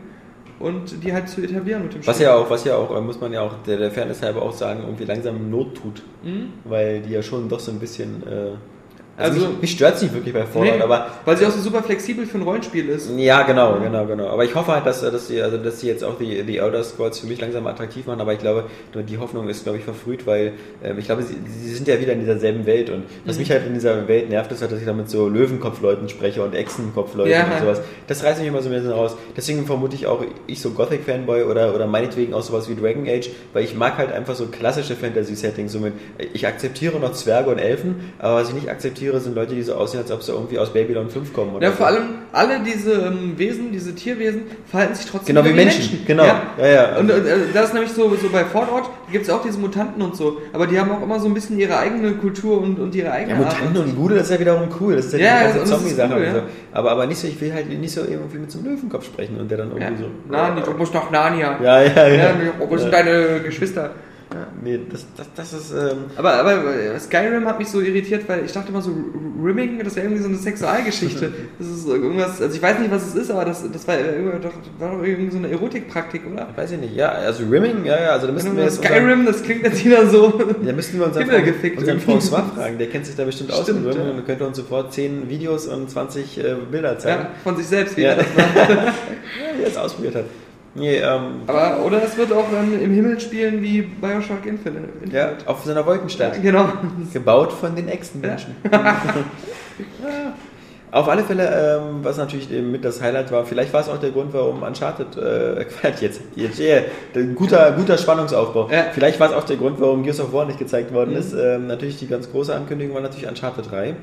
und 0.60 1.04
die 1.04 1.14
halt 1.14 1.30
zu 1.30 1.42
etablieren 1.42 1.84
mit 1.84 1.94
dem 1.94 2.06
Was 2.08 2.16
Spiel. 2.16 2.26
ja 2.28 2.36
auch, 2.36 2.50
was 2.50 2.64
ja 2.66 2.76
auch, 2.76 2.96
äh, 2.96 3.02
muss 3.02 3.22
man 3.22 3.32
ja 3.32 3.42
auch 3.42 3.54
der, 3.68 3.78
der 3.78 3.92
Fairness 3.92 4.22
halber 4.24 4.42
auch 4.42 4.54
sagen, 4.54 4.82
irgendwie 4.84 5.06
langsam 5.06 5.50
Not 5.52 5.76
tut. 5.76 6.02
Mhm. 6.24 6.54
Weil 6.64 7.02
die 7.02 7.12
ja 7.12 7.22
schon 7.22 7.48
doch 7.48 7.60
so 7.60 7.72
ein 7.72 7.80
bisschen. 7.80 8.24
Äh, 8.28 8.52
Also- 9.20 9.34
also, 9.40 9.48
mich, 9.54 9.62
mich 9.64 9.72
stört 9.72 9.98
sie 9.98 10.14
wirklich 10.14 10.32
bei 10.34 10.46
Fallout, 10.46 10.76
Nee, 10.76 10.82
aber 10.82 11.08
weil 11.26 11.36
sie 11.38 11.46
auch 11.48 11.50
so 11.52 11.60
super 11.60 11.82
flexibel 11.82 12.28
für 12.28 12.38
ein 12.38 12.44
Rollenspiel 12.44 12.88
ist. 12.90 13.10
Ja, 13.18 13.42
genau, 13.44 13.80
genau, 13.80 14.06
genau. 14.06 14.28
Aber 14.28 14.46
ich 14.46 14.54
hoffe 14.54 14.72
halt, 14.72 14.86
dass, 14.86 15.02
dass 15.02 15.28
sie, 15.28 15.42
also 15.42 15.58
dass 15.58 15.80
sie 15.80 15.88
jetzt 15.88 16.04
auch 16.04 16.20
die, 16.20 16.44
die 16.44 16.58
Elder 16.58 16.84
Scrolls 16.84 17.18
für 17.20 17.26
mich 17.26 17.42
langsam 17.42 17.66
attraktiv 17.66 18.06
machen, 18.06 18.22
aber 18.22 18.34
ich 18.34 18.40
glaube, 18.40 18.66
die 18.94 19.18
Hoffnung 19.18 19.50
ist, 19.50 19.64
glaube 19.64 19.80
ich, 19.80 19.84
verfrüht, 19.84 20.28
weil 20.28 20.54
ähm, 20.84 21.00
ich 21.00 21.06
glaube, 21.06 21.24
sie, 21.24 21.36
sie 21.48 21.74
sind 21.74 21.88
ja 21.88 22.00
wieder 22.00 22.14
in 22.14 22.20
dieser 22.20 22.38
selben 22.38 22.68
Welt 22.68 22.92
und 22.92 23.06
was 23.26 23.36
Mhm. 23.38 23.42
mich 23.42 23.50
halt 23.52 23.66
in 23.66 23.74
dieser 23.74 24.08
Welt 24.08 24.30
nervt, 24.30 24.52
ist 24.52 24.62
halt, 24.62 24.72
dass 24.72 24.80
ich 24.80 24.86
da 24.86 24.94
mit 24.94 25.10
so 25.10 25.28
Löwenkopfleuten 25.28 26.10
spreche 26.10 26.44
und 26.44 26.54
Echsenkopfleuten 26.54 27.32
Ja. 27.32 27.46
und 27.46 27.60
sowas. 27.62 27.82
Das 28.06 28.24
reißt 28.24 28.38
mich 28.40 28.48
immer 28.48 28.62
so 28.62 28.70
ein 28.70 28.76
bisschen 28.76 28.92
raus. 28.92 29.18
Deswegen 29.36 29.66
vermute 29.66 29.96
ich 29.96 30.06
auch, 30.06 30.24
ich 30.46 30.62
so 30.62 30.70
Gothic-Fanboy 30.70 31.42
oder, 31.44 31.74
oder 31.74 31.88
meinetwegen 31.88 32.36
auch 32.36 32.44
sowas 32.44 32.70
wie 32.70 32.76
Dragon 32.76 33.08
Age, 33.08 33.30
weil 33.54 33.64
ich 33.64 33.74
mag 33.76 33.98
halt 33.98 34.12
einfach 34.12 34.36
so 34.36 34.46
klassische 34.46 34.96
Fantasy-Settings, 34.96 35.72
so 35.72 35.80
mit, 35.80 35.94
ich 36.34 36.46
akzeptiere 36.46 37.00
noch 37.00 37.14
Zwerge 37.14 37.50
und 37.50 37.58
Elfen, 37.58 38.12
aber 38.20 38.36
was 38.36 38.50
ich 38.50 38.54
nicht 38.56 38.70
akzeptiere, 38.70 39.07
sind 39.20 39.36
Leute, 39.36 39.56
die 39.56 39.64
so 39.64 39.74
aussehen, 39.76 40.02
als 40.02 40.12
ob 40.12 40.22
sie 40.24 40.32
irgendwie 40.32 40.60
aus 40.60 40.72
Babylon 40.74 41.10
5 41.10 41.34
kommen. 41.34 41.56
Oder 41.56 41.66
Ja, 41.66 41.72
so. 41.72 41.78
vor 41.78 41.88
allem 41.88 42.04
alle 42.34 42.60
diese 42.60 42.92
ähm, 42.94 43.34
Wesen, 43.38 43.72
diese 43.72 43.96
Tierwesen, 43.96 44.44
verhalten 44.70 44.96
sich 44.96 45.06
trotzdem 45.06 45.36
Genau 45.36 45.48
wie 45.48 45.54
Menschen, 45.54 46.04
genau. 46.06 46.26
Ja. 46.26 46.42
Ja, 46.60 46.68
ja. 46.68 46.98
Und 46.98 47.10
äh, 47.10 47.16
das 47.54 47.68
ist 47.68 47.74
nämlich 47.74 47.92
so, 47.92 48.14
so 48.16 48.30
bei 48.30 48.44
Fallout, 48.46 48.84
gibt 49.12 49.26
es 49.26 49.30
auch 49.32 49.42
diese 49.42 49.58
Mutanten 49.60 50.02
und 50.02 50.16
so, 50.16 50.42
aber 50.54 50.68
die 50.68 50.80
haben 50.80 50.92
auch 50.92 51.02
immer 51.02 51.20
so 51.20 51.28
ein 51.28 51.34
bisschen 51.34 51.58
ihre 51.58 51.78
eigene 51.78 52.12
Kultur 52.14 52.62
und, 52.62 52.80
und 52.80 52.94
ihre 52.94 53.12
eigene 53.12 53.34
Ja, 53.40 53.46
Mutanten 53.46 53.78
und 53.78 53.96
Bude, 53.96 54.16
das 54.16 54.26
ist 54.26 54.34
ja 54.34 54.40
wiederum 54.40 54.68
cool. 54.80 54.96
Das 54.98 55.06
ist 55.06 55.14
ja, 55.14 55.20
Ja, 55.20 55.48
die 55.48 55.58
ganze 55.58 55.72
Zombie-Sache 55.74 56.14
cool, 56.16 56.28
so. 56.34 56.42
Aber, 56.78 56.92
aber 56.92 57.08
nicht 57.08 57.20
so, 57.20 57.28
ich 57.28 57.40
will 57.42 57.54
halt 57.54 57.68
nicht 57.70 57.94
so 57.94 58.02
irgendwie 58.02 58.38
mit 58.40 58.52
so 58.52 58.60
einem 58.60 58.76
Löwenkopf 58.76 59.06
sprechen 59.06 59.40
und 59.40 59.50
der 59.50 59.60
dann 59.60 59.72
irgendwie 59.72 60.04
so. 60.04 60.10
Nani, 60.30 60.62
du 60.62 60.72
musst 60.72 60.94
nach 60.94 61.10
Narnia. 61.10 61.58
Ja, 61.64 61.82
ja, 61.82 62.08
ja. 62.08 62.16
Ja, 62.16 62.34
wo 62.60 62.78
sind 62.78 62.92
deine 62.94 63.40
Geschwister? 63.44 63.92
Nee, 64.68 64.80
das, 64.92 65.06
das, 65.16 65.28
das 65.34 65.54
ist. 65.54 65.72
Ähm, 65.72 65.98
Aber, 66.18 66.34
aber 66.34 66.76
äh, 66.76 67.00
Skyrim 67.00 67.46
hat 67.46 67.58
mich 67.58 67.70
so 67.70 67.80
irritiert, 67.80 68.28
weil 68.28 68.44
ich 68.44 68.52
dachte 68.52 68.68
immer 68.70 68.82
so, 68.82 68.92
Rimming, 69.42 69.82
das 69.82 69.96
wäre 69.96 70.08
irgendwie 70.08 70.24
so 70.24 70.28
eine 70.28 70.38
Sexualgeschichte. 70.38 71.32
Das 71.60 71.68
ist 71.70 71.88
irgendwas, 71.88 72.42
also 72.42 72.54
ich 72.56 72.62
weiß 72.62 72.80
nicht, 72.80 72.92
was 72.92 73.08
es 73.08 73.16
ist, 73.16 73.32
aber 73.32 73.46
das, 73.46 73.64
das 73.72 73.88
war, 73.88 73.98
irgendwie 73.98 74.40
doch, 74.42 74.52
war 74.80 74.92
doch 74.98 75.04
irgendwie 75.04 75.32
so 75.32 75.38
eine 75.38 75.50
Erotikpraktik, 75.50 76.22
oder? 76.32 76.48
weiß 76.56 76.72
ich 76.72 76.80
nicht, 76.80 76.96
ja, 76.96 77.10
also 77.10 77.44
Rimming, 77.50 77.86
ja, 77.86 78.00
ja, 78.02 78.10
also 78.12 78.28
da 78.28 78.34
müssten 78.34 78.56
wir 78.58 78.64
jetzt. 78.66 78.84
Skyrim, 78.84 79.26
das 79.26 79.42
klingt 79.42 79.64
jetzt 79.64 79.84
wieder 79.86 80.06
so. 80.08 80.30
Da 80.66 80.74
müssten 80.74 81.00
wir 81.00 81.06
unseren, 81.08 81.28
Fran- 81.28 81.78
unseren. 81.78 82.00
François 82.00 82.44
fragen, 82.54 82.78
der 82.78 82.88
kennt 82.90 83.06
sich 83.06 83.16
da 83.16 83.24
bestimmt 83.24 83.54
aus 83.54 83.64
Stimmt, 83.64 83.86
mit 83.86 83.96
Rimming 83.96 84.08
ja. 84.10 84.14
und 84.16 84.26
könnte 84.26 84.46
uns 84.46 84.58
sofort 84.58 84.94
10 84.94 85.30
Videos 85.30 85.68
und 85.68 85.90
20 85.90 86.38
äh, 86.40 86.56
Bilder 86.70 87.00
zeigen, 87.00 87.22
Ja, 87.24 87.30
von 87.44 87.56
sich 87.56 87.68
selbst, 87.68 87.96
wie 87.96 88.02
Ja. 88.02 88.10
er 88.10 88.16
das 88.18 88.26
macht. 88.36 88.58
ja. 88.70 88.94
wie 89.58 89.64
er 89.64 89.68
es 89.70 89.78
ausprobiert 89.78 90.16
hat. 90.16 90.26
Nee, 90.78 90.98
ähm, 90.98 91.42
Aber, 91.48 91.84
oder 91.86 92.04
es 92.04 92.16
wird 92.18 92.32
auch 92.32 92.46
ähm, 92.54 92.80
im 92.82 92.94
Himmel 92.94 93.20
spielen 93.20 93.62
wie 93.62 93.82
Bioshock 93.82 94.46
Infinite. 94.46 94.90
ja, 95.12 95.32
auf 95.46 95.64
so 95.64 95.72
einer 95.72 95.86
Wolkenstadt. 95.86 96.36
Ja, 96.38 96.42
genau. 96.42 96.70
Gebaut 97.12 97.52
von 97.52 97.76
den 97.76 97.88
Echsenmenschen. 97.90 98.56
Auf 100.90 101.10
alle 101.10 101.22
Fälle, 101.24 101.80
ähm, 101.82 102.00
was 102.02 102.16
natürlich 102.18 102.50
mit 102.50 102.86
das 102.86 103.02
Highlight 103.02 103.30
war, 103.30 103.46
vielleicht 103.46 103.74
war 103.74 103.82
es 103.82 103.90
auch 103.90 103.98
der 103.98 104.12
Grund, 104.12 104.34
warum 104.34 104.64
Uncharted, 104.64 105.18
äh, 105.18 105.66
Quatsch, 105.82 106.02
jetzt, 106.02 106.22
jetzt 106.36 106.60
yeah, 106.62 106.84
ein 107.14 107.36
guter, 107.36 107.74
guter 107.74 107.98
Spannungsaufbau. 107.98 108.70
Ja. 108.72 108.86
Vielleicht 108.94 109.20
war 109.20 109.28
es 109.28 109.34
auch 109.34 109.44
der 109.44 109.58
Grund, 109.58 109.82
warum 109.82 110.04
Gears 110.04 110.22
of 110.22 110.32
War 110.32 110.46
nicht 110.46 110.60
gezeigt 110.60 110.94
worden 110.94 111.12
Mhm. 111.12 111.18
ist. 111.18 111.34
Ähm, 111.34 111.68
natürlich 111.68 111.98
die 112.00 112.08
ganz 112.08 112.32
große 112.32 112.56
Ankündigung 112.56 112.96
war 112.96 113.02
natürlich 113.02 113.28
Uncharted 113.28 113.70
3. 113.70 113.96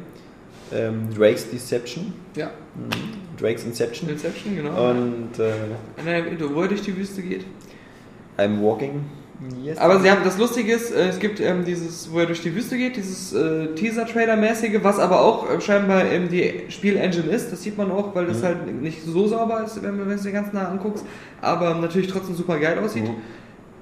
Ähm, 0.74 1.08
Drake's 1.16 1.48
Deception. 1.50 2.12
Ja, 2.36 2.50
Mhm. 2.76 3.23
Drake's 3.40 3.64
Inception. 3.64 4.08
Inception, 4.08 4.56
genau. 4.56 4.90
Und 4.90 5.38
äh, 5.38 5.50
er 6.06 6.54
wo 6.54 6.62
er 6.62 6.68
durch 6.68 6.82
die 6.82 6.96
Wüste 6.96 7.22
geht. 7.22 7.44
I'm 8.38 8.60
Walking. 8.60 9.04
Yes. 9.62 9.78
Aber 9.78 10.00
sie 10.00 10.10
haben, 10.10 10.22
das 10.24 10.38
Lustige 10.38 10.72
ist, 10.72 10.92
äh, 10.92 11.08
es 11.08 11.18
gibt 11.18 11.40
ähm, 11.40 11.64
dieses, 11.64 12.10
wo 12.12 12.20
er 12.20 12.26
durch 12.26 12.40
die 12.40 12.54
Wüste 12.54 12.76
geht, 12.76 12.96
dieses 12.96 13.32
äh, 13.32 13.74
Teaser-Trailer-mäßige, 13.74 14.82
was 14.82 14.98
aber 14.98 15.20
auch 15.20 15.50
äh, 15.50 15.60
scheinbar 15.60 16.04
ähm, 16.06 16.28
die 16.28 16.62
Spiel-Engine 16.68 17.30
ist. 17.30 17.50
Das 17.52 17.62
sieht 17.62 17.76
man 17.76 17.90
auch, 17.90 18.14
weil 18.14 18.26
das 18.26 18.38
Mhm. 18.40 18.44
halt 18.44 18.82
nicht 18.82 19.02
so 19.04 19.26
sauber 19.26 19.64
ist, 19.64 19.82
wenn, 19.82 19.98
wenn 19.98 20.08
du 20.08 20.14
es 20.14 20.22
dir 20.22 20.32
ganz 20.32 20.52
nah 20.52 20.68
anguckst, 20.68 21.04
aber 21.40 21.74
natürlich 21.74 22.08
trotzdem 22.08 22.36
super 22.36 22.58
geil 22.58 22.78
aussieht. 22.78 23.04
Mhm. 23.04 23.16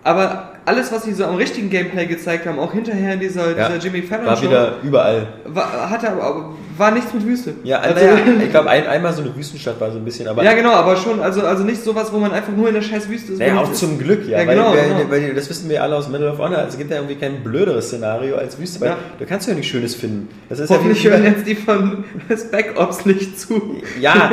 Aber 0.05 0.49
alles, 0.65 0.93
was 0.93 1.05
sie 1.05 1.13
so 1.13 1.25
am 1.25 1.37
richtigen 1.37 1.71
Gameplay 1.71 2.07
gezeigt 2.07 2.47
haben, 2.47 2.59
auch 2.59 2.73
hinterher 2.73 3.15
in 3.15 3.21
dieser, 3.21 3.57
Ja, 3.57 3.69
dieser 3.69 3.85
Jimmy 3.85 4.03
Fallon 4.03 4.27
war 4.27 4.37
Show, 4.37 4.43
wieder 4.45 4.75
überall. 4.83 5.27
war, 5.47 5.91
hatte 5.91 6.11
aber, 6.11 6.51
war 6.77 6.91
nichts 6.93 7.13
mit 7.13 7.27
Wüste. 7.27 7.55
Ja, 7.65 7.79
also, 7.81 8.01
ich 8.43 8.51
glaube, 8.51 8.71
ein, 8.71 8.87
einmal 8.87 9.13
so 9.13 9.23
eine 9.23 9.35
Wüstenstadt 9.37 9.81
war 9.81 9.91
so 9.91 9.99
ein 9.99 10.05
bisschen, 10.05 10.27
aber 10.29 10.43
ja, 10.45 10.53
genau, 10.55 10.71
aber 10.73 10.97
schon, 10.97 11.21
also, 11.21 11.43
also 11.43 11.65
nicht 11.65 11.83
sowas, 11.83 12.13
wo 12.13 12.19
man 12.19 12.33
einfach 12.33 12.53
nur 12.53 12.69
in 12.69 12.75
der 12.75 12.83
scheiß 12.83 13.09
Wüste 13.09 13.33
ist. 13.33 13.39
Naja, 13.41 13.55
wo 13.55 13.59
auch 13.59 13.63
nichts 13.65 13.81
zum 13.81 13.99
Glück, 13.99 14.27
ja. 14.29 14.41
Ja, 14.41 14.47
weil, 14.47 14.57
genau, 14.57 14.71
weil, 14.73 14.89
genau. 14.89 15.11
weil 15.11 15.35
das 15.35 15.51
wissen 15.51 15.69
wir 15.69 15.83
alle 15.83 15.97
aus 15.97 16.09
Medal 16.09 16.29
of 16.31 16.39
Honor. 16.39 16.59
Also 16.59 16.71
es 16.71 16.79
gibt 16.79 16.91
ja 16.91 16.97
irgendwie 16.97 17.17
kein 17.17 17.43
blöderes 17.43 17.89
Szenario 17.89 18.37
als 18.37 18.59
Wüste, 18.59 18.81
weil 18.81 18.89
Ja. 18.91 18.97
da 19.19 19.25
kannst 19.25 19.47
du 19.47 19.51
ja 19.51 19.57
nichts 19.57 19.71
Schönes 19.71 19.95
finden. 19.97 20.29
Das 20.49 20.61
ist 20.61 20.71
Hoffentlich 20.71 21.03
ja 21.03 21.11
hören 21.13 21.25
jetzt 21.25 21.47
die 21.47 21.55
von 21.57 22.05
Spec 22.37 22.75
Ops 22.77 23.05
nicht 23.05 23.39
zu. 23.39 23.77
Ja, 24.01 24.31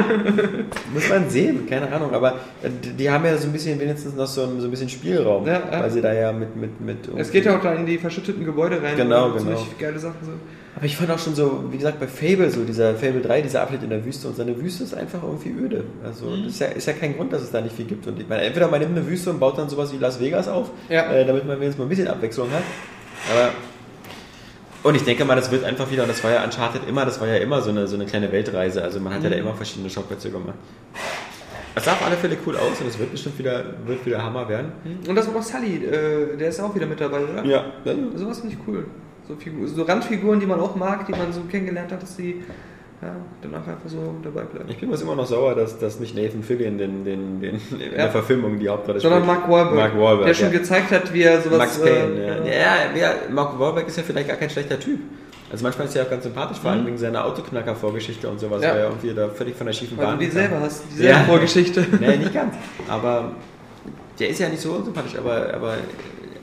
muss 0.94 1.10
man 1.10 1.30
sehen, 1.30 1.68
keine 1.68 1.92
Ahnung. 1.92 2.14
Aber 2.14 2.36
die, 2.84 2.92
die 2.92 3.10
haben 3.10 3.26
ja 3.26 3.36
so 3.38 3.48
ein 3.48 3.52
bisschen 3.54 3.80
wenigstens 3.80 4.16
noch 4.16 4.28
so 4.28 4.44
ein, 4.44 4.60
so 4.62 4.68
ein 4.68 4.72
bisschen 4.72 4.90
Spielraum, 4.90 5.46
Ja, 5.48 5.59
ja. 5.72 5.80
weil 5.82 5.92
sie 5.92 6.02
da 6.02 6.14
ja 6.14 6.32
mit 6.32 6.56
mit 6.56 6.80
mit. 6.82 6.98
Es 7.18 7.32
geht 7.32 7.46
ja 7.46 7.58
auch 7.58 7.62
da 7.62 7.74
in 7.74 7.86
die 7.86 7.98
verschütteten 7.98 8.46
Gebäude 8.46 8.82
rein. 8.82 8.96
Genau, 8.96 9.32
ziemlich 9.38 9.58
genau. 9.60 9.68
geile 9.80 10.00
Sachen 10.00 10.24
sind. 10.24 10.40
Aber 10.76 10.86
ich 10.86 10.96
fand 10.96 11.12
auch 11.12 11.20
schon 11.20 11.36
so, 11.36 11.64
wie 11.72 11.78
gesagt, 11.78 12.00
bei 12.00 12.08
Fable, 12.08 12.50
so 12.52 12.64
dieser 12.64 12.96
Fable 12.96 13.22
3, 13.22 13.42
dieser 13.42 13.62
Abschnitt 13.64 13.84
in 13.84 13.90
der 13.90 14.06
Wüste 14.06 14.28
und 14.28 14.38
seine 14.38 14.56
Wüste 14.62 14.84
ist 14.84 14.94
einfach 14.94 15.22
irgendwie 15.24 15.50
öde. 15.50 15.84
Also 16.06 16.26
Mhm. 16.28 16.44
das 16.46 16.54
ist 16.54 16.60
ja, 16.60 16.68
ist 16.68 16.86
ja 16.88 16.94
kein 16.94 17.16
Grund, 17.18 17.34
dass 17.34 17.42
es 17.42 17.52
da 17.52 17.60
nicht 17.60 17.76
viel 17.76 17.86
gibt. 17.86 18.08
Und 18.08 18.20
ich 18.22 18.30
meine, 18.30 18.44
entweder 18.44 18.68
man 18.70 18.80
nimmt 18.80 18.96
eine 18.98 19.06
Wüste 19.08 19.30
und 19.32 19.40
baut 19.40 19.58
dann 19.58 19.68
sowas 19.68 19.92
wie 19.94 19.98
Las 19.98 20.20
Vegas 20.22 20.48
auf, 20.48 20.70
Ja. 20.88 21.12
äh, 21.12 21.26
damit 21.26 21.46
man 21.46 21.58
wenigstens 21.60 21.80
mal 21.80 21.86
ein 21.86 21.90
bisschen 21.90 22.08
Abwechslung 22.08 22.50
hat. 22.52 22.64
Aber 23.34 23.50
und 24.82 24.96
ich 24.96 25.04
denke 25.04 25.26
mal, 25.26 25.36
das 25.36 25.52
wird 25.52 25.66
einfach 25.66 25.92
wieder, 25.92 26.04
und 26.04 26.10
das 26.10 26.24
war 26.24 26.32
ja 26.32 26.42
Uncharted 26.44 26.88
immer, 26.88 27.04
das 27.04 27.20
war 27.20 27.28
ja 27.28 27.36
immer 27.38 27.62
so 27.62 27.70
eine, 27.72 27.86
so 27.86 27.96
eine 27.96 28.06
kleine 28.06 28.32
Weltreise. 28.32 28.82
Also 28.82 29.02
man 29.02 29.12
hat 29.14 29.20
Mhm. 29.20 29.26
ja 29.26 29.30
da 29.32 29.36
immer 29.38 29.54
verschiedene 29.56 29.90
Schauplätze 29.90 30.30
gemacht. 30.32 30.56
Es 31.76 31.86
sah 31.86 31.94
auf 31.94 32.06
alle 32.06 32.16
Fälle 32.16 32.38
cool 32.46 32.56
aus 32.58 32.82
und 32.82 32.88
es 32.88 32.98
wird 32.98 33.12
bestimmt 33.12 33.38
wieder, 33.40 33.64
wird 33.86 34.06
wieder 34.06 34.24
Hammer 34.24 34.48
werden. 34.50 34.72
Und 35.08 35.16
das 35.16 35.28
war 35.28 35.36
doch 35.36 35.44
Sully, 35.44 35.86
äh, 35.86 36.38
der 36.38 36.50
ist 36.50 36.60
auch 36.60 36.74
wieder 36.74 36.88
mit 36.88 37.00
dabei, 37.00 37.20
oder? 37.24 37.46
Ja. 37.46 37.66
Sowas 38.16 38.40
finde 38.40 38.56
ich 38.56 38.68
cool. 38.68 38.86
So, 39.28 39.36
Figur, 39.36 39.68
so 39.68 39.84
Randfiguren, 39.84 40.40
die 40.40 40.48
man 40.48 40.60
auch 40.60 40.76
mag, 40.76 41.06
die 41.06 41.12
man 41.12 41.32
so 41.32 41.42
kennengelernt 41.42 41.92
hat, 41.92 42.02
dass 42.02 42.16
die 42.16 42.42
ja, 43.02 43.16
danach 43.42 43.66
einfach 43.66 43.88
so 43.88 44.16
dabei 44.24 44.42
bleiben. 44.42 44.68
Ich 44.70 44.78
bin 44.78 44.90
mir 44.90 45.00
immer 45.00 45.16
noch 45.16 45.26
sauer, 45.26 45.56
dass, 45.56 45.80
dass 45.80 46.00
nicht 46.00 46.16
Nathan 46.16 46.44
Fillion 46.44 46.78
den, 46.78 47.06
den, 47.06 47.40
den, 47.40 47.56
in 47.56 47.80
Ja. 47.80 47.98
der 47.98 48.10
Verfilmung 48.10 48.60
die 48.60 48.68
Hauptrolle 48.68 49.00
Sondern 49.00 49.24
spielt. 49.24 49.38
Mark 49.40 49.50
Wahlberg, 49.50 49.76
Mark 49.76 49.98
Wahlberg, 50.00 50.28
der 50.28 50.34
schon 50.34 50.52
ja. 50.52 50.60
gezeigt 50.60 50.92
hat, 50.92 51.14
wie 51.14 51.22
er 51.22 51.42
sowas... 51.42 51.60
Max 51.60 51.80
Payne, 51.82 52.14
äh, 52.16 52.60
ja. 52.60 52.86
Ja, 52.94 52.96
ja, 52.98 53.14
Mark 53.32 53.58
Wahlberg 53.58 53.88
ist 53.88 53.98
ja 53.98 54.04
vielleicht 54.04 54.28
gar 54.28 54.38
kein 54.38 54.50
schlechter 54.50 54.80
Typ. 54.80 55.00
Also 55.52 55.64
manchmal 55.64 55.88
ist 55.88 55.96
er 55.96 56.04
auch 56.06 56.10
ganz 56.10 56.24
sympathisch, 56.24 56.60
vor 56.60 56.72
allem 56.72 56.86
wegen 56.86 56.98
seiner 56.98 57.26
Autoknacker-Vorgeschichte 57.26 58.30
und 58.30 58.40
sowas, 58.40 58.58
Mhm. 58.60 58.64
Ja. 58.64 58.72
weil 58.74 58.80
er 58.80 58.86
irgendwie 58.90 59.14
da 59.14 59.30
völlig 59.30 59.56
von 59.56 59.66
der 59.66 59.74
schiefen 59.74 59.98
Weil 59.98 60.06
Bahn 60.06 60.20
du 60.20 60.26
die 60.26 60.32
selber 60.32 60.60
hast, 60.62 60.84
dieselbe 60.92 61.12
Ja. 61.12 61.24
Vorgeschichte. 61.26 61.86
Nee, 62.00 62.18
nicht 62.18 62.34
ganz. 62.34 62.54
Aber 62.88 63.32
der 64.20 64.30
ist 64.30 64.40
ja 64.40 64.50
nicht 64.50 64.62
so 64.62 64.74
unsympathisch, 64.74 65.16
aber, 65.18 65.54
aber 65.54 65.74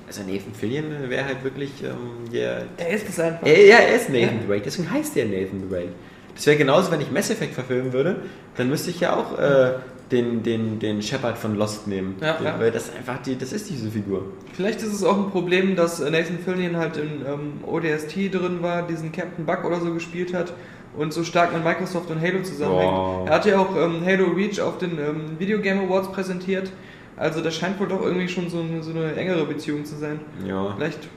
also 0.09 0.23
Nathan 0.23 0.53
Fillion 0.59 0.85
wäre 1.09 1.25
halt 1.25 1.43
wirklich 1.45 1.71
ähm, 1.85 2.31
der... 2.33 2.63
Er 2.79 2.91
ist 2.91 3.09
es 3.09 3.19
einfach. 3.21 3.47
Er, 3.47 3.65
ja, 3.67 3.77
er 3.77 3.97
ist 3.97 4.09
Nathan 4.11 4.47
Drake, 4.49 4.63
deswegen 4.65 4.91
heißt 4.91 5.15
der 5.17 5.27
Nathan 5.27 5.69
Drake. 5.71 5.89
Das 6.35 6.47
wäre 6.47 6.57
genauso, 6.57 6.91
wenn 6.93 7.01
ich 7.01 7.11
Mass 7.11 7.31
Effect 7.31 7.55
verfilmen 7.55 7.93
würde, 7.93 8.17
dann 8.57 8.69
müsste 8.69 8.91
ich 8.91 9.01
ja 9.01 9.15
auch 9.17 9.39
äh, 9.39 9.73
den, 10.13 10.43
den, 10.43 10.79
den 10.79 11.03
Shepard 11.03 11.37
von 11.37 11.57
Lost 11.57 11.89
nehmen. 11.89 12.17
Ja, 12.21 12.35
den, 12.35 12.47
ja. 12.47 12.61
Weil 12.61 12.71
das 12.71 12.95
einfach 12.95 13.19
die, 13.23 13.37
das 13.37 13.53
ist 13.53 13.69
diese 13.69 13.91
Figur. 13.91 14.27
Vielleicht 14.53 14.81
ist 14.83 14.93
es 14.93 15.03
auch 15.03 15.17
ein 15.17 15.31
Problem, 15.31 15.75
dass 15.77 16.01
äh, 16.01 16.11
Nathan 16.11 16.39
Fillion 16.39 16.77
halt 16.77 16.97
in 16.97 17.23
ähm, 17.27 17.65
ODST 17.67 18.33
drin 18.33 18.63
war, 18.63 18.87
diesen 18.87 19.11
Captain 19.13 19.45
Buck 19.45 19.65
oder 19.65 19.81
so 19.81 19.93
gespielt 19.93 20.33
hat 20.33 20.53
und 20.97 21.13
so 21.13 21.25
stark 21.25 21.53
mit 21.53 21.65
Microsoft 21.65 22.11
und 22.11 22.21
Halo 22.21 22.43
zusammenhängt. 22.43 22.93
Oh. 22.93 23.25
Er 23.27 23.35
hat 23.35 23.47
ja 23.47 23.59
auch 23.59 23.77
ähm, 23.77 24.03
Halo 24.05 24.27
Reach 24.29 24.61
auf 24.61 24.79
den 24.79 24.93
ähm, 24.99 25.39
Video 25.39 25.59
Game 25.61 25.81
Awards 25.81 26.13
präsentiert. 26.13 26.71
Also 27.17 27.41
das 27.41 27.55
scheint 27.57 27.81
wohl 27.81 27.89
doch 27.89 28.03
irgendwie 28.03 28.29
schon 28.29 28.49
so 28.49 28.61
eine, 28.61 28.83
so 28.83 28.91
eine 28.91 29.15
engere 29.15 29.45
Beziehung 29.47 29.85
zu 29.85 29.97
sein. 29.97 30.21
Ja. 30.47 30.75
Vielleicht 30.77 31.09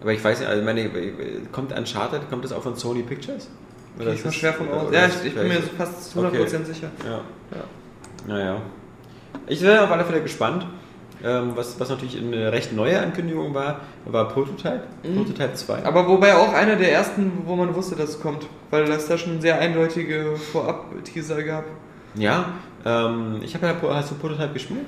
Aber 0.00 0.12
ich 0.12 0.22
weiß 0.22 0.40
nicht, 0.40 0.48
also 0.48 0.62
meine, 0.64 0.88
kommt 1.52 1.76
Uncharted, 1.76 2.30
kommt 2.30 2.44
das 2.44 2.52
auch 2.52 2.62
von 2.62 2.76
Sony 2.76 3.02
Pictures? 3.02 3.48
ich 3.98 4.06
ist 4.06 4.24
mal 4.24 4.32
schwer 4.32 4.52
von 4.54 4.68
aus. 4.70 4.88
oder 4.88 4.98
Ja, 4.98 5.06
ich, 5.06 5.26
ich 5.26 5.34
bin 5.34 5.48
mir 5.48 5.62
fast 5.76 6.16
100% 6.16 6.26
Okay. 6.26 6.46
sicher. 6.64 6.90
Ja. 7.04 7.20
Naja. 8.26 8.62
Ich 9.46 9.60
bin 9.60 9.70
auf 9.70 9.90
alle 9.90 10.04
Fälle 10.04 10.22
gespannt. 10.22 10.66
Ähm, 11.22 11.52
was, 11.54 11.80
was 11.80 11.88
natürlich 11.88 12.18
eine 12.18 12.52
recht 12.52 12.72
neue 12.72 13.00
Ankündigung 13.00 13.54
war, 13.54 13.80
war 14.04 14.28
Prototype. 14.28 14.82
Prototype 15.02 15.54
2. 15.54 15.80
Mhm. 15.80 15.86
Aber 15.86 16.06
wobei 16.06 16.34
auch 16.34 16.52
einer 16.52 16.76
der 16.76 16.92
ersten, 16.92 17.32
wo 17.46 17.56
man 17.56 17.74
wusste, 17.74 17.96
dass 17.96 18.10
es 18.10 18.20
kommt. 18.20 18.46
Weil 18.70 18.84
es 18.90 19.06
da 19.06 19.16
schon 19.16 19.40
sehr 19.40 19.58
eindeutige 19.58 20.36
Vorab-Teaser 20.36 21.42
gab. 21.42 21.64
ja, 22.14 22.46
ähm, 22.84 23.40
ich 23.42 23.54
habe 23.54 23.66
ja, 23.66 23.74
hast 23.94 24.10
du 24.10 24.16
Prototype 24.16 24.52
gespielt? 24.52 24.84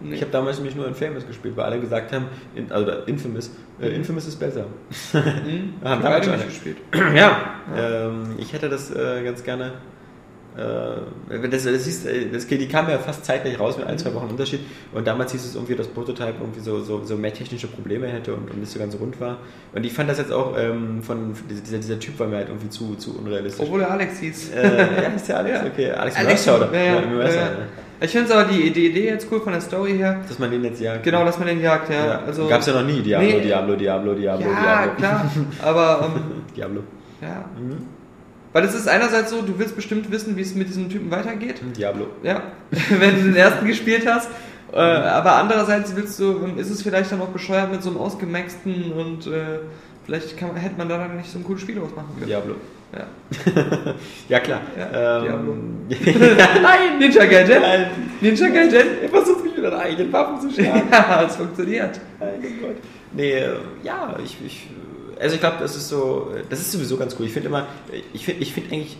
Nee. 0.00 0.14
Ich 0.14 0.20
habe 0.20 0.30
damals 0.30 0.58
nämlich 0.58 0.74
nur 0.74 0.86
Infamous 0.86 1.26
gespielt, 1.26 1.56
weil 1.56 1.64
alle 1.64 1.80
gesagt 1.80 2.12
haben, 2.12 2.26
in, 2.54 2.70
also 2.70 2.90
Infamous, 3.06 3.50
äh, 3.80 3.88
Infamous 3.88 4.26
ist 4.26 4.38
besser. 4.38 4.66
Mhm. 5.12 5.74
Haben 5.84 6.02
damals 6.02 6.26
nicht 6.26 6.48
gespielt. 6.48 6.76
Ja, 7.14 7.40
ähm, 7.74 8.34
ich 8.38 8.52
hätte 8.52 8.68
das 8.68 8.90
äh, 8.90 9.22
ganz 9.24 9.42
gerne. 9.42 9.72
Äh, 10.56 11.48
das, 11.48 11.64
das, 11.64 11.84
hieß, 11.84 12.06
äh, 12.06 12.30
das, 12.32 12.46
die 12.46 12.66
kam 12.68 12.88
ja 12.88 12.98
fast 12.98 13.24
zeitgleich 13.24 13.58
raus 13.60 13.76
mit 13.76 13.86
ein, 13.86 13.98
zwei 13.98 14.14
Wochen 14.14 14.28
Unterschied. 14.30 14.60
Und 14.92 15.06
damals 15.06 15.32
hieß 15.32 15.44
es 15.44 15.54
irgendwie, 15.54 15.74
dass 15.74 15.86
Prototype 15.88 16.34
irgendwie 16.40 16.60
so, 16.60 16.80
so, 16.80 17.04
so 17.04 17.16
mehr 17.16 17.34
technische 17.34 17.66
Probleme 17.66 18.06
hätte 18.06 18.34
und, 18.34 18.50
und 18.50 18.60
nicht 18.60 18.72
so 18.72 18.78
ganz 18.78 18.96
rund 18.98 19.20
war. 19.20 19.38
Und 19.74 19.84
ich 19.84 19.92
fand 19.92 20.08
das 20.08 20.18
jetzt 20.18 20.32
auch 20.32 20.56
ähm, 20.58 21.02
von 21.02 21.34
dieser, 21.50 21.78
dieser 21.78 21.98
Typ 21.98 22.18
war 22.18 22.26
mir 22.26 22.36
halt 22.36 22.48
irgendwie 22.48 22.70
zu, 22.70 22.94
zu 22.96 23.18
unrealistisch. 23.18 23.64
Obwohl 23.66 23.82
er 23.82 23.90
Alex 23.90 24.18
hieß. 24.18 24.52
äh, 24.54 25.02
ja, 25.02 25.08
ist 25.14 25.28
der 25.28 25.38
Alex? 25.38 25.58
Ja. 25.60 25.66
Okay, 25.66 25.90
Alex, 25.90 26.16
Alex, 26.16 26.46
Mercer, 26.46 26.56
oder? 26.56 26.74
ja, 26.74 26.84
ja, 26.84 27.00
ja, 27.02 27.28
ja. 27.34 27.48
Ich 27.98 28.10
finde 28.10 28.26
es 28.26 28.30
aber 28.32 28.44
die, 28.44 28.70
die 28.72 28.88
Idee 28.88 29.06
jetzt 29.06 29.26
cool 29.32 29.40
von 29.40 29.52
der 29.52 29.60
Story 29.62 29.92
her. 29.96 30.20
Dass 30.28 30.38
man 30.38 30.50
den 30.50 30.62
jetzt 30.64 30.80
jagt. 30.80 31.02
Genau, 31.02 31.24
dass 31.24 31.38
man 31.38 31.48
den 31.48 31.60
jagt, 31.62 31.88
ja. 31.90 32.06
Ja, 32.06 32.22
Also, 32.26 32.46
Gab 32.46 32.60
es 32.60 32.66
ja 32.66 32.74
noch 32.74 32.84
nie. 32.86 33.00
Diablo, 33.00 33.26
Nee. 33.26 33.40
Diablo, 33.40 33.74
Diablo, 33.74 34.14
Diablo, 34.14 34.46
ja, 34.50 34.86
Diablo. 34.86 34.94
klar. 34.96 35.30
Aber, 35.62 36.10
ähm, 36.14 36.22
Diablo. 36.54 36.82
ja. 37.22 37.44
Mhm. 37.58 37.86
Weil 38.56 38.64
es 38.64 38.74
ist 38.74 38.88
einerseits 38.88 39.32
so, 39.32 39.42
du 39.42 39.58
willst 39.58 39.76
bestimmt 39.76 40.10
wissen, 40.10 40.34
wie 40.34 40.40
es 40.40 40.54
mit 40.54 40.66
diesem 40.66 40.88
Typen 40.88 41.10
weitergeht. 41.10 41.60
Diablo. 41.76 42.06
Ja, 42.22 42.42
wenn 42.88 43.16
du 43.16 43.22
den 43.24 43.36
ersten 43.36 43.66
gespielt 43.66 44.06
hast. 44.06 44.30
Äh, 44.72 44.78
aber 44.78 45.34
andererseits 45.34 45.94
willst 45.94 46.18
du, 46.18 46.42
ähm, 46.42 46.56
ist 46.56 46.70
es 46.70 46.80
vielleicht 46.80 47.12
dann 47.12 47.20
auch 47.20 47.28
bescheuert 47.28 47.70
mit 47.70 47.82
so 47.82 47.90
einem 47.90 47.98
ausgemaxten 47.98 48.92
und 48.92 49.26
äh, 49.26 49.58
vielleicht 50.06 50.38
kann, 50.38 50.56
hätte 50.56 50.78
man 50.78 50.88
da 50.88 50.96
dann 50.96 51.18
nicht 51.18 51.30
so 51.30 51.38
ein 51.38 51.44
cooles 51.44 51.60
Spiel 51.60 51.74
draus 51.74 51.90
machen 51.94 52.08
können. 52.14 52.28
Diablo. 52.28 52.54
Ja. 52.94 53.94
Ja, 54.30 54.40
klar. 54.40 54.62
Ja, 54.74 55.22
ähm, 55.22 55.88
Nein, 55.90 56.98
Ninja 56.98 57.26
Gaiden! 57.26 57.60
Nein. 57.60 57.90
Ninja 58.22 58.48
Gaiden! 58.48 58.86
Er 59.02 59.08
versucht 59.10 59.44
mich 59.44 59.54
mit 59.54 59.64
deinen 59.64 59.80
eigenen 59.80 60.10
Waffen 60.10 60.40
zu 60.40 60.54
schlagen. 60.54 60.88
Ja, 60.90 61.24
es 61.26 61.36
funktioniert. 61.36 62.00
Mein 62.18 62.40
Gott. 62.62 62.76
Nee, 63.12 63.32
äh, 63.32 63.50
ja, 63.82 64.16
ich, 64.24 64.38
ich 64.46 64.68
also 65.18 65.34
ich 65.34 65.40
glaube, 65.40 65.58
das 65.60 65.76
ist 65.76 65.88
so, 65.88 66.30
das 66.48 66.60
ist 66.60 66.72
sowieso 66.72 66.96
ganz 66.96 67.16
cool. 67.18 67.26
Ich 67.26 67.32
finde 67.32 67.48
immer, 67.48 67.66
ich 68.12 68.24
finde 68.24 68.42
ich 68.42 68.52
find 68.52 68.72
eigentlich 68.72 68.96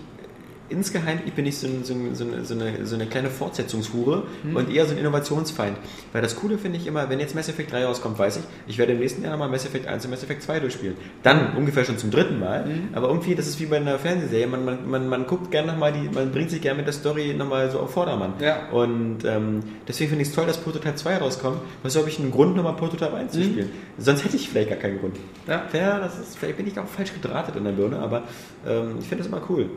insgeheim, 0.68 1.20
ich 1.24 1.32
bin 1.32 1.44
nicht 1.44 1.58
so, 1.58 1.68
so, 1.82 1.94
so, 2.12 2.24
eine, 2.24 2.44
so, 2.44 2.54
eine, 2.54 2.86
so 2.86 2.94
eine 2.94 3.06
kleine 3.06 3.30
Fortsetzungshure 3.30 4.24
und 4.54 4.74
eher 4.74 4.86
so 4.86 4.92
ein 4.92 4.98
Innovationsfeind. 4.98 5.76
Weil 6.12 6.22
das 6.22 6.36
Coole 6.36 6.58
finde 6.58 6.78
ich 6.78 6.86
immer, 6.86 7.08
wenn 7.08 7.20
jetzt 7.20 7.34
Mass 7.34 7.48
Effect 7.48 7.72
3 7.72 7.84
rauskommt, 7.84 8.18
weiß 8.18 8.38
ich, 8.38 8.42
ich 8.66 8.78
werde 8.78 8.92
im 8.92 8.98
nächsten 8.98 9.22
Jahr 9.22 9.32
nochmal 9.32 9.48
Mass 9.48 9.64
Effect 9.64 9.86
1 9.86 10.04
und 10.04 10.10
Mass 10.10 10.22
Effect 10.22 10.42
2 10.42 10.60
durchspielen. 10.60 10.96
Dann 11.22 11.56
ungefähr 11.56 11.84
schon 11.84 11.98
zum 11.98 12.10
dritten 12.10 12.40
Mal. 12.40 12.64
Aber 12.92 13.08
irgendwie, 13.08 13.34
das 13.34 13.46
ist 13.46 13.60
wie 13.60 13.66
bei 13.66 13.76
einer 13.76 13.98
Fernsehserie, 13.98 14.46
man, 14.46 14.64
man, 14.64 14.88
man, 14.88 15.08
man 15.08 15.26
guckt 15.26 15.50
gerne 15.50 15.72
nochmal 15.72 15.92
die, 15.92 16.08
man 16.08 16.32
bringt 16.32 16.50
sich 16.50 16.60
gerne 16.60 16.78
mit 16.78 16.86
der 16.86 16.94
Story 16.94 17.34
nochmal 17.34 17.70
so 17.70 17.80
auf 17.80 17.92
Vordermann. 17.92 18.34
Ja. 18.40 18.68
Und 18.70 19.24
ähm, 19.24 19.62
deswegen 19.86 20.10
finde 20.10 20.22
ich 20.22 20.28
es 20.28 20.34
toll, 20.34 20.46
dass 20.46 20.58
Prototype 20.58 20.94
2 20.94 21.18
rauskommt. 21.18 21.58
Was 21.82 21.96
habe 21.96 22.08
ich 22.08 22.18
einen 22.18 22.30
Grund, 22.30 22.56
nochmal 22.56 22.74
Prototype 22.76 23.14
1 23.14 23.32
zu 23.32 23.42
spielen? 23.42 23.70
Sonst 23.98 24.24
hätte 24.24 24.36
ich 24.36 24.48
vielleicht 24.48 24.70
gar 24.70 24.78
keinen 24.78 24.98
Grund. 24.98 25.16
Ja. 25.46 25.64
Ja, 25.72 25.98
das 25.98 26.18
ist, 26.18 26.38
vielleicht 26.38 26.56
bin 26.56 26.66
ich 26.66 26.78
auch 26.78 26.86
falsch 26.86 27.12
gedrahtet 27.12 27.56
in 27.56 27.64
der 27.64 27.72
Birne, 27.72 27.98
aber 27.98 28.24
ähm, 28.66 28.96
ich 28.98 29.06
finde 29.06 29.24
das 29.24 29.26
immer 29.26 29.42
cool. 29.48 29.70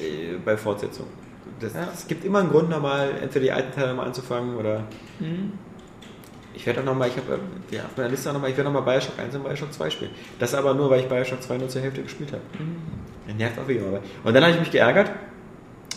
Äh, 0.00 0.36
Bei 0.44 0.56
Fortsetzung. 0.56 1.06
Das, 1.60 1.74
Ja. 1.74 1.88
Es 1.92 2.06
gibt 2.06 2.24
immer 2.24 2.40
einen 2.40 2.50
Grund, 2.50 2.68
nochmal 2.68 3.10
entweder 3.22 3.44
die 3.44 3.52
alten 3.52 3.72
Teile 3.74 3.88
nochmal 3.88 4.06
anzufangen 4.06 4.56
oder. 4.56 4.84
Mhm. 5.20 5.52
Ich 6.54 6.64
werde 6.66 6.80
auch 6.80 6.84
nochmal, 6.84 7.08
ich 7.08 7.16
habe 7.18 7.34
äh, 7.70 7.76
ja, 7.76 7.84
auf 7.84 7.96
meiner 7.98 8.08
Liste 8.08 8.30
auch 8.30 8.34
nochmal, 8.34 8.50
ich 8.50 8.56
werde 8.56 8.70
nochmal 8.70 8.94
Bioshock 8.94 9.18
1 9.18 9.34
und 9.34 9.44
Bioshock 9.44 9.72
2 9.72 9.90
spielen. 9.90 10.10
Das 10.38 10.54
aber 10.54 10.72
nur, 10.72 10.88
weil 10.88 11.00
ich 11.00 11.06
Bioshock 11.08 11.42
2 11.42 11.58
nur 11.58 11.68
zur 11.68 11.82
Hälfte 11.82 12.02
gespielt 12.02 12.32
habe. 12.32 12.40
Das 13.26 13.36
nervt 13.36 13.58
auch 13.58 13.68
wie 13.68 13.74
immer. 13.74 14.00
Und 14.24 14.34
dann 14.34 14.42
habe 14.42 14.52
ich 14.54 14.58
mich 14.60 14.70
geärgert, 14.70 15.10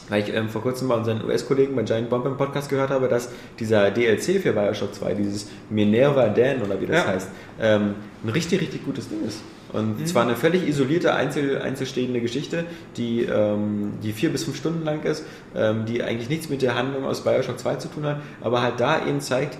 weil 0.10 0.22
ich 0.24 0.34
ähm, 0.36 0.50
vor 0.50 0.62
kurzem 0.62 0.90
bei 0.90 0.96
unseren 0.96 1.24
US-Kollegen 1.24 1.76
bei 1.78 1.84
Giant 1.84 2.10
Bomb 2.10 2.26
im 2.26 2.36
Podcast 2.36 2.68
gehört 2.70 2.90
habe, 2.90 3.08
dass 3.08 3.30
dieser 3.58 3.90
DLC 3.92 4.42
für 4.42 4.52
Bioshock 4.52 4.94
2, 4.94 5.14
dieses 5.14 5.50
Minerva 5.70 6.28
Dan 6.28 6.62
oder 6.62 6.80
wie 6.82 6.88
das 6.88 7.06
Ja. 7.06 7.08
heißt, 7.08 7.30
ähm, 7.62 7.96
ein 8.26 8.30
richtig, 8.30 8.60
richtig 8.60 8.84
gutes 8.84 9.08
Ding 9.08 9.24
ist. 9.26 9.40
Und 9.72 10.08
zwar 10.08 10.24
eine 10.24 10.36
völlig 10.36 10.68
isolierte, 10.68 11.14
einzel, 11.14 11.62
einzelstehende 11.62 12.22
Geschichte, 12.22 12.66
die, 12.98 13.24
ähm, 13.24 13.94
die 14.02 14.14
vier 14.14 14.32
bis 14.32 14.44
fünf 14.44 14.58
Stunden 14.58 14.84
lang 14.84 15.04
ist, 15.04 15.24
ähm, 15.56 15.86
die 15.86 16.02
eigentlich 16.04 16.30
nichts 16.30 16.50
mit 16.50 16.62
der 16.62 16.76
Handlung 16.76 17.06
aus 17.06 17.24
Bioshock 17.24 17.60
2 17.60 17.76
zu 17.76 17.88
tun 17.90 18.06
hat, 18.06 18.18
aber 18.42 18.62
halt 18.62 18.80
da 18.80 19.06
eben 19.06 19.22
zeigt, 19.22 19.58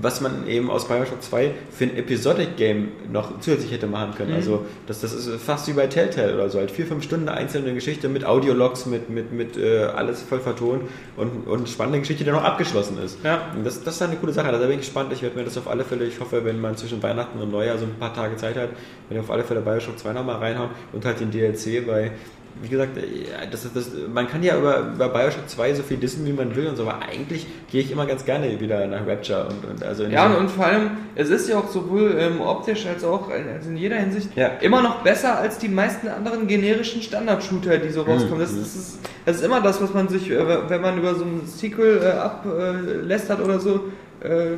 was 0.00 0.20
man 0.20 0.46
eben 0.46 0.70
aus 0.70 0.86
Bioshock 0.86 1.22
2 1.22 1.52
für 1.70 1.84
ein 1.84 1.96
Episodic-Game 1.96 2.88
noch 3.10 3.40
zusätzlich 3.40 3.72
hätte 3.72 3.86
machen 3.86 4.14
können. 4.16 4.34
Also 4.34 4.66
das, 4.86 5.00
das 5.00 5.14
ist 5.14 5.30
fast 5.40 5.66
wie 5.68 5.72
bei 5.72 5.86
Telltale 5.86 6.34
oder 6.34 6.50
so, 6.50 6.58
halt 6.58 6.70
vier, 6.70 6.86
fünf 6.86 7.04
Stunden 7.04 7.28
einzelne 7.28 7.72
Geschichte 7.72 8.08
mit 8.08 8.24
Audiologs, 8.24 8.86
mit, 8.86 9.08
mit, 9.08 9.32
mit 9.32 9.56
äh, 9.56 9.84
alles 9.84 10.22
voll 10.22 10.40
vertont 10.40 10.82
und, 11.16 11.46
und 11.46 11.68
spannende 11.68 12.00
Geschichte, 12.00 12.24
die 12.24 12.30
noch 12.30 12.44
abgeschlossen 12.44 12.98
ist. 13.02 13.18
Ja. 13.24 13.50
Und 13.56 13.64
das, 13.64 13.82
das 13.82 13.96
ist 13.96 14.02
eine 14.02 14.16
coole 14.16 14.32
Sache, 14.32 14.52
da 14.52 14.58
bin 14.58 14.70
ich 14.72 14.78
gespannt. 14.78 15.12
Ich 15.12 15.22
werde 15.22 15.36
mir 15.36 15.44
das 15.44 15.56
auf 15.56 15.68
alle 15.68 15.84
Fälle, 15.84 16.04
ich 16.04 16.20
hoffe, 16.20 16.44
wenn 16.44 16.60
man 16.60 16.76
zwischen 16.76 17.02
Weihnachten 17.02 17.40
und 17.40 17.50
Neujahr 17.50 17.78
so 17.78 17.84
ein 17.84 17.94
paar 17.98 18.14
Tage 18.14 18.36
Zeit 18.36 18.56
hat, 18.56 18.68
werde 18.68 18.74
ich 19.10 19.20
auf 19.20 19.30
alle 19.30 19.37
Fälle 19.44 19.60
Bioshock 19.60 19.98
2 19.98 20.12
nochmal 20.12 20.36
reinhauen 20.36 20.70
und 20.92 21.04
halt 21.04 21.20
den 21.20 21.30
DLC, 21.30 21.86
weil 21.86 22.12
wie 22.60 22.68
gesagt, 22.68 22.96
ja, 22.96 23.46
das, 23.48 23.72
das, 23.72 23.90
man 24.12 24.26
kann 24.26 24.42
ja 24.42 24.58
über, 24.58 24.80
über 24.92 25.08
Bioshock 25.10 25.48
2 25.48 25.74
so 25.74 25.82
viel 25.84 25.96
dissen, 25.98 26.26
wie 26.26 26.32
man 26.32 26.56
will 26.56 26.66
und 26.66 26.74
so, 26.74 26.82
aber 26.88 27.00
eigentlich 27.02 27.46
gehe 27.70 27.80
ich 27.82 27.92
immer 27.92 28.04
ganz 28.04 28.24
gerne 28.24 28.58
wieder 28.58 28.84
nach 28.88 29.06
Rapture 29.06 29.46
und, 29.46 29.64
und 29.70 29.84
also 29.84 30.02
in 30.02 30.10
Ja, 30.10 30.26
und, 30.26 30.34
und 30.34 30.50
vor 30.50 30.66
allem, 30.66 30.90
es 31.14 31.28
ist 31.30 31.48
ja 31.48 31.56
auch 31.58 31.68
sowohl 31.68 32.16
ähm, 32.18 32.40
optisch 32.40 32.84
als 32.86 33.04
auch 33.04 33.28
in- 33.30 33.48
also 33.48 33.68
in 33.70 33.76
jeder 33.76 33.94
Hinsicht 33.96 34.30
Ja. 34.34 34.48
immer 34.60 34.82
noch 34.82 35.02
besser 35.04 35.38
als 35.38 35.58
die 35.58 35.68
meisten 35.68 36.08
anderen 36.08 36.48
generischen 36.48 37.00
Standard-Shooter, 37.00 37.78
die 37.78 37.90
so 37.90 38.02
rauskommen. 38.02 38.40
Das, 38.40 38.50
das, 38.56 38.74
ist, 38.74 38.98
das 39.24 39.36
ist 39.36 39.44
immer 39.44 39.60
das, 39.60 39.80
was 39.80 39.94
man 39.94 40.08
sich, 40.08 40.28
äh, 40.28 40.68
wenn 40.68 40.80
man 40.80 40.98
über 40.98 41.14
so 41.14 41.24
ein 41.24 41.42
Sequel 41.46 42.00
äh, 42.02 42.06
ablästert 42.18 43.40
oder 43.40 43.60
so, 43.60 43.84
äh, 44.20 44.56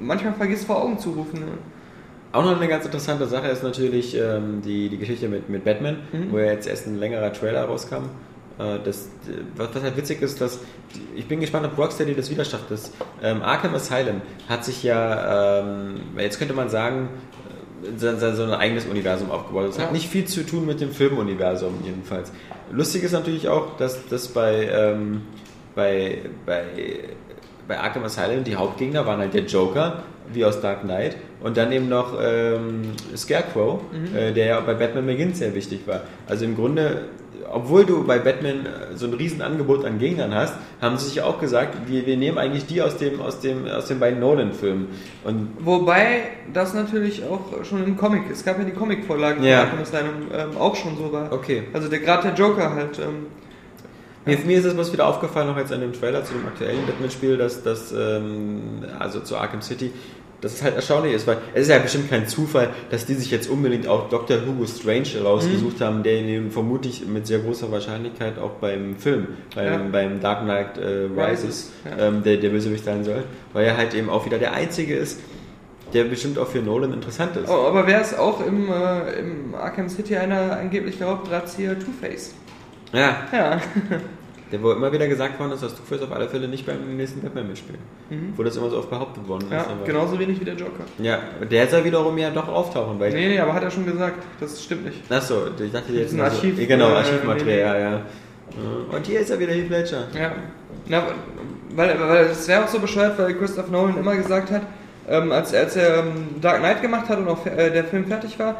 manchmal 0.00 0.34
vergisst 0.34 0.66
vor 0.66 0.80
Augen 0.80 0.96
zu 0.98 1.10
rufen. 1.10 1.40
Ne? 1.40 1.46
Auch 2.32 2.44
noch 2.44 2.56
eine 2.56 2.68
ganz 2.68 2.84
interessante 2.86 3.26
Sache 3.26 3.48
ist 3.48 3.62
natürlich 3.62 4.16
ähm, 4.16 4.62
die, 4.64 4.88
die 4.88 4.96
Geschichte 4.98 5.28
mit, 5.28 5.48
mit 5.50 5.64
Batman, 5.64 5.98
wo 6.30 6.38
ja 6.38 6.46
jetzt 6.46 6.66
erst 6.66 6.86
ein 6.86 6.98
längerer 6.98 7.32
Trailer 7.32 7.64
rauskam. 7.64 8.04
Äh, 8.58 8.78
das, 8.84 9.10
was, 9.56 9.74
was 9.74 9.82
halt 9.82 9.96
witzig 9.98 10.22
ist, 10.22 10.40
dass 10.40 10.58
ich 11.14 11.26
bin 11.26 11.40
gespannt, 11.40 11.66
ob 11.66 11.76
Rocksteady 11.76 12.14
das 12.14 12.30
wieder 12.30 12.44
schafft. 12.44 12.70
Das, 12.70 12.90
ähm, 13.22 13.42
Arkham 13.42 13.74
Asylum 13.74 14.22
hat 14.48 14.64
sich 14.64 14.82
ja, 14.82 15.60
ähm, 15.60 15.94
jetzt 16.16 16.38
könnte 16.38 16.54
man 16.54 16.70
sagen, 16.70 17.10
äh, 17.84 18.34
so 18.34 18.42
ein 18.44 18.50
eigenes 18.52 18.86
Universum 18.86 19.30
aufgebaut. 19.30 19.68
Das 19.68 19.76
Ja. 19.76 19.84
hat 19.84 19.92
nicht 19.92 20.08
viel 20.08 20.24
zu 20.24 20.44
tun 20.46 20.64
mit 20.66 20.80
dem 20.80 20.90
Filmuniversum 20.92 21.74
jedenfalls. 21.84 22.32
Lustig 22.70 23.02
ist 23.02 23.12
natürlich 23.12 23.48
auch, 23.48 23.76
dass 23.76 24.06
das 24.08 24.28
bei, 24.28 24.68
ähm, 24.72 25.20
bei, 25.74 26.18
bei, 26.46 26.64
bei 27.68 27.78
Arkham 27.78 28.04
Asylum 28.04 28.44
die 28.44 28.56
Hauptgegner 28.56 29.04
waren 29.06 29.20
halt 29.20 29.34
der 29.34 29.44
Joker, 29.44 30.02
wie 30.32 30.44
aus 30.44 30.60
Dark 30.60 30.82
Knight, 30.82 31.16
und 31.42 31.56
dann 31.56 31.72
eben 31.72 31.88
noch 31.88 32.18
ähm, 32.22 32.92
Scarecrow, 33.16 33.80
äh, 34.14 34.32
der 34.32 34.46
ja 34.46 34.60
bei 34.60 34.74
Batman 34.74 35.06
Begins 35.06 35.38
sehr 35.38 35.54
wichtig 35.54 35.80
war. 35.86 36.02
Also 36.26 36.44
im 36.44 36.54
Grunde, 36.56 37.06
obwohl 37.50 37.84
du 37.84 38.04
bei 38.06 38.18
Batman 38.18 38.66
äh, 38.66 38.96
so 38.96 39.06
ein 39.06 39.14
Riesenangebot 39.14 39.84
an 39.84 39.98
Gegnern 39.98 40.34
hast, 40.34 40.54
haben 40.80 40.96
sie 40.96 41.06
sich 41.06 41.22
auch 41.22 41.40
gesagt, 41.40 41.76
wir, 41.86 42.06
wir 42.06 42.16
nehmen 42.16 42.38
eigentlich 42.38 42.66
die 42.66 42.80
aus, 42.80 42.96
dem, 42.96 43.20
aus, 43.20 43.40
dem, 43.40 43.66
aus 43.66 43.86
den 43.86 43.98
beiden 43.98 44.20
Nolan-Filmen. 44.20 44.88
Und 45.24 45.48
Wobei 45.58 46.22
das 46.52 46.74
natürlich 46.74 47.22
auch 47.24 47.64
schon 47.64 47.84
im 47.84 47.96
Comic, 47.96 48.22
es 48.30 48.44
gab 48.44 48.58
ja 48.58 48.64
die 48.64 48.72
Comic-Vorlagen 48.72 49.42
Ja. 49.42 49.62
Arkham 49.62 49.80
Asylum, 49.80 50.10
ähm, 50.32 50.56
auch 50.58 50.76
schon 50.76 50.96
so 50.96 51.12
war. 51.12 51.32
Okay. 51.32 51.64
Also 51.72 51.88
der 51.88 51.98
gerade 51.98 52.28
der 52.28 52.34
Joker 52.34 52.74
halt. 52.74 52.98
Ähm, 52.98 53.26
Mir, 54.24 54.38
mir 54.38 54.58
ist 54.58 54.64
es 54.64 54.76
was 54.76 54.92
wieder 54.92 55.06
aufgefallen, 55.06 55.48
noch 55.48 55.56
jetzt 55.56 55.72
an 55.72 55.80
dem 55.80 55.92
Trailer 55.92 56.24
zu 56.24 56.32
dem 56.34 56.46
aktuellen 56.46 56.86
Batman-Spiel, 56.86 57.36
dass 57.36 57.62
das, 57.62 57.92
ähm, 57.92 58.84
also 58.98 59.20
zu 59.20 59.36
Arkham 59.36 59.62
City, 59.62 59.90
dass 60.40 60.54
es 60.54 60.62
halt 60.62 60.74
erstaunlich 60.74 61.14
ist, 61.14 61.26
weil 61.28 61.38
es 61.54 61.62
ist 61.62 61.68
ja 61.68 61.78
bestimmt 61.78 62.10
kein 62.10 62.26
Zufall, 62.26 62.70
dass 62.90 63.06
die 63.06 63.14
sich 63.14 63.30
jetzt 63.30 63.48
unbedingt 63.48 63.86
auch 63.86 64.08
Dr. 64.08 64.38
Hugo 64.44 64.66
Strange 64.66 65.22
rausgesucht 65.24 65.80
haben, 65.80 66.02
der 66.02 66.20
ihn 66.20 66.50
vermutlich 66.50 67.06
mit 67.06 67.26
sehr 67.28 67.38
großer 67.38 67.70
Wahrscheinlichkeit 67.70 68.38
auch 68.40 68.50
beim 68.60 68.96
Film, 68.96 69.28
beim, 69.54 69.64
Ja. 69.66 69.78
beim 69.90 70.20
Dark 70.20 70.42
Knight 70.42 70.78
äh, 70.78 71.08
Rises, 71.16 71.70
ja. 71.84 72.08
ähm, 72.08 72.22
der, 72.24 72.38
der 72.38 72.50
Bösewicht 72.50 72.84
sein 72.84 73.04
soll, 73.04 73.22
weil 73.52 73.66
er 73.66 73.76
halt 73.76 73.94
eben 73.94 74.10
auch 74.10 74.26
wieder 74.26 74.38
der 74.38 74.52
Einzige 74.52 74.96
ist, 74.96 75.20
der 75.94 76.04
bestimmt 76.04 76.38
auch 76.38 76.48
für 76.48 76.58
Nolan 76.60 76.92
interessant 76.92 77.36
ist. 77.36 77.48
oh, 77.48 77.66
aber 77.66 77.86
wer 77.86 78.00
ist 78.00 78.18
auch 78.18 78.44
im, 78.44 78.68
äh, 78.68 79.12
im 79.20 79.54
Arkham 79.54 79.88
City 79.88 80.16
einer 80.16 80.56
angebliche 80.56 81.04
Hauptdrahtzieher 81.04 81.78
Two-Face? 81.78 82.34
Ja, 82.92 83.16
Ja. 83.32 83.60
der 84.50 84.62
wo 84.62 84.72
immer 84.72 84.92
wieder 84.92 85.08
gesagt 85.08 85.38
worden 85.40 85.52
ist, 85.52 85.62
dass 85.62 85.74
Two-Face 85.74 86.02
auf 86.02 86.12
alle 86.12 86.28
Fälle 86.28 86.46
nicht 86.46 86.66
beim 86.66 86.94
nächsten 86.96 87.22
Batman 87.22 87.48
mitspielt. 87.48 87.78
Wo 88.36 88.42
das 88.42 88.54
immer 88.56 88.68
so 88.68 88.78
oft 88.78 88.90
behauptet 88.90 89.26
worden 89.26 89.44
ist. 89.46 89.52
ja, 89.52 89.66
genauso 89.86 90.18
wenig 90.18 90.38
wie 90.40 90.44
der 90.44 90.54
Joker. 90.54 90.84
Ja, 90.98 91.18
der 91.50 91.66
soll 91.68 91.84
wiederum 91.84 92.16
ja 92.18 92.28
doch 92.30 92.48
auftauchen, 92.48 93.00
weil. 93.00 93.12
Nee, 93.12 93.28
nee, 93.28 93.38
aber 93.40 93.54
hat 93.54 93.62
er 93.62 93.70
schon 93.70 93.86
gesagt, 93.86 94.22
das 94.40 94.62
stimmt 94.62 94.84
nicht. 94.84 95.10
Achso, 95.10 95.46
ich 95.58 95.72
dachte 95.72 95.92
jetzt 95.94 96.12
ein 96.12 96.18
nur 96.18 96.28
so- 96.30 96.36
Archiv- 96.36 96.66
Genau, 96.68 96.90
äh, 96.90 96.96
Archivmaterial, 96.96 97.80
ja, 97.80 97.90
ja. 97.92 98.00
Und 98.94 99.06
hier 99.06 99.20
ist 99.20 99.30
er 99.30 99.38
wieder, 99.40 99.52
Heath 99.52 99.70
Ledger. 99.70 100.04
Ja. 100.14 100.32
Na, 100.88 101.02
weil, 101.74 101.96
weil 101.98 102.24
es 102.26 102.46
wäre 102.46 102.64
auch 102.64 102.68
so 102.68 102.78
bescheuert, 102.78 103.18
weil 103.18 103.32
Christopher 103.34 103.70
Nolan 103.72 103.96
immer 103.96 104.14
gesagt 104.16 104.50
hat, 104.50 104.62
ähm, 105.08 105.32
als, 105.32 105.54
als 105.54 105.76
er 105.76 106.00
ähm, 106.00 106.40
Dark 106.42 106.58
Knight 106.58 106.82
gemacht 106.82 107.08
hat 107.08 107.16
und 107.18 107.28
auch 107.28 107.46
äh, 107.46 107.70
der 107.70 107.84
Film 107.84 108.04
fertig 108.06 108.38
war, 108.38 108.56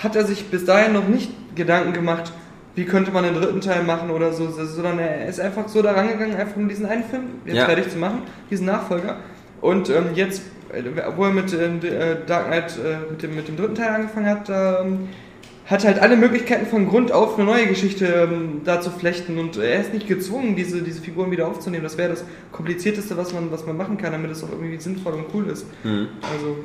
hat 0.00 0.14
er 0.14 0.24
sich 0.24 0.44
bis 0.46 0.64
dahin 0.64 0.92
noch 0.92 1.08
nicht 1.08 1.30
Gedanken 1.56 1.92
gemacht, 1.92 2.32
wie 2.74 2.84
könnte 2.84 3.10
man 3.12 3.24
den 3.24 3.34
dritten 3.34 3.60
Teil 3.60 3.84
machen 3.84 4.10
oder 4.10 4.32
so, 4.32 4.48
sondern 4.50 4.98
er 4.98 5.26
ist 5.28 5.40
einfach 5.40 5.68
so 5.68 5.80
da 5.82 5.92
rangegangen, 5.92 6.36
einfach 6.36 6.56
um 6.56 6.68
diesen 6.68 6.86
einen 6.86 7.04
Film 7.04 7.22
jetzt 7.44 7.56
Ja. 7.56 7.66
fertig 7.66 7.90
zu 7.90 7.98
machen, 7.98 8.22
diesen 8.50 8.66
Nachfolger. 8.66 9.16
Und 9.60 9.88
ähm, 9.90 10.06
jetzt, 10.14 10.42
äh, 10.72 10.82
wo 11.16 11.24
er 11.24 11.30
mit 11.30 11.52
ähm, 11.52 11.80
äh, 11.82 12.16
Dark 12.26 12.48
Knight, 12.48 12.76
äh, 12.78 13.10
mit, 13.10 13.22
dem, 13.22 13.34
mit 13.36 13.48
dem 13.48 13.56
dritten 13.56 13.74
Teil 13.76 13.90
angefangen 13.90 14.26
hat, 14.26 14.48
ähm, 14.50 15.08
hat 15.66 15.84
halt 15.84 15.98
alle 15.98 16.16
Möglichkeiten 16.16 16.66
von 16.66 16.86
Grund 16.88 17.10
auf 17.10 17.36
eine 17.36 17.46
neue 17.46 17.66
Geschichte 17.66 18.04
ähm, 18.06 18.60
da 18.64 18.80
zu 18.82 18.90
flechten 18.90 19.38
und 19.38 19.56
er 19.56 19.80
ist 19.80 19.94
nicht 19.94 20.06
gezwungen, 20.06 20.56
diese, 20.56 20.82
diese 20.82 21.00
Figuren 21.00 21.30
wieder 21.30 21.46
aufzunehmen. 21.48 21.84
Das 21.84 21.96
wäre 21.96 22.10
das 22.10 22.24
komplizierteste, 22.52 23.16
was 23.16 23.32
man, 23.32 23.50
was 23.50 23.64
man 23.64 23.76
machen 23.76 23.96
kann, 23.96 24.12
damit 24.12 24.30
es 24.30 24.44
auch 24.44 24.50
irgendwie 24.50 24.76
sinnvoll 24.78 25.14
und 25.14 25.26
cool 25.32 25.46
ist. 25.48 25.64
Mhm. 25.84 26.08
Also. 26.22 26.56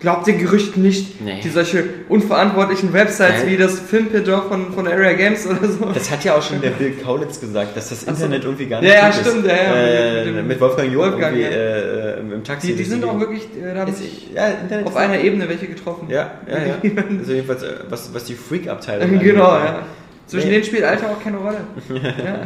Glaubt 0.00 0.26
den 0.28 0.38
Gerüchten 0.38 0.82
nicht, 0.82 1.20
Nee. 1.20 1.40
die 1.42 1.48
solche 1.48 1.82
unverantwortlichen 2.08 2.92
Websites 2.92 3.40
Nein. 3.42 3.48
wie 3.48 3.56
das 3.56 3.80
Filmpedor 3.80 4.42
von, 4.48 4.72
von 4.72 4.86
Area 4.86 5.12
Games 5.14 5.46
oder 5.46 5.66
so. 5.68 5.86
Das 5.92 6.10
hat 6.10 6.22
ja 6.24 6.36
auch 6.36 6.42
schon 6.42 6.60
der 6.60 6.70
Bill 6.70 6.92
Kaulitz 7.02 7.40
gesagt, 7.40 7.76
dass 7.76 7.88
das 7.88 8.02
Ach 8.02 8.14
so. 8.14 8.24
Internet 8.24 8.44
irgendwie 8.44 8.66
gar 8.66 8.82
Ja, 8.82 8.88
nicht 8.88 8.94
ja, 8.94 9.10
gut 9.10 9.20
stimmt, 9.30 9.44
ist. 9.46 9.50
ja, 9.52 9.56
ja, 9.56 10.22
Äh, 10.22 10.42
mit 10.42 10.60
Wolfgang 10.60 10.92
Joh 10.92 11.00
Wolfgang, 11.00 11.36
irgendwie 11.36 11.56
ja. 11.56 11.60
äh, 11.60 12.20
im, 12.20 12.44
Taxi. 12.44 12.68
die, 12.68 12.74
die 12.76 12.84
sind 12.84 13.04
auch 13.04 13.18
wirklich, 13.18 13.42
äh, 13.60 13.74
da 13.74 13.80
haben 13.80 13.90
Ist- 13.92 13.98
sich 13.98 14.28
ja, 14.34 14.46
Internet 14.48 14.86
auf 14.86 14.96
einer 14.96 15.18
Ebene 15.20 15.48
welche 15.48 15.66
getroffen. 15.66 16.06
Ja, 16.10 16.32
ja, 16.48 16.58
ja. 16.58 16.92
Also 17.18 17.32
jedenfalls, 17.32 17.62
äh, 17.64 17.68
was, 17.88 18.14
was 18.14 18.24
die 18.24 18.34
Freak-Abteilung 18.34 19.18
genau, 19.18 19.46
angeht. 19.48 19.68
ja. 19.68 19.82
Zwischen 20.28 20.48
Nee. 20.48 20.52
denen 20.56 20.64
spielt 20.64 20.84
Alter 20.84 21.10
auch 21.10 21.20
keine 21.22 21.38
Rolle. 21.38 21.56
ja. 22.02 22.40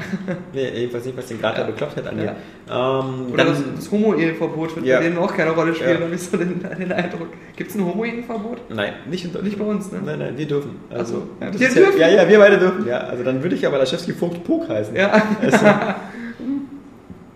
Nee, 0.55 0.69
jedenfalls 0.71 1.05
nicht, 1.05 1.17
was 1.19 1.27
den 1.27 1.41
Grad 1.41 1.59
der 1.59 1.65
Beklopptheit 1.65 2.07
angeht. 2.07 2.31
Ähm, 2.71 3.33
Oder 3.33 3.45
das, 3.45 3.63
das 3.77 3.91
Homo-Eheverbot 3.91 4.77
wird 4.77 4.87
Ja. 4.87 4.99
bei 4.99 5.05
denen 5.05 5.19
auch 5.19 5.37
keine 5.37 5.51
Rolle 5.51 5.75
spielen, 5.75 5.99
Ja. 5.99 6.05
habe 6.05 6.15
ich 6.15 6.23
so 6.23 6.37
den, 6.37 6.61
den 6.79 6.93
Eindruck. 6.93 7.27
Gibt 7.57 7.71
es 7.71 7.77
ein 7.77 7.85
Homo-Eheverbot? 7.85 8.71
Nein, 8.71 8.93
nicht. 9.11 9.43
Nicht 9.43 9.59
bei 9.59 9.65
uns, 9.65 9.91
ne? 9.91 9.99
Nein, 10.05 10.19
nein, 10.21 10.39
wir 10.39 10.47
dürfen. 10.47 10.77
Also, 10.91 11.25
Ach 11.41 11.43
so. 11.43 11.45
Ja, 11.45 11.51
das 11.51 11.61
wir 11.61 11.69
dürfen? 11.85 12.01
Ja, 12.01 12.09
ja, 12.09 12.29
wir 12.29 12.39
beide 12.39 12.59
dürfen. 12.59 12.87
Ja, 12.87 12.99
also 12.99 13.25
dann 13.25 13.43
würde 13.43 13.57
ich 13.57 13.67
aber 13.67 13.79
Laschewski 13.79 14.13
Vogt 14.13 14.45
Pog 14.45 14.69
heißen. 14.69 14.95
Ja. 14.97 15.21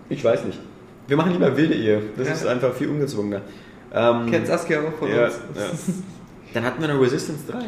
Ich 0.09 0.23
weiß 0.25 0.45
nicht. 0.45 0.59
Wir 1.09 1.17
machen 1.17 1.33
lieber 1.33 1.57
wilde 1.57 1.75
Ehe. 1.75 2.01
Das 2.17 2.29
Ja. 2.29 2.35
ist 2.35 2.47
einfach 2.47 2.73
viel 2.75 2.89
ungezwungener. 2.89 3.41
Ähm, 3.93 4.31
Kennt 4.31 4.47
Saskia 4.47 4.79
auch 4.81 4.93
von 4.99 5.09
ja, 5.11 5.25
uns. 5.25 5.41
Dann 6.57 6.65
hatten 6.65 6.81
wir 6.81 6.89
noch 6.89 6.99
Resistance 7.03 7.43
3. 7.53 7.59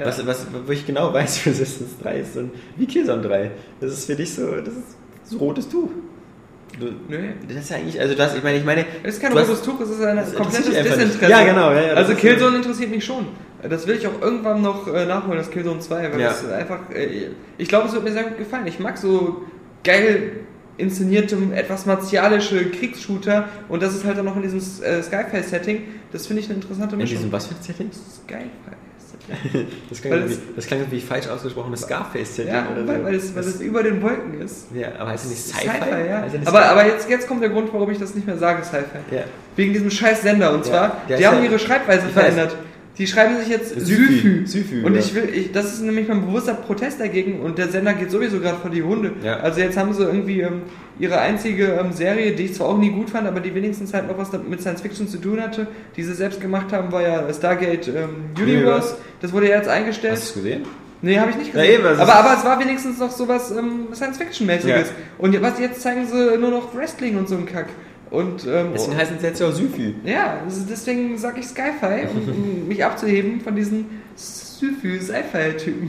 Ja. 0.00 0.06
Was, 0.06 0.26
was, 0.26 0.46
wo 0.66 0.72
ich 0.72 0.86
genau 0.86 1.12
weiß, 1.12 1.42
Resistance 1.46 1.94
3 2.02 2.20
ist 2.20 2.32
so 2.32 2.40
ein, 2.40 2.50
wie 2.76 2.86
Killzone 2.86 3.20
3. 3.20 3.50
Das 3.80 3.92
ist 3.92 4.06
für 4.06 4.16
dich 4.16 4.32
so, 4.34 4.50
das 4.56 4.68
ist 4.72 4.96
so 5.24 5.36
rotes 5.36 5.68
Tuch. 5.68 5.90
Du, 6.78 6.86
Nö. 7.08 7.18
Das 7.48 7.64
ist 7.64 7.70
ja 7.70 7.76
eigentlich, 7.76 8.00
also 8.00 8.14
das, 8.14 8.34
ich 8.34 8.42
meine, 8.42 8.56
ich 8.56 8.64
meine, 8.64 8.86
Es 9.02 9.16
ist 9.16 9.20
kein 9.20 9.32
du 9.32 9.38
hast- 9.40 9.48
rotes 9.50 9.60
Tuch, 9.62 9.78
es 9.82 9.90
ist 9.90 10.00
ein 10.02 10.16
Das 10.16 10.34
komplettes. 10.34 10.70
Desinteresse. 10.70 11.30
Ja, 11.30 11.44
genau, 11.44 11.70
ja, 11.72 11.80
ja, 11.82 11.88
das 11.96 12.08
also 12.08 12.14
Killzone 12.14 12.56
interessiert 12.56 12.90
mich 12.90 13.04
schon. 13.04 13.26
Das 13.68 13.86
will 13.86 13.96
ich 13.96 14.06
auch 14.06 14.22
irgendwann 14.22 14.62
noch 14.62 14.86
äh, 14.88 15.04
nachholen, 15.04 15.36
das 15.36 15.50
Killzone 15.50 15.80
2, 15.80 16.10
weil 16.12 16.20
Ja. 16.20 16.28
das 16.28 16.48
einfach, 16.50 16.78
äh, 16.94 17.28
ich 17.58 17.68
glaube, 17.68 17.88
es 17.88 17.92
wird 17.92 18.04
mir 18.04 18.12
sehr 18.12 18.22
gut 18.24 18.38
gefallen. 18.38 18.66
Ich 18.68 18.78
mag 18.78 18.96
so 18.96 19.42
geil 19.84 20.32
inszenierte, 20.80 21.36
etwas 21.54 21.86
martialische 21.86 22.70
Kriegsshooter 22.70 23.48
und 23.68 23.82
das 23.82 23.94
ist 23.94 24.04
halt 24.04 24.18
dann 24.18 24.24
noch 24.24 24.36
in 24.36 24.42
diesem 24.42 24.58
äh, 24.58 25.02
Skyfire-Setting. 25.02 25.82
Das 26.12 26.26
finde 26.26 26.42
ich 26.42 26.46
eine 26.48 26.56
interessante 26.56 26.94
in 26.94 26.98
Mischung. 27.02 27.18
diesem 27.18 27.32
was 27.32 27.46
für 27.46 27.54
ein 27.54 27.62
Setting? 27.62 27.90
Skyfire-Setting. 27.92 29.66
Das 29.88 30.00
klang, 30.02 30.22
es- 30.24 30.38
das 30.56 30.66
klang 30.66 30.80
irgendwie 30.80 31.00
falsch 31.00 31.28
ausgesprochenes 31.28 31.82
Scarface-Setting. 31.82 32.52
Ja, 32.52 32.68
oder 32.72 32.86
weil, 32.88 32.98
so. 32.98 33.04
weil, 33.04 33.14
es, 33.14 33.34
weil 33.34 33.42
Das- 33.44 33.54
es 33.54 33.60
über 33.60 33.82
den 33.82 34.02
Wolken 34.02 34.40
ist. 34.40 34.66
Ja, 34.74 34.88
aber 34.98 35.10
heißt 35.10 35.24
es 35.26 35.30
nicht 35.30 35.42
Sci-Fi? 35.42 35.68
Sci-Fi, 35.68 36.08
ja. 36.08 36.20
Nicht 36.26 36.46
Aber, 36.48 36.64
aber 36.64 36.86
jetzt, 36.86 37.08
jetzt 37.08 37.28
kommt 37.28 37.42
der 37.42 37.50
Grund, 37.50 37.72
warum 37.72 37.90
ich 37.90 37.98
das 37.98 38.14
nicht 38.14 38.26
mehr 38.26 38.38
sage, 38.38 38.64
Sci-Fi. 38.64 39.14
Ja. 39.14 39.22
Wegen 39.56 39.72
diesem 39.72 39.90
scheiß 39.90 40.22
Sender. 40.22 40.52
Und 40.52 40.64
Ja, 40.66 40.70
zwar, 40.72 40.96
der 41.08 41.18
die 41.18 41.26
haben 41.26 41.38
ja- 41.38 41.44
ihre 41.50 41.58
Schreibweise 41.58 42.06
Ich 42.08 42.16
weiß. 42.16 42.34
Die 43.00 43.06
schreiben 43.06 43.38
sich 43.38 43.48
jetzt 43.48 43.70
Syfy. 43.80 44.46
Syfy. 44.46 44.82
Und 44.84 44.92
ja. 44.94 45.00
ich 45.00 45.14
will, 45.14 45.28
ich, 45.34 45.50
das 45.52 45.72
ist 45.72 45.80
nämlich 45.82 46.06
mein 46.06 46.20
bewusster 46.20 46.52
Protest 46.54 47.00
dagegen 47.00 47.40
und 47.40 47.56
der 47.58 47.68
Sender 47.68 47.94
geht 47.94 48.10
sowieso 48.10 48.38
gerade 48.40 48.58
vor 48.58 48.70
die 48.70 48.82
Hunde. 48.82 49.12
Ja. 49.24 49.38
Also 49.38 49.60
jetzt 49.60 49.76
haben 49.78 49.92
sie 49.94 50.02
irgendwie 50.04 50.42
ähm, 50.42 50.62
ihre 50.98 51.18
einzige 51.18 51.78
ähm, 51.80 51.92
Serie, 51.92 52.32
die 52.32 52.44
ich 52.44 52.54
zwar 52.54 52.68
auch 52.68 52.78
nie 52.78 52.90
gut 52.90 53.08
fand, 53.10 53.26
aber 53.26 53.40
die 53.40 53.54
wenigstens 53.54 53.94
halt 53.94 54.06
noch 54.06 54.18
was 54.18 54.30
mit 54.48 54.60
Science 54.60 54.82
Fiction 54.82 55.08
zu 55.08 55.16
tun 55.16 55.40
hatte, 55.40 55.66
die 55.96 56.02
sie 56.02 56.12
selbst 56.12 56.40
gemacht 56.42 56.72
haben, 56.72 56.92
war 56.92 57.02
ja 57.02 57.32
Stargate 57.32 57.88
ähm, 57.88 58.26
Universe. 58.38 58.96
Das 59.22 59.32
wurde 59.32 59.48
ja 59.48 59.56
jetzt 59.56 59.68
eingestellt. 59.68 60.12
Hast 60.14 60.36
du 60.36 60.38
es 60.40 60.44
gesehen? 60.44 60.62
Nee, 61.02 61.18
habe 61.18 61.30
ich 61.30 61.36
nicht 61.38 61.54
Ja, 61.54 61.62
gesehen. 61.62 61.74
eben, 61.80 61.86
also 61.86 62.02
aber, 62.02 62.12
es- 62.12 62.18
aber 62.18 62.36
es 62.38 62.44
war 62.44 62.60
wenigstens 62.60 62.98
noch 62.98 63.10
sowas 63.10 63.50
ähm, 63.50 63.86
Science-Fiction-mäßiges. 63.94 64.88
Ja. 64.88 64.94
Und 65.16 65.40
was 65.40 65.58
jetzt 65.58 65.80
zeigen 65.80 66.06
sie 66.06 66.36
nur 66.38 66.50
noch 66.50 66.74
Wrestling 66.76 67.16
und 67.16 67.26
so 67.26 67.36
ein 67.36 67.46
Kack. 67.46 67.66
Und 68.10 68.46
ähm, 68.46 68.70
Deswegen 68.74 68.96
heißt 68.96 69.12
es 69.16 69.22
jetzt 69.22 69.40
ja 69.40 69.52
Syfy. 69.52 69.94
ja, 70.04 70.40
also 70.44 70.66
deswegen 70.68 71.16
sage 71.16 71.40
ich 71.40 71.46
Sci-Fi, 71.46 72.08
um, 72.12 72.66
mich 72.68 72.84
abzuheben 72.84 73.40
von 73.40 73.54
diesen 73.54 73.86
Sci-Fi-Typen. 74.16 75.88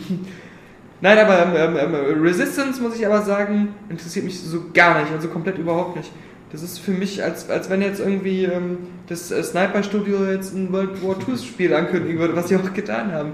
Nein, 1.02 1.18
aber 1.18 1.56
ähm, 1.56 1.78
ähm, 1.78 1.96
Resistance, 2.22 2.80
muss 2.80 2.96
ich 2.96 3.06
aber 3.08 3.24
sagen, 3.24 3.70
interessiert 3.90 4.24
mich 4.24 4.40
so 4.40 4.66
gar 4.72 5.02
nicht, 5.02 5.12
also 5.12 5.30
komplett 5.30 5.58
überhaupt 5.58 5.98
nicht. 5.98 6.12
Das 6.52 6.62
ist 6.62 6.78
für 6.78 6.92
mich, 6.92 7.24
als, 7.24 7.50
als 7.50 7.72
wenn 7.72 7.82
jetzt 7.82 8.00
irgendwie 8.00 8.44
ähm, 8.44 8.78
das 9.08 9.32
äh, 9.32 9.42
Sniper-Studio 9.42 10.26
jetzt 10.32 10.54
ein 10.54 10.72
World 10.72 11.02
War 11.04 11.16
II-Spiel 11.28 11.74
ankündigen 11.74 12.20
würde, 12.20 12.36
was 12.36 12.50
sie 12.50 12.56
auch 12.56 12.74
getan 12.74 13.12
haben. 13.14 13.34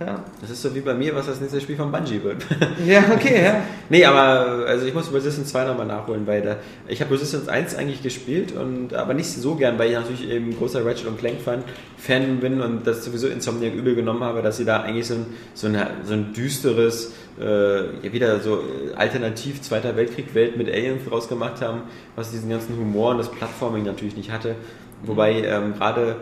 Ja, 0.00 0.24
Das 0.40 0.48
ist 0.48 0.62
so 0.62 0.74
wie 0.74 0.80
bei 0.80 0.94
mir, 0.94 1.14
was 1.14 1.26
das 1.26 1.42
nächste 1.42 1.60
Spiel 1.60 1.76
von 1.76 1.92
Bungie 1.92 2.22
wird. 2.22 2.42
ja 2.86 3.04
okay, 3.12 3.44
ja. 3.44 3.62
nee, 3.90 4.02
aber 4.02 4.64
also 4.66 4.86
ich 4.86 4.94
muss 4.94 5.12
Resistance 5.12 5.50
2 5.52 5.66
nochmal 5.66 5.84
nachholen, 5.84 6.26
weil 6.26 6.40
da, 6.40 6.56
ich 6.88 7.02
habe 7.02 7.12
Resistance 7.12 7.52
1 7.52 7.74
eigentlich 7.74 8.02
gespielt, 8.02 8.52
und 8.52 8.94
aber 8.94 9.12
nicht 9.12 9.28
so 9.28 9.56
gern, 9.56 9.78
weil 9.78 9.90
ich 9.90 9.96
natürlich 9.96 10.30
eben 10.30 10.56
großer 10.56 10.86
Ratchet 10.86 11.06
und 11.06 11.18
Clank 11.18 11.42
Fan, 11.42 11.64
Fan 11.98 12.40
bin 12.40 12.62
und 12.62 12.86
das 12.86 13.04
sowieso 13.04 13.28
Insomniac 13.28 13.74
übel 13.74 13.94
genommen 13.94 14.24
habe, 14.24 14.40
dass 14.40 14.56
sie 14.56 14.64
da 14.64 14.80
eigentlich 14.80 15.06
so 15.06 15.16
ein, 15.16 15.26
so 15.52 15.66
ein, 15.66 15.76
so 16.04 16.14
ein 16.14 16.32
düsteres, 16.32 17.12
äh, 17.38 18.10
wieder 18.10 18.40
so 18.40 18.54
äh, 18.56 18.94
alternativ 18.94 19.60
Zweiter 19.60 19.96
Weltkrieg-Welt 19.96 20.56
mit 20.56 20.70
Aliens 20.70 21.12
rausgemacht 21.12 21.60
haben, 21.60 21.82
was 22.16 22.30
diesen 22.30 22.48
ganzen 22.48 22.74
Humor 22.78 23.10
und 23.10 23.18
das 23.18 23.30
Plattforming 23.30 23.84
natürlich 23.84 24.16
nicht 24.16 24.32
hatte. 24.32 24.54
Wobei 25.02 25.42
ähm, 25.42 25.74
gerade 25.74 26.16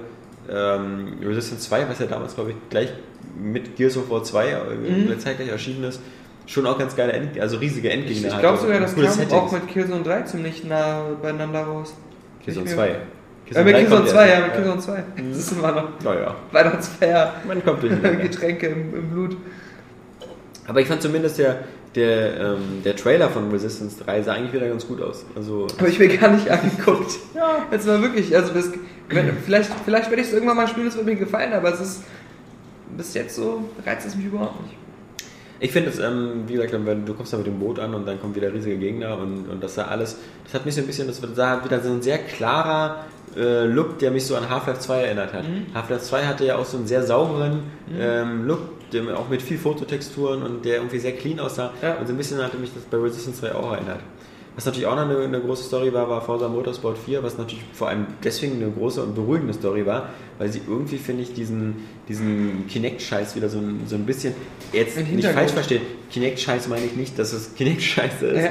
ähm, 0.50 1.18
Resistance 1.24 1.68
2, 1.68 1.88
was 1.88 1.98
ja 1.98 2.06
damals, 2.06 2.34
glaube 2.34 2.50
ich, 2.50 2.56
gleich 2.70 2.92
mit 3.40 3.76
Gears 3.76 3.96
of 3.96 4.10
War 4.10 4.22
2 4.24 4.56
Mhm. 4.78 5.12
äh, 5.12 5.18
zeitgleich 5.18 5.48
erschienen 5.50 5.84
ist, 5.84 6.00
schon 6.46 6.66
auch 6.66 6.78
ganz 6.78 6.96
geile, 6.96 7.12
End 7.12 7.38
also 7.38 7.58
riesige 7.58 7.90
Endgegner 7.90 8.28
Ich, 8.28 8.34
ich 8.34 8.40
glaube 8.40 8.58
sogar, 8.58 8.80
das 8.80 8.94
kam 8.94 9.04
Settings. 9.08 9.32
auch 9.32 9.52
mit 9.52 9.68
Killzone 9.68 10.02
3 10.02 10.22
ziemlich 10.22 10.64
nah 10.64 11.02
beieinander 11.22 11.60
raus. 11.62 11.94
Killzone 12.44 12.66
Ich 12.66 12.72
2. 12.74 12.88
Äh, 12.88 13.64
mit 13.64 13.76
Killzone 13.76 13.96
kommt 13.96 14.08
2, 14.10 14.28
erst. 14.28 14.32
ja, 14.40 14.46
mit 14.46 14.54
Killzone 14.54 14.80
2. 14.80 15.04
Das 15.30 15.38
ist 15.38 15.52
immer 15.52 15.72
noch 15.72 15.88
Naja, 16.04 16.34
Weihnachtsfeier, 16.52 17.34
man 17.46 17.64
kommt 17.64 17.82
durcheinander. 17.82 18.16
Getränke 18.22 18.66
im, 18.68 18.94
im 18.94 19.10
Blut. 19.10 19.36
Aber 20.66 20.80
ich 20.80 20.86
fand 20.88 21.00
zumindest 21.02 21.38
der, 21.38 21.60
der, 21.94 22.38
ähm, 22.40 22.82
der 22.84 22.94
Trailer 22.96 23.28
von 23.30 23.50
Resistance 23.50 24.02
3 24.04 24.22
sah 24.22 24.32
eigentlich 24.34 24.52
wieder 24.52 24.68
ganz 24.68 24.86
gut 24.86 25.00
aus. 25.02 25.24
Also, 25.34 25.66
Habe 25.78 25.88
ich 25.88 25.98
mir 25.98 26.08
gar 26.16 26.30
nicht 26.30 26.48
angeguckt. 26.50 27.12
Ja. 27.34 27.66
Jetzt 27.70 27.86
mal 27.86 28.02
wirklich, 28.02 28.34
also 28.36 28.52
das, 28.52 28.70
vielleicht, 29.08 29.70
vielleicht 29.84 30.10
werde 30.10 30.22
ich 30.22 30.28
es 30.28 30.34
irgendwann 30.34 30.56
mal 30.56 30.68
spielen, 30.68 30.86
es 30.86 30.96
wird 30.96 31.06
mir 31.06 31.16
gefallen, 31.16 31.52
aber 31.52 31.72
es 31.72 31.80
ist 31.80 32.02
bis 32.96 33.14
jetzt 33.14 33.36
so, 33.36 33.64
reizt 33.84 34.06
es 34.06 34.14
mich 34.14 34.26
überhaupt 34.26 34.62
nicht. 34.62 34.74
Ich 35.60 35.72
finde 35.72 35.90
es, 35.90 35.98
ähm, 35.98 36.44
wie 36.46 36.54
gesagt, 36.54 36.72
wenn 36.72 37.04
du 37.04 37.14
kommst 37.14 37.32
da 37.32 37.36
mit 37.36 37.46
dem 37.46 37.58
Boot 37.58 37.80
an 37.80 37.92
und 37.94 38.06
dann 38.06 38.20
kommen 38.20 38.34
wieder 38.34 38.52
riesige 38.52 38.76
Gegner 38.76 39.18
und, 39.18 39.48
und 39.48 39.62
das 39.62 39.74
sah 39.74 39.86
alles, 39.86 40.16
das 40.44 40.54
hat 40.54 40.64
mich 40.64 40.74
so 40.74 40.82
ein 40.82 40.86
bisschen, 40.86 41.08
das 41.08 41.20
sah 41.34 41.64
wieder 41.64 41.80
so 41.80 41.90
ein 41.90 42.00
sehr 42.00 42.18
klarer 42.18 43.04
äh, 43.36 43.64
Look, 43.64 43.98
der 43.98 44.10
mich 44.12 44.24
so 44.24 44.36
an 44.36 44.48
Half-Life 44.48 44.80
2 44.80 45.02
erinnert 45.02 45.32
hat. 45.32 45.48
Mhm. 45.48 45.66
Half-Life 45.74 46.04
2 46.04 46.26
hatte 46.26 46.46
ja 46.46 46.56
auch 46.56 46.64
so 46.64 46.76
einen 46.76 46.86
sehr 46.86 47.02
sauberen 47.02 47.62
ähm, 47.98 48.46
Look, 48.46 48.90
der, 48.92 49.18
auch 49.18 49.28
mit 49.28 49.42
viel 49.42 49.58
Fototexturen 49.58 50.42
und 50.42 50.64
der 50.64 50.76
irgendwie 50.76 50.98
sehr 50.98 51.12
clean 51.12 51.40
aussah. 51.40 51.72
Ja. 51.82 51.94
Und 51.94 52.06
so 52.06 52.12
ein 52.12 52.16
bisschen 52.16 52.42
hatte 52.42 52.56
mich 52.56 52.72
das 52.72 52.84
bei 52.84 52.96
Resistance 52.96 53.40
2 53.40 53.54
auch 53.54 53.72
erinnert. 53.72 54.00
Was 54.58 54.64
natürlich 54.64 54.88
auch 54.88 54.96
eine, 54.96 55.16
eine 55.16 55.40
große 55.40 55.62
Story 55.62 55.94
war, 55.94 56.10
war 56.10 56.20
Forza 56.20 56.48
Motorsport 56.48 56.98
4, 56.98 57.22
was 57.22 57.38
natürlich 57.38 57.64
vor 57.72 57.90
allem 57.90 58.08
deswegen 58.24 58.56
eine 58.56 58.72
große 58.72 59.00
und 59.00 59.14
beruhigende 59.14 59.54
Story 59.54 59.86
war, 59.86 60.08
weil 60.38 60.48
sie 60.50 60.60
irgendwie, 60.68 60.98
finde 60.98 61.22
ich, 61.22 61.34
diesen, 61.34 61.86
diesen 62.08 62.66
Kinect-Scheiß 62.68 63.36
wieder 63.36 63.48
so 63.48 63.58
ein, 63.58 63.82
so 63.86 63.96
ein 63.96 64.06
bisschen, 64.06 64.34
jetzt 64.72 64.96
nicht 64.96 65.26
falsch 65.28 65.52
verstehen, 65.52 65.82
Kinect-Scheiß 66.10 66.68
meine 66.68 66.86
ich 66.86 66.96
nicht, 66.96 67.18
dass 67.18 67.32
es 67.34 67.54
Kinect-Scheiße 67.54 68.26
ist, 68.28 68.42
Ja. 68.44 68.50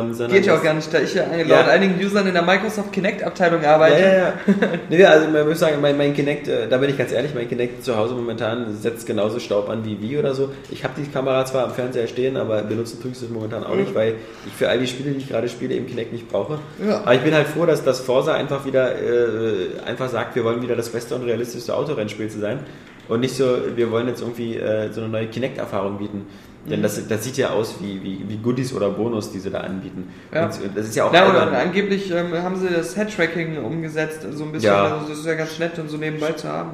ähm, 0.00 0.14
sondern 0.14 0.36
Geht 0.36 0.46
ja 0.46 0.56
auch 0.56 0.62
gar 0.62 0.74
nicht, 0.74 0.92
da 0.94 1.00
ich 1.00 1.12
ja 1.14 1.24
laut 1.24 1.48
Ja. 1.48 1.66
einigen 1.66 1.98
Usern 2.04 2.26
in 2.28 2.34
der 2.34 2.42
Microsoft 2.42 2.92
Kinect-Abteilung 2.92 3.62
Ja, 3.62 3.74
arbeite. 3.74 4.00
ja, 4.00 4.14
ja. 4.16 4.32
nee, 4.90 5.04
also 5.04 5.28
man 5.28 5.48
muss 5.48 5.58
sagen, 5.58 5.80
mein, 5.80 5.96
mein 5.96 6.14
Kinect, 6.14 6.46
äh, 6.46 6.68
da 6.68 6.76
bin 6.78 6.90
ich 6.90 6.96
ganz 6.98 7.10
ehrlich, 7.10 7.34
mein 7.34 7.48
Kinect 7.48 7.82
zu 7.84 7.96
Hause 7.96 8.14
momentan 8.14 8.76
setzt 8.76 9.06
genauso 9.06 9.40
Staub 9.40 9.68
an 9.70 9.84
wie 9.84 10.00
Wii 10.00 10.18
oder 10.18 10.34
so. 10.34 10.50
Ich 10.70 10.84
habe 10.84 10.94
die 10.96 11.10
Kamera 11.10 11.44
zwar 11.46 11.64
am 11.64 11.72
Fernseher 11.74 12.06
stehen, 12.06 12.36
aber 12.36 12.62
benutzen 12.62 13.00
tue 13.02 13.10
ich 13.10 13.18
sie 13.18 13.26
momentan 13.26 13.64
auch 13.64 13.74
nicht, 13.74 13.92
weil 13.94 14.14
ich 14.46 14.52
für 14.52 14.68
all 14.68 14.78
die 14.78 14.86
Spiele, 14.86 15.10
die 15.10 15.18
ich 15.18 15.28
gerade 15.28 15.48
spiele, 15.48 15.74
eben 15.74 15.86
Kinect 15.88 16.12
nicht 16.12 16.28
brauche. 16.28 16.58
Ja. 16.86 16.98
Aber 17.00 17.14
ich 17.14 17.22
bin 17.22 17.34
halt 17.34 17.48
froh, 17.48 17.66
dass 17.66 17.82
das 17.82 17.98
Forza 18.00 18.34
einfach 18.34 18.64
wieder 18.66 18.92
äh, 18.94 19.80
einfach 19.84 20.08
sagt, 20.10 20.36
wir 20.36 20.44
wollen 20.44 20.62
wieder 20.62 20.76
das 20.76 20.90
beste 20.90 21.13
und 21.14 21.22
realistischste 21.22 21.74
Autorennspiel 21.74 22.28
zu 22.28 22.40
sein 22.40 22.60
und 23.08 23.20
nicht 23.20 23.36
so, 23.36 23.44
wir 23.74 23.90
wollen 23.90 24.08
jetzt 24.08 24.20
irgendwie 24.20 24.56
äh, 24.56 24.90
so 24.92 25.00
eine 25.00 25.10
neue 25.10 25.26
Kinect-Erfahrung 25.26 25.98
bieten. 25.98 26.26
Denn 26.66 26.82
das, 26.82 27.06
das 27.06 27.22
sieht 27.22 27.36
ja 27.36 27.50
aus 27.50 27.74
wie, 27.80 28.02
wie, 28.02 28.24
wie 28.26 28.38
Goodies 28.38 28.72
oder 28.72 28.88
Bonus, 28.88 29.30
die 29.30 29.38
sie 29.38 29.50
da 29.50 29.60
anbieten. 29.60 30.08
Ja. 30.32 30.46
Und 30.46 30.58
das 30.74 30.86
ist 30.86 30.96
ja 30.96 31.04
auch 31.04 31.10
Na, 31.12 31.26
und, 31.26 31.54
angeblich 31.54 32.10
ähm, 32.10 32.32
haben 32.42 32.56
sie 32.56 32.68
das 32.68 32.94
Head-Tracking 32.94 33.58
umgesetzt, 33.58 34.26
so 34.32 34.44
ein 34.44 34.52
bisschen. 34.52 34.72
Ja. 34.72 34.94
Also 34.96 35.08
das 35.10 35.18
ist 35.18 35.26
ja 35.26 35.34
ganz 35.34 35.58
nett 35.58 35.78
und 35.78 35.90
so 35.90 35.98
nebenbei 35.98 36.32
zu 36.32 36.48
haben. 36.48 36.70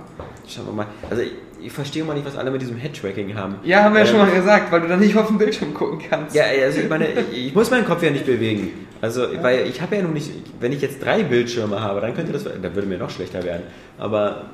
Schauen 0.46 0.66
wir 0.66 0.72
mal. 0.74 0.86
Also 1.10 1.22
ich, 1.22 1.32
ich 1.60 1.72
verstehe 1.72 2.04
mal 2.04 2.14
nicht, 2.14 2.24
was 2.24 2.36
alle 2.36 2.52
mit 2.52 2.62
diesem 2.62 2.76
Head-Tracking 2.76 3.34
haben. 3.34 3.56
Ja, 3.64 3.82
haben 3.82 3.94
wir 3.94 4.02
ja 4.02 4.06
Ähm, 4.06 4.12
schon 4.12 4.20
mal 4.20 4.30
gesagt, 4.30 4.70
weil 4.70 4.80
du 4.80 4.86
dann 4.86 5.00
nicht 5.00 5.16
auf 5.16 5.26
dem 5.26 5.38
Bildschirm 5.38 5.74
gucken 5.74 5.98
kannst. 6.08 6.36
Ja, 6.36 6.44
also 6.44 6.78
ich 6.78 6.88
meine, 6.88 7.08
ich 7.32 7.52
muss 7.52 7.68
meinen 7.70 7.84
Kopf 7.84 8.00
ja 8.04 8.10
nicht 8.10 8.26
bewegen. 8.26 8.86
Also, 9.00 9.26
weil 9.42 9.66
ich 9.66 9.80
habe 9.80 9.96
ja 9.96 10.02
nun 10.02 10.12
nicht, 10.12 10.30
wenn 10.60 10.72
ich 10.72 10.82
jetzt 10.82 11.02
drei 11.02 11.22
Bildschirme 11.22 11.80
habe, 11.80 12.00
dann 12.00 12.14
könnte 12.14 12.32
das, 12.32 12.44
da 12.44 12.74
würde 12.74 12.86
mir 12.86 12.98
noch 12.98 13.10
schlechter 13.10 13.42
werden. 13.42 13.62
Aber 13.98 14.46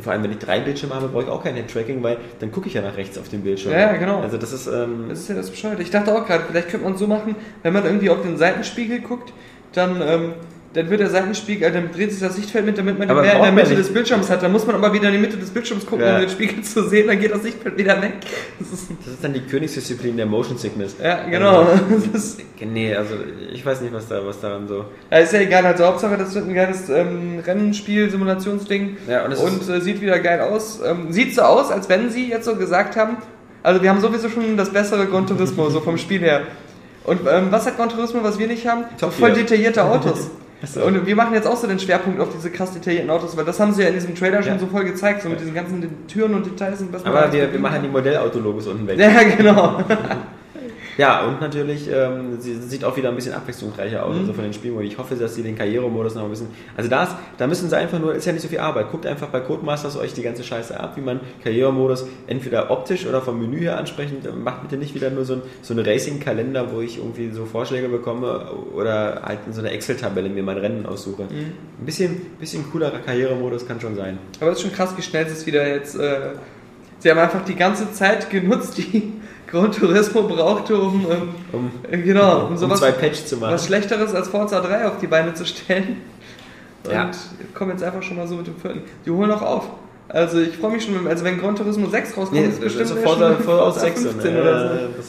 vor 0.00 0.12
allem, 0.12 0.22
wenn 0.22 0.32
ich 0.32 0.38
drei 0.38 0.60
Bildschirme 0.60 0.94
habe, 0.94 1.08
brauche 1.08 1.24
ich 1.24 1.28
auch 1.28 1.42
kein 1.42 1.54
Head-Tracking, 1.54 2.02
weil 2.02 2.16
dann 2.40 2.50
gucke 2.50 2.68
ich 2.68 2.74
ja 2.74 2.82
nach 2.82 2.96
rechts 2.96 3.18
auf 3.18 3.28
den 3.28 3.42
Bildschirm. 3.42 3.72
Ja, 3.72 3.92
genau. 3.94 4.20
Also 4.20 4.38
das 4.38 4.52
ist, 4.52 4.66
ähm, 4.66 5.06
Das 5.08 5.20
ist 5.20 5.28
ja 5.28 5.34
das 5.34 5.50
Bescheid. 5.50 5.78
Ich 5.80 5.90
dachte 5.90 6.14
auch 6.14 6.26
gerade, 6.26 6.44
vielleicht 6.48 6.70
könnte 6.70 6.84
man 6.88 6.96
so 6.96 7.06
machen, 7.06 7.36
wenn 7.62 7.72
man 7.72 7.84
irgendwie 7.84 8.08
auf 8.08 8.22
den 8.22 8.36
Seitenspiegel 8.38 9.00
guckt, 9.00 9.32
dann, 9.72 10.00
ähm, 10.00 10.32
dann 10.74 10.88
wird 10.88 11.00
der 11.00 11.10
Seitenspiegel, 11.10 11.68
äh, 11.68 11.72
dann 11.72 11.90
dreht 11.92 12.10
sich 12.12 12.20
das 12.20 12.36
Sichtfeld 12.36 12.64
mit, 12.64 12.78
damit 12.78 12.98
man 12.98 13.10
Aber 13.10 13.20
mehr 13.22 13.36
in 13.36 13.42
der 13.42 13.52
Mitte 13.52 13.74
des 13.74 13.92
Bildschirms 13.92 14.30
hat. 14.30 14.42
Dann 14.42 14.52
muss 14.52 14.66
man 14.66 14.74
aber 14.76 14.92
wieder 14.92 15.08
in 15.08 15.14
die 15.14 15.20
Mitte 15.20 15.36
des 15.36 15.50
Bildschirms 15.50 15.84
gucken, 15.84 16.04
Ja. 16.06 16.14
um 16.14 16.20
den 16.22 16.30
Spiegel 16.30 16.62
zu 16.62 16.88
sehen, 16.88 17.06
dann 17.08 17.20
geht 17.20 17.30
das 17.32 17.42
Sichtfeld 17.42 17.76
wieder 17.76 18.00
weg. 18.00 18.14
Das 18.58 18.72
ist, 18.72 18.90
das 19.04 19.14
ist 19.14 19.22
dann 19.24 19.32
die 19.34 19.40
Königsdisziplin 19.40 20.16
der 20.16 20.26
Motion 20.26 20.56
Sickness. 20.56 20.96
ja, 21.02 21.24
genau. 21.28 21.60
Also, 21.60 21.72
Das 22.12 22.24
ist, 22.24 22.40
nee, 22.60 22.94
also 22.94 23.14
ich 23.52 23.64
weiß 23.64 23.80
nicht, 23.82 23.92
was 23.92 24.08
da, 24.08 24.24
was 24.24 24.40
daran 24.40 24.66
so. 24.68 24.84
ja, 25.10 25.18
ist 25.18 25.32
ja 25.32 25.40
egal, 25.40 25.66
also 25.66 25.84
Hauptsache, 25.84 26.16
das 26.16 26.34
wird 26.34 26.46
ein 26.48 26.54
geiles 26.54 26.88
ähm, 26.88 27.40
Rennspiel, 27.46 28.08
Simulationsding 28.10 28.96
Ja, 29.08 29.24
und 29.24 29.32
es 29.32 29.40
und 29.40 29.68
äh, 29.68 29.80
sieht 29.80 30.00
wieder 30.00 30.18
geil 30.20 30.40
aus. 30.40 30.80
Ähm, 30.84 31.12
sieht 31.12 31.34
so 31.34 31.42
aus, 31.42 31.70
als 31.70 31.88
wenn 31.88 32.10
sie 32.10 32.28
jetzt 32.30 32.44
so 32.46 32.56
gesagt 32.56 32.96
haben, 32.96 33.16
also 33.62 33.82
wir 33.82 33.90
haben 33.90 34.00
sowieso 34.00 34.28
schon 34.28 34.56
das 34.56 34.70
bessere 34.70 35.06
Gran 35.06 35.26
Turismo, 35.26 35.68
so 35.70 35.80
vom 35.80 35.98
Spiel 35.98 36.20
her. 36.20 36.42
Und 37.04 37.20
ähm, 37.30 37.48
was 37.50 37.66
hat 37.66 37.76
Gran 37.76 37.88
Turismo, 37.88 38.22
was 38.22 38.38
wir 38.38 38.46
nicht 38.46 38.66
haben? 38.66 38.84
Top 38.98 39.12
Voll 39.12 39.30
Gear. 39.32 39.40
detaillierte 39.40 39.84
Autos. 39.84 40.30
So. 40.66 40.84
Und 40.84 41.06
wir 41.06 41.16
machen 41.16 41.34
jetzt 41.34 41.46
auch 41.46 41.56
so 41.56 41.66
den 41.66 41.78
Schwerpunkt 41.78 42.20
auf 42.20 42.28
diese 42.34 42.50
krass 42.50 42.72
detaillierten 42.72 43.10
Autos, 43.10 43.36
weil 43.36 43.44
das 43.44 43.58
haben 43.60 43.72
sie 43.72 43.82
ja 43.82 43.88
in 43.88 43.94
diesem 43.94 44.14
Trailer 44.14 44.42
schon 44.42 44.52
Ja. 44.54 44.58
so 44.58 44.66
voll 44.66 44.84
gezeigt, 44.84 45.22
so 45.22 45.28
mit 45.28 45.40
diesen 45.40 45.54
ganzen 45.54 46.06
Türen 46.06 46.34
und 46.34 46.46
Details 46.46 46.80
und 46.80 46.92
was 46.92 47.04
Aber 47.04 47.32
wir, 47.32 47.52
wir 47.52 47.58
machen 47.60 47.82
die. 47.82 47.88
Modellautologos 47.88 48.66
unten 48.68 48.86
weg. 48.86 48.98
Ja, 48.98 49.22
genau. 49.36 49.82
Ja, 50.98 51.24
und 51.24 51.40
natürlich, 51.40 51.88
ähm, 51.90 52.38
sie 52.38 52.54
sieht 52.56 52.84
auch 52.84 52.94
wieder 52.96 53.08
ein 53.08 53.14
bisschen 53.14 53.32
abwechslungsreicher 53.32 54.04
aus, 54.04 54.14
Mhm. 54.14 54.20
also 54.20 54.32
von 54.34 54.44
den 54.44 54.52
Spielmodi. 54.52 54.88
Ich 54.88 54.98
hoffe, 54.98 55.14
dass 55.14 55.34
sie 55.34 55.42
den 55.42 55.56
Karrieremodus 55.56 56.14
noch 56.14 56.24
ein 56.24 56.30
bisschen. 56.30 56.48
Also 56.76 56.90
da, 56.90 57.04
ist, 57.04 57.12
da 57.38 57.46
müssen 57.46 57.70
sie 57.70 57.76
einfach 57.76 57.98
nur, 57.98 58.14
ist 58.14 58.26
ja 58.26 58.32
nicht 58.32 58.42
so 58.42 58.48
viel 58.48 58.58
Arbeit. 58.58 58.90
Guckt 58.90 59.06
einfach 59.06 59.28
bei 59.28 59.40
Codemasters 59.40 59.96
euch 59.96 60.12
die 60.12 60.22
ganze 60.22 60.44
Scheiße 60.44 60.78
ab, 60.78 60.92
wie 60.96 61.00
man 61.00 61.20
Karrieremodus 61.42 62.06
entweder 62.26 62.70
optisch 62.70 63.06
oder 63.06 63.22
vom 63.22 63.40
Menü 63.40 63.60
her 63.60 63.78
ansprechend. 63.78 64.26
äh, 64.26 64.32
Macht 64.32 64.62
bitte 64.62 64.76
nicht 64.76 64.94
wieder 64.94 65.08
nur 65.10 65.24
so 65.24 65.34
ein, 65.34 65.42
so 65.62 65.72
ein 65.72 65.80
Racing-Kalender, 65.80 66.72
wo 66.72 66.80
ich 66.82 66.98
irgendwie 66.98 67.30
so 67.30 67.46
Vorschläge 67.46 67.88
bekomme 67.88 68.50
oder 68.74 69.22
halt 69.24 69.38
in 69.46 69.52
so 69.54 69.60
einer 69.62 69.72
Excel-Tabelle 69.72 70.28
mir 70.28 70.42
mein 70.42 70.58
Rennen 70.58 70.84
aussuche. 70.84 71.22
Mhm. 71.22 71.28
Ein 71.80 71.86
bisschen, 71.86 72.16
bisschen 72.38 72.70
coolerer 72.70 72.98
Karrieremodus 72.98 73.66
kann 73.66 73.80
schon 73.80 73.96
sein. 73.96 74.18
Aber 74.40 74.50
es 74.50 74.58
ist 74.58 74.62
schon 74.64 74.72
krass, 74.72 74.92
wie 74.96 75.02
schnell 75.02 75.26
sie 75.26 75.32
es 75.32 75.46
wieder 75.46 75.66
jetzt. 75.66 75.96
Äh, 75.98 76.32
sie 76.98 77.10
haben 77.10 77.18
einfach 77.18 77.44
die 77.44 77.56
ganze 77.56 77.90
Zeit 77.92 78.28
genutzt, 78.28 78.76
die 78.76 79.14
Gran 79.52 79.70
Turismo 79.70 80.22
brauchte, 80.22 80.74
um, 80.76 81.06
ähm, 81.10 81.28
Um, 81.52 81.70
genau, 82.02 82.46
um 82.46 82.52
um 82.52 82.56
sowas 82.56 82.80
zwei 82.80 82.90
Patch 82.92 83.24
zu 83.26 83.36
machen. 83.36 83.52
was 83.54 83.66
Schlechteres 83.66 84.14
als 84.14 84.28
Forza 84.28 84.60
3 84.60 84.88
auf 84.88 84.98
die 84.98 85.06
Beine 85.06 85.34
zu 85.34 85.44
stellen. 85.46 85.98
Und 86.84 86.92
Ja. 86.92 87.10
kommen 87.54 87.70
jetzt 87.70 87.82
einfach 87.84 88.02
schon 88.02 88.16
mal 88.16 88.26
so 88.26 88.34
mit 88.34 88.46
dem 88.48 88.56
vierten. 88.56 88.82
Die 89.06 89.10
holen 89.10 89.30
auch 89.30 89.42
auf. 89.42 89.68
Also 90.08 90.40
ich 90.40 90.56
freue 90.56 90.72
mich 90.72 90.84
schon, 90.84 91.06
also 91.06 91.24
wenn 91.24 91.38
Gran 91.40 91.54
Turismo 91.54 91.88
6 91.88 92.16
rauskommt, 92.16 92.32
Nee, 92.40 92.46
ist 92.48 92.60
bestimmt 92.60 92.84
ist 92.90 92.96
ja 92.96 93.02
Forza, 93.02 93.34
schon 93.34 93.44
Forza 93.44 93.80
6 93.80 94.02
15 94.02 94.34
und, 94.36 94.42
oder 94.42 94.68
so. 94.68 94.88
das, 94.96 95.06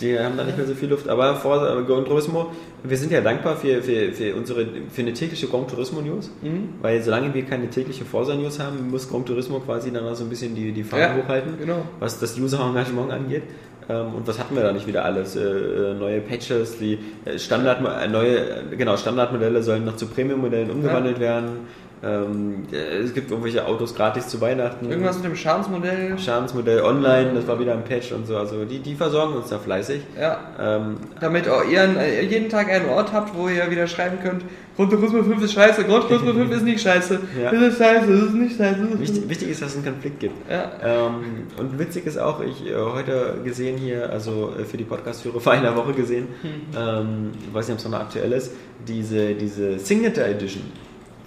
Die 0.00 0.18
haben 0.18 0.36
da 0.36 0.44
nicht 0.44 0.56
mehr 0.56 0.66
so 0.66 0.74
viel 0.74 0.88
Luft. 0.88 1.08
Aber 1.08 1.36
vor 1.36 1.56
äh, 1.56 1.82
Gran 1.84 2.04
Turismo, 2.04 2.50
wir 2.82 2.96
sind 2.96 3.12
ja 3.12 3.20
dankbar 3.20 3.56
für, 3.56 3.82
für, 3.82 4.12
für 4.12 4.34
unsere 4.34 4.66
für 4.90 5.02
eine 5.02 5.12
tägliche 5.12 5.46
Gran 5.46 5.66
Turismo 5.68 6.00
News. 6.00 6.30
Mhm. 6.42 6.70
Weil 6.80 7.02
solange 7.02 7.32
wir 7.34 7.44
keine 7.44 7.68
tägliche 7.68 8.04
Forsa 8.04 8.34
News 8.34 8.58
haben, 8.58 8.90
muss 8.90 9.08
Gran 9.08 9.24
Turismo 9.24 9.60
quasi 9.60 9.92
dann 9.92 10.06
auch 10.06 10.14
so 10.14 10.24
ein 10.24 10.30
bisschen 10.30 10.54
die, 10.54 10.72
die 10.72 10.82
Fahne 10.84 11.02
Ja, 11.02 11.14
hochhalten, 11.16 11.58
genau. 11.58 11.82
was 11.98 12.18
das 12.18 12.38
User-Engagement 12.38 13.10
angeht. 13.12 13.42
Ähm, 13.88 14.14
Und 14.14 14.26
was 14.26 14.38
hatten 14.38 14.54
wir 14.54 14.62
da 14.62 14.72
nicht 14.72 14.86
wieder 14.86 15.04
alles? 15.04 15.36
Äh, 15.36 15.40
äh, 15.42 15.94
neue 15.94 16.20
Patches, 16.20 16.78
die 16.78 16.98
äh, 17.24 17.38
Standard, 17.38 17.80
neue, 18.10 18.64
genau, 18.76 18.96
Standardmodelle 18.96 19.62
sollen 19.62 19.84
noch 19.84 19.96
zu 19.96 20.06
Premium-Modellen 20.06 20.70
umgewandelt 20.70 21.18
werden. 21.20 21.66
Ähm, 22.02 22.64
äh, 22.72 22.76
es 22.98 23.12
gibt 23.12 23.30
irgendwelche 23.30 23.66
Autos 23.66 23.94
gratis 23.94 24.28
zu 24.28 24.40
Weihnachten. 24.40 24.90
Irgendwas 24.90 25.16
mit 25.16 25.26
dem 25.26 25.36
Schadensmodell. 25.36 26.18
Schadensmodell 26.18 26.80
online, 26.80 27.34
das 27.34 27.46
war 27.46 27.60
wieder 27.60 27.72
ein 27.74 27.84
Patch 27.84 28.12
und 28.12 28.26
so. 28.26 28.36
Also 28.38 28.64
die, 28.64 28.78
die 28.78 28.94
versorgen 28.94 29.34
uns 29.34 29.50
da 29.50 29.58
fleißig. 29.58 30.00
Ja. 30.18 30.38
Ähm, 30.58 30.96
Damit 31.20 31.46
ihr 31.70 31.96
äh, 31.98 32.24
jeden 32.24 32.48
Tag 32.48 32.70
einen 32.70 32.88
Ort 32.88 33.12
habt, 33.12 33.36
wo 33.36 33.48
ihr 33.48 33.70
wieder 33.70 33.86
schreiben 33.86 34.18
könnt, 34.22 34.44
Turismo 34.76 35.22
5 35.22 35.42
ist 35.42 35.52
scheiße, 35.52 35.86
Turismo 35.86 36.32
5 36.32 36.52
ist 36.52 36.62
nicht 36.62 36.80
scheiße, 36.80 37.20
Ja. 37.42 37.50
das 37.50 37.62
ist 37.62 37.78
scheiße, 37.78 38.06
das 38.10 38.22
ist 38.28 38.34
nicht 38.34 38.56
scheiße. 38.56 39.00
Wichtig, 39.00 39.28
wichtig 39.28 39.50
ist, 39.50 39.60
dass 39.60 39.70
es 39.70 39.76
einen 39.76 39.84
Konflikt 39.84 40.20
gibt. 40.20 40.50
Ja. 40.50 40.70
Ähm, 40.82 41.14
und 41.58 41.78
witzig 41.78 42.06
ist 42.06 42.18
auch, 42.18 42.40
ich 42.40 42.66
äh, 42.66 42.74
heute 42.74 43.34
gesehen 43.44 43.76
hier, 43.76 44.08
also 44.10 44.54
äh, 44.58 44.64
für 44.64 44.78
die 44.78 44.84
Podcast-Führer 44.84 45.40
vor 45.40 45.52
einer 45.52 45.76
Woche 45.76 45.92
gesehen, 45.92 46.28
ähm, 46.74 47.32
ich 47.46 47.52
weiß 47.54 47.68
nicht, 47.68 47.74
ob 47.74 47.84
es 47.84 47.90
noch 47.90 48.00
aktuell 48.00 48.32
ist, 48.32 48.52
diese, 48.88 49.34
diese 49.34 49.78
Signature 49.78 50.28
Edition 50.28 50.62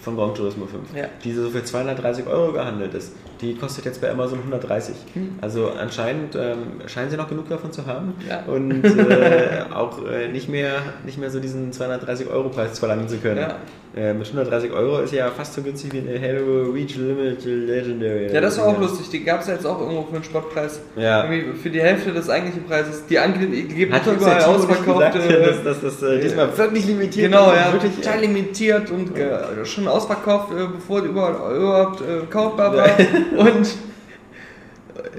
von 0.04 0.16
Gran 0.16 0.36
Turismo 0.36 0.66
5, 0.66 0.94
Ja. 0.96 1.06
die 1.24 1.32
so 1.34 1.50
für 1.50 1.64
230 1.64 2.28
Euro 2.28 2.52
gehandelt 2.54 2.94
ist, 2.94 3.14
die 3.42 3.56
kostet 3.56 3.86
jetzt 3.86 4.02
bei 4.02 4.10
Amazon 4.10 4.40
130. 4.40 4.96
Also 5.42 5.72
anscheinend 5.80 6.36
ähm, 6.36 6.82
scheinen 6.88 7.10
sie 7.10 7.18
noch 7.18 7.30
genug 7.30 7.50
davon 7.50 7.72
zu 7.72 7.86
haben 7.86 8.14
Ja. 8.30 8.44
und 8.52 8.84
äh, 8.84 9.64
auch 9.74 10.00
äh, 10.06 10.28
nicht, 10.30 10.50
mehr, 10.50 10.74
nicht 11.06 11.18
mehr 11.18 11.30
so 11.30 11.40
diesen 11.40 11.72
230 11.72 12.30
Euro 12.30 12.50
Preis 12.50 12.80
verlangen 12.80 13.08
zu 13.08 13.18
können. 13.18 13.40
Ja. 13.42 13.58
Äh, 13.96 14.16
mit 14.16 14.26
130 14.26 14.72
Euro 14.72 15.02
ist 15.02 15.14
ja 15.14 15.30
fast 15.30 15.54
so 15.54 15.62
günstig 15.62 15.94
wie 15.94 16.00
eine 16.00 16.20
Halo 16.20 16.72
Reach 16.72 16.96
Limited 16.96 17.46
Legendary. 17.46 18.34
Ja, 18.34 18.42
das 18.42 18.58
war 18.58 18.66
auch 18.66 18.80
lustig. 18.80 19.10
Die 19.12 19.24
gab 19.24 19.42
es 19.42 19.48
jetzt 19.48 19.68
auch 19.68 19.80
irgendwo 19.80 20.02
für 20.04 20.16
einen 20.16 20.24
Spottpreis. 20.24 20.82
Ja. 20.96 21.24
Irgendwie 21.30 21.56
für 21.60 21.70
die 21.70 21.80
Hälfte 21.80 22.12
des 22.12 22.28
eigentlichen 22.28 22.64
Preises. 22.64 23.06
Die 23.06 23.20
angeblich 23.20 23.70
überall 23.72 24.02
nicht 24.04 24.48
ausverkaufte. 24.48 25.20
gesagt, 25.20 25.66
dass, 25.66 25.82
das 25.82 26.02
äh, 26.02 26.22
diesmal 26.22 26.58
wirklich 26.58 26.88
limitiert 26.88 27.32
Genau, 27.32 27.54
ja, 27.54 27.72
Wirklich, 27.72 27.96
total 27.98 28.22
limitiert 28.22 28.90
und 28.90 29.16
äh, 29.16 29.64
schon 29.64 29.88
ausverkauft, 29.88 30.52
äh, 30.54 30.66
bevor 30.74 31.02
überall, 31.04 31.56
überhaupt 31.56 32.02
äh, 32.02 32.26
kaufbar 32.32 32.76
war. 32.76 32.88
Und 33.38 33.68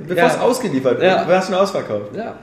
Bevor 0.06 0.16
Ja. 0.16 0.26
es 0.28 0.38
ausgeliefert 0.38 1.00
wird, 1.00 1.02
Ja. 1.10 1.26
war 1.28 1.38
es 1.38 1.46
schon 1.46 1.54
ausverkauft. 1.56 2.14
ja, 2.16 2.36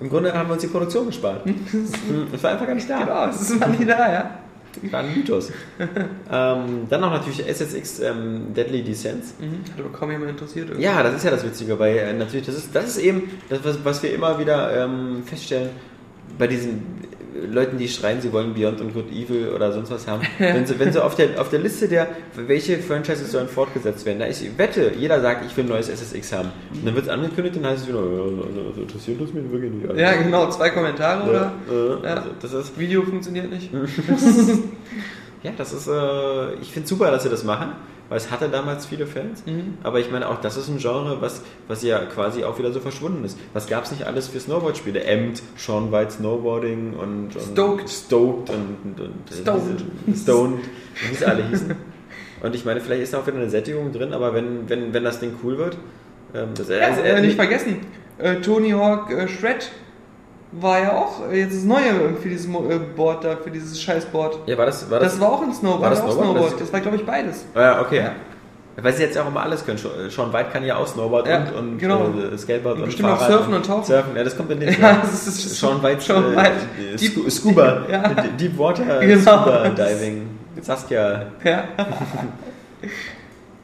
Im 0.00 0.08
Grunde 0.08 0.32
haben 0.34 0.48
wir 0.48 0.54
uns 0.54 0.62
die 0.62 0.68
Produktion 0.68 1.06
gespart. 1.06 1.42
Es 2.32 2.42
war 2.42 2.50
einfach 2.52 2.66
gar 2.66 2.74
nicht 2.74 2.90
da. 2.90 2.98
genau, 3.04 3.26
es 3.28 3.54
mal 3.58 3.68
nie 3.70 3.84
da, 3.84 4.12
ja. 4.12 4.30
War 4.90 5.00
ein 5.00 5.14
Mythos. 5.14 5.52
ähm, 5.78 6.86
dann 6.88 7.00
noch 7.02 7.10
natürlich 7.12 7.46
SSX 7.46 8.00
ähm, 8.00 8.54
Deadly 8.56 8.82
Descents. 8.82 9.34
Mhm. 9.38 9.60
Hat 9.72 9.78
aber 9.84 9.90
kaum 9.96 10.10
jemand 10.10 10.30
interessiert. 10.30 10.68
irgendwie. 10.70 10.84
Ja, 10.84 11.02
das 11.02 11.14
ist 11.16 11.24
ja 11.24 11.30
das 11.30 11.44
Witzige, 11.44 11.78
weil 11.78 11.96
äh, 11.98 12.12
natürlich, 12.14 12.46
das 12.46 12.56
ist, 12.56 12.74
das 12.74 12.86
ist 12.86 12.98
eben 12.98 13.30
das, 13.50 13.60
was, 13.64 13.84
was 13.84 14.02
wir 14.02 14.14
immer 14.14 14.38
wieder 14.38 14.84
ähm, 14.84 15.22
feststellen 15.26 15.70
bei 16.38 16.46
diesen 16.46 16.82
Leuten, 17.50 17.78
die 17.78 17.88
schreien, 17.88 18.20
sie 18.20 18.32
wollen 18.32 18.54
Beyond 18.54 18.80
und 18.80 18.92
Good 18.94 19.10
Evil 19.10 19.48
oder 19.54 19.72
sonst 19.72 19.90
was 19.90 20.06
haben. 20.06 20.22
wenn 20.38 20.66
sie, 20.66 20.78
wenn 20.78 20.92
sie 20.92 21.02
auf, 21.02 21.14
der, 21.14 21.40
auf 21.40 21.48
der 21.50 21.60
Liste 21.60 21.88
der, 21.88 22.08
welche 22.36 22.78
Franchises 22.78 23.32
sollen 23.32 23.48
fortgesetzt 23.48 24.04
werden, 24.04 24.18
da 24.18 24.26
ich 24.26 24.58
wette, 24.58 24.92
jeder 24.98 25.20
sagt, 25.20 25.44
ich 25.46 25.56
will 25.56 25.64
ein 25.64 25.68
neues 25.70 25.88
SSX 25.88 26.32
haben. 26.32 26.50
Und 26.74 26.86
dann 26.86 26.94
wird 26.94 27.06
es 27.06 27.10
angekündigt 27.10 27.56
und 27.56 27.62
dann 27.62 27.72
heißt 27.72 27.82
es 27.84 27.88
wieder, 27.88 28.00
ja, 28.00 28.62
das 28.68 28.76
interessiert 28.78 29.20
das 29.20 29.32
mich 29.32 29.50
wirklich 29.50 29.72
nicht. 29.72 29.88
Also, 29.88 30.00
Ja, 30.00 30.12
genau, 30.14 30.48
zwei 30.50 30.70
Kommentare 30.70 31.28
oder 31.28 31.52
Äh, 31.70 32.06
Ja. 32.06 32.14
also 32.14 32.28
das 32.40 32.52
ist 32.52 32.78
Video 32.78 33.02
funktioniert 33.02 33.50
nicht. 33.50 33.70
Ja, 35.42 35.50
das 35.58 35.72
ist, 35.72 35.88
äh, 35.88 36.54
ich 36.60 36.70
finde 36.72 36.88
super, 36.88 37.10
dass 37.10 37.24
sie 37.24 37.28
das 37.28 37.42
machen, 37.42 37.72
weil 38.12 38.18
es 38.18 38.30
hatte 38.30 38.50
damals 38.50 38.84
viele 38.84 39.06
Fans. 39.06 39.42
Mhm. 39.46 39.78
Aber 39.82 39.98
ich 39.98 40.10
meine, 40.10 40.28
auch 40.28 40.38
das 40.38 40.58
ist 40.58 40.68
ein 40.68 40.76
Genre, 40.76 41.22
was, 41.22 41.40
was 41.66 41.82
ja 41.82 41.98
quasi 42.00 42.44
auch 42.44 42.58
wieder 42.58 42.70
so 42.70 42.78
verschwunden 42.78 43.24
ist. 43.24 43.38
Was 43.54 43.68
gab 43.68 43.84
es 43.84 43.90
nicht 43.90 44.06
alles 44.06 44.28
für 44.28 44.38
Snowboard-Spiele? 44.38 45.02
Empt, 45.02 45.42
Sean 45.56 45.90
White 45.90 46.10
Snowboarding 46.10 46.92
und, 46.92 47.34
und 47.34 47.42
Stoked. 47.52 47.88
Stoked 47.88 48.50
und, 48.50 48.76
und, 48.84 49.00
und 49.00 49.14
Stoned. 49.32 49.84
Stoned, 50.14 50.60
wie 51.08 51.14
sie 51.14 51.24
alle 51.24 51.48
hießen. 51.48 51.74
Und 52.42 52.54
ich 52.54 52.66
meine, 52.66 52.82
vielleicht 52.82 53.02
ist 53.02 53.14
da 53.14 53.20
auch 53.20 53.26
wieder 53.26 53.38
eine 53.38 53.48
Sättigung 53.48 53.92
drin, 53.92 54.12
aber 54.12 54.34
wenn, 54.34 54.68
wenn, 54.68 54.92
wenn 54.92 55.04
das 55.04 55.18
Ding 55.18 55.32
cool 55.42 55.56
wird, 55.56 55.78
ähm, 56.34 56.48
das 56.54 56.68
Ja, 56.68 56.88
also, 56.88 57.00
äh, 57.00 57.18
nicht 57.22 57.36
vergessen, 57.36 57.78
äh, 58.18 58.42
Tony 58.42 58.72
Hawk 58.72 59.10
äh, 59.10 59.26
Shred 59.26 59.70
war 60.52 60.80
ja 60.80 60.92
auch 60.92 61.28
äh, 61.30 61.40
jetzt 61.40 61.56
das 61.56 61.64
Neue 61.64 62.14
für 62.20 62.28
dieses 62.28 62.46
äh, 62.46 62.78
Board 62.96 63.24
da, 63.24 63.36
für 63.36 63.50
dieses 63.50 63.80
Scheißboard. 63.80 64.40
ja, 64.46 64.58
war 64.58 64.66
das, 64.66 64.90
war 64.90 65.00
das, 65.00 65.12
Das 65.12 65.20
war 65.20 65.32
auch 65.32 65.42
ein 65.42 65.52
Snowboard. 65.52 65.82
war 65.82 65.90
das 65.90 66.00
auch 66.00 66.12
Snowboard? 66.12 66.26
Snowboard. 66.34 66.52
Das- 66.52 66.58
Das 66.60 66.72
war, 66.72 66.80
glaube 66.80 66.96
ich, 66.98 67.06
beides. 67.06 67.44
Ah, 67.54 67.60
Ja, 67.60 67.80
okay. 67.80 67.98
Ja. 67.98 68.10
Weil 68.80 68.92
sie 68.94 69.02
jetzt 69.02 69.16
ja 69.16 69.22
auch 69.22 69.28
immer 69.28 69.42
alles 69.42 69.64
können. 69.66 69.76
Sean- 69.76 70.08
Sean 70.08 70.32
White 70.32 70.48
kann 70.50 70.64
ja 70.64 70.76
auch 70.76 70.86
Snowboard 70.86 71.28
Ja, 71.28 71.38
und, 71.40 71.52
und 71.54 71.78
genau. 71.78 72.06
äh, 72.32 72.38
Skateboard 72.38 72.76
und, 72.76 72.82
Und 72.82 72.86
bestimmt 72.86 73.08
auch 73.10 73.18
Fahrrad 73.18 73.32
Surfen 73.32 73.54
und 73.54 73.66
Tauchen. 73.66 73.84
Surfen, 73.84 74.16
ja, 74.16 74.24
das 74.24 74.34
kommt 74.36 74.50
in 74.50 74.60
den 74.60 74.68
Ja, 74.80 74.98
das 75.02 75.26
ist- 75.26 75.58
Sean 75.60 75.82
White, 75.82 76.00
Sean 76.00 76.32
äh, 76.32 76.36
White. 76.36 76.52
äh, 76.94 76.96
Deep- 76.96 77.16
Scu- 77.18 77.30
Scuba, 77.30 77.82
Ja. 77.90 78.08
Deep 78.08 78.58
Water 78.58 79.00
Genau. 79.00 79.20
Scuba 79.20 79.68
Diving. 79.68 80.26
Saskia. 80.62 81.26
Ja. 81.44 81.64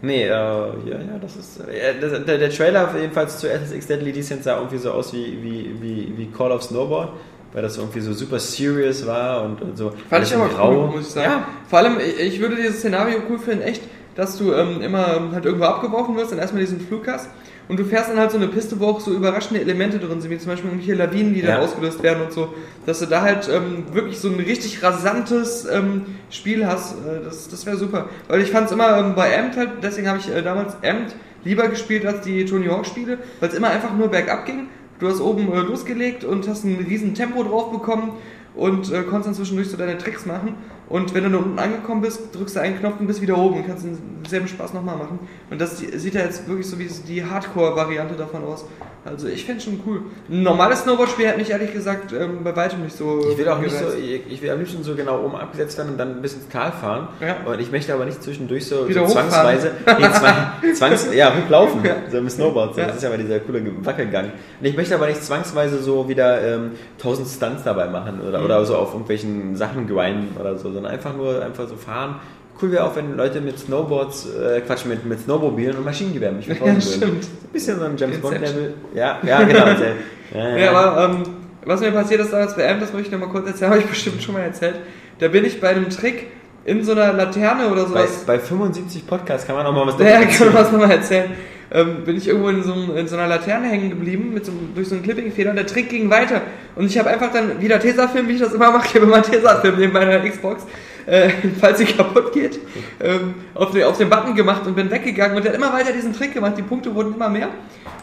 Nee, 0.00 0.24
äh, 0.24 0.28
ja, 0.28 0.70
ja, 0.86 1.18
das 1.20 1.36
ist. 1.36 1.60
Äh, 1.60 1.94
das, 2.00 2.24
der, 2.24 2.38
der 2.38 2.50
Trailer 2.50 2.94
jedenfalls 2.96 3.38
zu 3.38 3.48
SSX 3.48 3.86
Deadly 3.88 4.12
Descent 4.12 4.44
sah 4.44 4.56
irgendwie 4.56 4.78
so 4.78 4.92
aus 4.92 5.12
wie, 5.12 5.38
wie, 5.42 5.74
wie, 5.80 6.12
wie 6.16 6.26
Call 6.26 6.52
of 6.52 6.62
Snowboard, 6.62 7.10
weil 7.52 7.62
das 7.62 7.78
irgendwie 7.78 8.00
so 8.00 8.12
super 8.12 8.38
serious 8.38 9.06
war 9.06 9.42
und, 9.42 9.60
und 9.60 9.76
so. 9.76 9.92
Fand 10.08 10.24
ich 10.24 10.34
aber 10.34 10.48
grau. 10.48 10.70
cool, 10.70 10.96
muss 10.96 11.08
ich 11.08 11.14
sagen. 11.14 11.30
Ja, 11.30 11.48
Vor 11.68 11.80
allem, 11.80 11.98
ich, 12.00 12.40
würde 12.40 12.56
dieses 12.56 12.78
Szenario 12.78 13.18
cool 13.28 13.38
finden, 13.38 13.62
echt, 13.62 13.82
dass 14.14 14.38
du 14.38 14.52
ähm, 14.52 14.80
immer 14.82 15.16
ähm, 15.16 15.32
halt 15.32 15.44
irgendwo 15.44 15.64
abgeworfen 15.64 16.16
wirst, 16.16 16.30
dann 16.30 16.38
erstmal 16.38 16.62
diesen 16.62 16.80
Flug 16.80 17.06
hast 17.08 17.28
und 17.68 17.78
du 17.78 17.84
fährst 17.84 18.10
dann 18.10 18.18
halt 18.18 18.30
so 18.30 18.38
eine 18.38 18.48
Piste, 18.48 18.80
wo 18.80 18.86
auch 18.86 19.00
so 19.00 19.12
überraschende 19.12 19.60
Elemente 19.60 19.98
drin 19.98 20.20
sind, 20.20 20.30
wie 20.30 20.38
zum 20.38 20.50
Beispiel 20.50 20.70
irgendwelche 20.70 20.94
Lawinen, 20.94 21.34
die 21.34 21.42
dann 21.42 21.50
Ja. 21.50 21.58
ausgelöst 21.60 22.02
werden 22.02 22.22
und 22.24 22.32
so, 22.32 22.54
dass 22.86 23.00
du 23.00 23.06
da 23.06 23.22
halt 23.22 23.48
ähm, 23.48 23.84
wirklich 23.92 24.18
so 24.18 24.28
ein 24.28 24.36
richtig 24.40 24.82
rasantes 24.82 25.66
ähm, 25.70 26.02
Spiel 26.30 26.66
hast, 26.66 26.94
äh, 26.94 27.22
das, 27.24 27.48
das 27.48 27.66
wäre 27.66 27.76
super. 27.76 28.08
Weil 28.28 28.40
ich 28.40 28.50
fand 28.50 28.66
es 28.66 28.72
immer 28.72 28.98
ähm, 28.98 29.14
bei 29.14 29.38
Amt 29.38 29.56
halt, 29.56 29.70
deswegen 29.82 30.08
habe 30.08 30.18
ich 30.18 30.34
äh, 30.34 30.42
damals 30.42 30.74
Amt 30.82 31.14
lieber 31.44 31.68
gespielt 31.68 32.04
als 32.06 32.22
die 32.22 32.44
Tony 32.44 32.66
Hawk 32.66 32.86
Spiele, 32.86 33.18
weil 33.40 33.48
es 33.50 33.54
immer 33.54 33.68
einfach 33.70 33.94
nur 33.94 34.08
bergab 34.08 34.46
ging. 34.46 34.68
Du 34.98 35.08
hast 35.08 35.20
oben 35.20 35.52
äh, 35.52 35.60
losgelegt 35.60 36.24
und 36.24 36.48
hast 36.48 36.64
ein 36.64 36.84
riesen 36.88 37.14
Tempo 37.14 37.42
drauf 37.44 37.70
bekommen 37.70 38.12
und 38.56 38.90
äh, 38.92 39.02
konntest 39.02 39.26
dann 39.28 39.34
zwischendurch 39.34 39.68
so 39.70 39.76
deine 39.76 39.96
Tricks 39.98 40.26
machen. 40.26 40.54
Und 40.88 41.12
wenn 41.14 41.24
du 41.24 41.30
da 41.30 41.36
unten 41.38 41.58
angekommen 41.58 42.00
bist, 42.00 42.34
drückst 42.34 42.56
du 42.56 42.60
einen 42.60 42.78
Knopf 42.78 42.94
und 42.98 43.06
bist 43.06 43.20
wieder 43.20 43.36
oben 43.36 43.56
und 43.56 43.66
kannst 43.66 43.84
denselben 43.84 44.48
Spaß 44.48 44.72
nochmal 44.72 44.96
machen. 44.96 45.18
Und 45.50 45.60
das 45.60 45.78
sieht 45.78 46.14
ja 46.14 46.22
jetzt 46.22 46.48
wirklich 46.48 46.66
so 46.66 46.78
wie 46.78 46.88
die 47.06 47.24
Hardcore-Variante 47.24 48.14
davon 48.14 48.42
aus. 48.44 48.64
Also 49.04 49.28
ich 49.28 49.44
finde 49.44 49.62
schon 49.62 49.80
cool. 49.86 50.02
Ein 50.28 50.42
normales 50.42 50.80
Snowboard-Spiel 50.82 51.28
hat 51.28 51.38
mich 51.38 51.50
ehrlich 51.50 51.72
gesagt 51.72 52.12
ähm, 52.12 52.38
bei 52.42 52.54
weitem 52.56 52.82
nicht 52.82 52.96
so. 52.96 53.20
Ich 53.30 53.38
will 53.38 53.48
auch 53.48 53.60
nicht 53.60 53.74
so, 53.74 53.84
ich, 53.96 54.22
ich 54.30 54.42
will 54.42 54.50
am 54.50 54.58
liebsten 54.58 54.82
so 54.82 54.94
genau 54.94 55.22
oben 55.24 55.36
abgesetzt 55.36 55.78
werden 55.78 55.90
und 55.92 55.98
dann 55.98 56.16
ein 56.16 56.22
bisschen 56.22 56.40
ins 56.42 56.50
Tal 56.50 56.72
fahren. 56.72 57.08
Ja. 57.20 57.36
Und 57.50 57.58
ich 57.60 57.70
möchte 57.70 57.94
aber 57.94 58.04
nicht 58.04 58.22
zwischendurch 58.22 58.66
so, 58.66 58.88
Wieder 58.88 59.06
so 59.06 59.12
zwangsweise, 59.14 59.70
nee, 59.98 60.04
zwang, 60.12 60.34
zwangs, 60.74 61.08
ja, 61.14 61.32
hochlaufen, 61.34 61.84
Ja. 61.84 61.94
so 62.10 62.20
mit 62.20 62.32
Snowboard. 62.32 62.74
So. 62.74 62.80
Ja. 62.80 62.86
Das 62.88 62.96
ist 62.96 63.02
ja 63.02 63.08
mal 63.08 63.18
dieser 63.18 63.40
coole 63.40 63.62
Wackelgang. 63.84 64.26
Und 64.60 64.66
ich 64.66 64.76
möchte 64.76 64.94
aber 64.94 65.06
nicht 65.06 65.22
zwangsweise 65.24 65.78
so 65.82 66.08
wieder 66.08 66.42
ähm, 66.42 66.72
tausend 66.98 67.28
Stunts 67.28 67.62
dabei 67.62 67.86
machen 67.88 68.20
oder, 68.20 68.40
Mhm. 68.40 68.44
oder 68.44 68.64
so 68.66 68.76
auf 68.76 68.92
irgendwelchen 68.92 69.56
Sachen 69.56 69.86
grinden 69.86 70.36
oder 70.38 70.58
so, 70.58 70.70
sondern 70.78 70.92
einfach 70.92 71.14
nur 71.16 71.44
einfach 71.44 71.68
so 71.68 71.76
fahren. 71.76 72.16
Cool 72.60 72.72
wäre 72.72 72.84
auch, 72.84 72.94
wenn 72.96 73.16
Leute 73.16 73.40
mit 73.40 73.58
Snowboards, 73.58 74.26
äh, 74.34 74.60
Quatsch, 74.62 74.84
mit, 74.84 75.04
mit 75.04 75.20
Snowmobilen 75.20 75.76
und 75.76 75.84
Maschinengewehren 75.84 76.36
mich 76.36 76.46
verfolgen 76.46 76.78
Ja, 76.80 76.84
würden. 76.86 76.96
stimmt. 76.96 77.24
So 77.24 77.30
ein 77.30 77.52
bisschen 77.52 77.78
so 77.78 77.84
ein 77.84 77.96
James. 77.96 78.18
Bond-Level. 78.20 78.74
Ja, 78.94 79.18
ja, 79.24 79.42
genau. 79.44 79.64
sehr- 79.76 79.94
ja, 80.34 80.56
Ja, 80.56 80.70
aber 80.72 81.04
ähm, 81.04 81.22
was 81.64 81.80
mir 81.80 81.90
passiert 81.92 82.20
ist 82.20 82.32
damals 82.32 82.56
bei 82.56 82.68
Amp, 82.70 82.80
das 82.80 82.92
möchte 82.92 83.08
ich 83.08 83.12
noch 83.12 83.24
mal 83.26 83.32
kurz 83.32 83.46
erzählen, 83.48 83.70
habe 83.72 83.80
ich 83.80 83.86
bestimmt 83.88 84.22
schon 84.22 84.34
mal 84.34 84.42
erzählt. 84.42 84.76
Da 85.20 85.28
bin 85.28 85.44
ich 85.44 85.60
bei 85.60 85.68
einem 85.68 85.88
Trick 85.90 86.26
in 86.64 86.82
so 86.84 86.92
einer 86.92 87.12
Laterne 87.12 87.68
oder 87.68 87.82
bei, 87.84 87.88
sowas. 88.06 88.24
bei 88.26 88.38
75 88.38 89.06
Podcasts 89.06 89.46
kann 89.46 89.56
man 89.56 89.64
auch 89.66 89.72
mal 89.72 89.86
was 89.86 89.98
Ja, 90.00 90.20
dazu 90.22 90.38
kann 90.44 90.52
man 90.52 90.62
was 90.64 90.72
nochmal 90.72 90.90
erzählen. 90.90 91.30
Ähm, 91.70 92.04
bin 92.04 92.16
ich 92.16 92.26
irgendwo 92.26 92.48
in 92.48 92.62
so, 92.62 92.72
in 92.72 93.06
so 93.06 93.16
einer 93.16 93.26
Laterne 93.26 93.68
hängen 93.68 93.90
geblieben, 93.90 94.32
mit 94.32 94.46
so, 94.46 94.52
durch 94.74 94.88
so 94.88 94.94
einen 94.94 95.04
Clipping-Fehler 95.04 95.50
und 95.50 95.56
der 95.56 95.66
Trick 95.66 95.90
ging 95.90 96.08
weiter. 96.08 96.40
Und 96.76 96.86
ich 96.86 96.98
habe 96.98 97.10
einfach 97.10 97.30
dann 97.30 97.60
wieder 97.60 97.78
Tesafilm, 97.78 98.26
wie 98.28 98.34
ich 98.34 98.40
das 98.40 98.54
immer 98.54 98.70
mache, 98.70 98.86
ich 98.86 98.94
habe 98.94 99.04
immer 99.04 99.22
Tesafilm 99.22 99.76
neben 99.78 99.92
meiner 99.92 100.18
Xbox, 100.20 100.66
äh, 101.08 101.30
falls 101.60 101.78
sie 101.78 101.84
kaputt 101.86 102.32
geht, 102.32 102.58
ähm, 103.00 103.34
auf, 103.54 103.70
den, 103.70 103.84
auf 103.84 103.96
den 103.98 104.08
Button 104.10 104.34
gemacht 104.34 104.66
und 104.66 104.76
bin 104.76 104.90
weggegangen 104.90 105.36
und 105.36 105.44
der 105.44 105.52
hat 105.52 105.58
immer 105.58 105.72
weiter 105.72 105.92
diesen 105.92 106.12
Trick 106.12 106.34
gemacht, 106.34 106.54
die 106.56 106.62
Punkte 106.62 106.94
wurden 106.94 107.14
immer 107.14 107.28
mehr. 107.28 107.48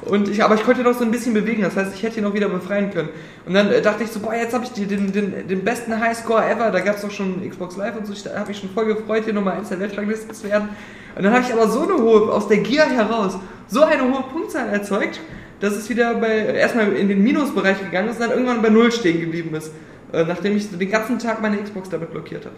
Und 0.01 0.27
ich, 0.29 0.43
aber 0.43 0.55
ich 0.55 0.63
konnte 0.63 0.81
noch 0.81 0.93
so 0.97 1.03
ein 1.03 1.11
bisschen 1.11 1.33
bewegen, 1.33 1.61
das 1.63 1.75
heißt, 1.75 1.93
ich 1.95 2.03
hätte 2.03 2.17
ihn 2.19 2.23
noch 2.25 2.33
wieder 2.33 2.49
befreien 2.49 2.91
können. 2.91 3.09
Und 3.45 3.53
dann 3.53 3.71
äh, 3.71 3.81
dachte 3.81 4.03
ich 4.03 4.11
so, 4.11 4.19
boah, 4.19 4.33
jetzt 4.35 4.53
habe 4.53 4.63
ich 4.65 4.71
die, 4.71 4.85
den, 4.85 5.11
den, 5.11 5.47
den 5.47 5.63
besten 5.63 5.99
Highscore 5.99 6.43
ever, 6.49 6.69
da 6.71 6.79
gab 6.79 6.95
es 6.97 7.01
doch 7.01 7.11
schon 7.11 7.47
Xbox 7.49 7.77
Live 7.77 7.95
und 7.95 8.05
so, 8.05 8.13
ich- 8.13 8.23
da 8.23 8.37
habe 8.37 8.51
ich 8.51 8.57
schon 8.59 8.69
voll 8.71 8.85
gefreut, 8.85 9.23
hier 9.25 9.33
Nummer 9.33 9.53
1 9.53 9.69
der 9.69 9.79
Weltrangliste 9.79 10.31
zu 10.33 10.43
werden. 10.49 10.69
Und 11.15 11.23
dann 11.23 11.33
habe 11.33 11.43
ich 11.47 11.53
aber 11.53 11.67
so 11.69 11.81
eine 11.83 11.93
hohe, 11.93 12.31
aus 12.31 12.47
der 12.47 12.57
Gier 12.57 12.85
heraus, 12.85 13.37
so 13.67 13.83
eine 13.83 14.03
hohe 14.03 14.23
Punktzahl 14.31 14.67
erzeugt, 14.69 15.21
dass 15.61 15.73
es 15.73 15.89
wieder 15.89 16.15
bei 16.15 16.37
erstmal 16.37 16.91
in 16.93 17.07
den 17.07 17.23
Minusbereich 17.23 17.79
gegangen 17.79 18.09
ist 18.09 18.15
und 18.19 18.21
dann 18.23 18.31
irgendwann 18.31 18.61
bei 18.61 18.69
Null 18.69 18.91
stehen 18.91 19.21
geblieben 19.21 19.55
ist. 19.55 19.71
Äh, 20.13 20.23
nachdem 20.23 20.55
ich 20.55 20.69
den 20.69 20.89
ganzen 20.89 21.17
Tag 21.19 21.41
meine 21.41 21.57
Xbox 21.57 21.89
damit 21.89 22.11
blockiert 22.11 22.45
habe. 22.45 22.55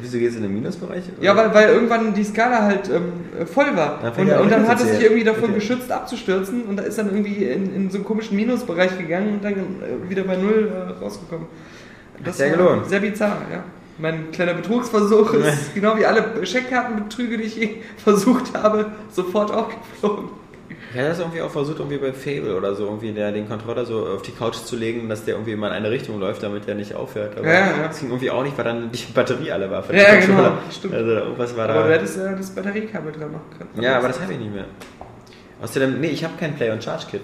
Wieso 0.00 0.18
geht 0.18 0.30
es 0.30 0.36
in 0.36 0.42
den 0.42 0.52
Minusbereich? 0.52 1.04
Ja, 1.20 1.36
weil, 1.36 1.54
weil 1.54 1.68
irgendwann 1.68 2.12
die 2.12 2.24
Skala 2.24 2.62
halt 2.62 2.90
ähm, 2.90 3.46
voll 3.46 3.76
war. 3.76 4.00
Dann 4.02 4.12
und, 4.14 4.32
und 4.40 4.50
dann 4.50 4.62
an 4.62 4.68
hat 4.68 4.80
es 4.80 4.90
sich 4.90 5.02
irgendwie 5.02 5.24
davon 5.24 5.44
Okay. 5.44 5.54
geschützt 5.54 5.90
abzustürzen 5.92 6.64
und 6.64 6.76
da 6.76 6.82
ist 6.82 6.98
dann 6.98 7.06
irgendwie 7.06 7.44
in, 7.44 7.74
in 7.74 7.90
so 7.90 7.98
einen 7.98 8.04
komischen 8.04 8.36
Minusbereich 8.36 8.98
gegangen 8.98 9.34
und 9.34 9.44
dann 9.44 9.52
äh, 9.54 10.10
wieder 10.10 10.24
bei 10.24 10.36
Null 10.36 10.70
äh, 10.74 11.02
rausgekommen. 11.02 11.46
Das 12.24 12.40
war 12.40 12.48
gelohnt. 12.48 12.88
sehr 12.88 13.00
bizarr, 13.00 13.42
ja. 13.50 13.62
Mein 13.98 14.30
kleiner 14.32 14.54
Betrugsversuch 14.54 15.32
ist 15.34 15.74
genau 15.74 15.96
wie 15.96 16.04
alle 16.04 16.44
Scheckkartenbetrüge, 16.44 17.38
die 17.38 17.44
ich 17.44 17.56
je 17.56 17.70
versucht 17.96 18.54
habe, 18.54 18.86
sofort 19.10 19.52
aufgeflogen. 19.52 20.30
Ich 20.90 20.96
hatte 20.98 21.08
das 21.08 21.18
irgendwie 21.18 21.42
auch 21.42 21.50
versucht, 21.50 21.78
irgendwie 21.80 21.98
bei 21.98 22.12
Fable 22.12 22.56
oder 22.56 22.74
so, 22.74 22.84
irgendwie 22.84 23.12
der, 23.12 23.30
den 23.32 23.46
Controller 23.48 23.84
so 23.84 24.06
auf 24.06 24.22
die 24.22 24.32
Couch 24.32 24.54
zu 24.56 24.74
legen, 24.76 25.08
dass 25.08 25.24
der 25.24 25.34
irgendwie 25.34 25.52
immer 25.52 25.66
in 25.68 25.74
eine 25.74 25.90
Richtung 25.90 26.18
läuft, 26.18 26.42
damit 26.42 26.66
der 26.66 26.74
nicht 26.76 26.94
aufhört. 26.94 27.36
Aber 27.36 27.46
Ja, 27.46 27.52
ja. 27.76 27.88
das 27.88 28.00
ging 28.00 28.08
irgendwie 28.08 28.30
auch 28.30 28.42
nicht, 28.42 28.56
weil 28.56 28.64
dann 28.64 28.90
die 28.90 29.12
Batterie 29.12 29.52
alle 29.52 29.70
war. 29.70 29.82
von 29.82 29.94
Ja, 29.94 30.14
genau, 30.14 30.26
Controller. 30.26 30.58
stimmt. 30.70 30.94
Also 30.94 31.10
irgendwas 31.10 31.56
war 31.56 31.68
Aber 31.68 31.82
du 31.82 31.88
da. 31.88 31.94
hättest 31.94 32.16
ja 32.16 32.32
das 32.34 32.50
Batteriekabel 32.50 33.12
dran 33.12 33.32
machen 33.32 33.44
können. 33.58 33.84
Ja, 33.84 33.98
aber 33.98 34.08
das 34.08 34.20
habe 34.20 34.32
ich 34.32 34.38
nicht 34.38 34.54
mehr. 34.54 34.64
Außerdem, 35.60 36.00
nee, 36.00 36.08
ich 36.08 36.24
habe 36.24 36.34
kein 36.38 36.54
Play- 36.54 36.70
und 36.70 36.82
Charge-Kit. 36.82 37.20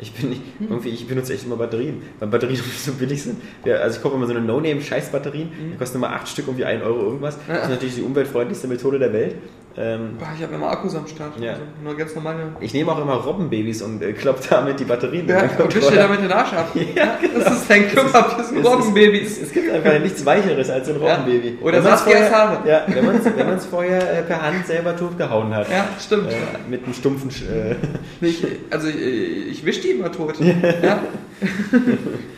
Ich 0.00 0.12
bin 0.12 0.28
nicht, 0.30 0.42
Hm. 0.58 0.68
irgendwie, 0.70 0.90
ich 0.90 1.08
benutze 1.08 1.34
echt 1.34 1.44
immer 1.44 1.56
Batterien, 1.56 2.02
weil 2.20 2.28
Batterien 2.28 2.62
so 2.78 2.92
billig 2.92 3.20
sind. 3.22 3.40
Ja, 3.64 3.76
also 3.76 3.96
ich 3.96 4.02
kaufe 4.02 4.14
immer 4.14 4.26
so 4.26 4.32
eine 4.34 4.42
No-Name-Scheiß-Batterien, 4.42 5.50
die 5.72 5.76
kosten 5.76 5.96
immer 5.98 6.10
8 6.10 6.28
Stück, 6.28 6.46
irgendwie 6.46 6.64
1 6.66 6.84
Euro 6.84 7.00
irgendwas. 7.02 7.36
Das 7.48 7.56
Hm. 7.56 7.62
Ist 7.64 7.70
natürlich 7.70 7.94
die 7.96 8.02
umweltfreundlichste 8.02 8.68
Methode 8.68 8.98
der 9.00 9.12
Welt. 9.12 9.34
Ähm, 9.80 10.16
Boah, 10.18 10.26
ich 10.36 10.42
habe 10.42 10.54
immer 10.56 10.70
Akkus 10.70 10.96
am 10.96 11.06
Start. 11.06 11.38
Ja. 11.38 11.52
Also 11.52 11.62
nur 11.84 11.96
ganz 11.96 12.12
normale. 12.16 12.38
ich 12.58 12.74
nehme 12.74 12.90
auch 12.90 13.00
immer 13.00 13.14
Robbenbabys 13.14 13.80
und 13.82 14.02
äh, 14.02 14.12
klopp 14.12 14.40
damit 14.50 14.80
die 14.80 14.84
Batterien 14.84 15.28
Ja, 15.28 15.42
und 15.42 15.44
wisch 15.44 15.56
dir 15.56 15.62
Controller. 15.80 15.96
damit 16.02 16.22
den 16.22 16.32
Arsch 16.32 16.52
ab. 16.52 16.68
Ja, 16.96 17.16
genau. 17.20 17.44
Das 17.44 17.52
ist 17.58 17.70
dein 17.70 17.88
Klopapier, 17.88 18.38
das 18.38 18.48
sind 18.48 18.58
Es 18.58 18.66
Robbenbabys. 18.66 19.42
Es 19.42 19.52
gibt 19.52 19.70
einfach 19.70 19.98
nichts 20.00 20.26
Weicheres 20.26 20.68
als 20.70 20.88
ein 20.88 20.96
Robbenbaby. 20.96 21.58
Oder 21.62 21.76
Wenn 21.76 21.84
man's 21.84 22.00
Saskias 22.00 22.28
vorher- 22.28 22.36
Haare. 22.36 22.68
Ja, 22.68 22.82
wenn 22.88 23.06
man 23.06 23.16
es 23.18 23.24
wenn 23.24 23.46
man's 23.46 23.66
vorher 23.66 24.18
äh, 24.18 24.22
per 24.22 24.42
Hand 24.42 24.66
selber 24.66 24.96
totgehauen 24.96 25.54
hat. 25.54 25.70
Ja, 25.70 25.86
stimmt. 26.04 26.28
Äh, 26.32 26.34
mit 26.68 26.82
einem 26.84 26.94
stumpfen. 26.94 27.30
Sch- 27.30 27.44
Äh, 27.48 27.76
Ich, 28.20 28.44
also 28.70 28.88
ich, 28.88 29.48
ich 29.52 29.64
wisch 29.64 29.80
die 29.80 29.90
immer 29.90 30.10
tot. 30.10 30.34
Ja. 30.82 30.98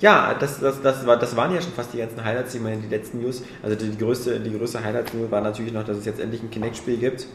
ja, 0.00 0.34
das, 0.38 0.60
das, 0.60 0.82
das, 0.82 1.06
war, 1.06 1.18
das 1.18 1.36
waren 1.36 1.54
ja 1.54 1.60
schon 1.60 1.72
fast 1.72 1.92
die 1.92 1.98
ganzen 1.98 2.22
Highlights. 2.24 2.54
Ich 2.54 2.60
meine, 2.60 2.76
die 2.78 2.88
letzten 2.88 3.20
News. 3.22 3.42
Also 3.62 3.76
die, 3.76 3.88
die 3.90 3.98
größte, 3.98 4.40
die 4.40 4.56
größte 4.56 4.82
Highlight-News 4.84 5.30
war 5.30 5.40
natürlich 5.40 5.72
noch, 5.72 5.84
dass 5.84 5.96
es 5.98 6.04
jetzt 6.04 6.20
endlich 6.20 6.42
ein 6.42 6.50
Kinect-Spiel 6.50 6.98
gibt. 6.98 7.26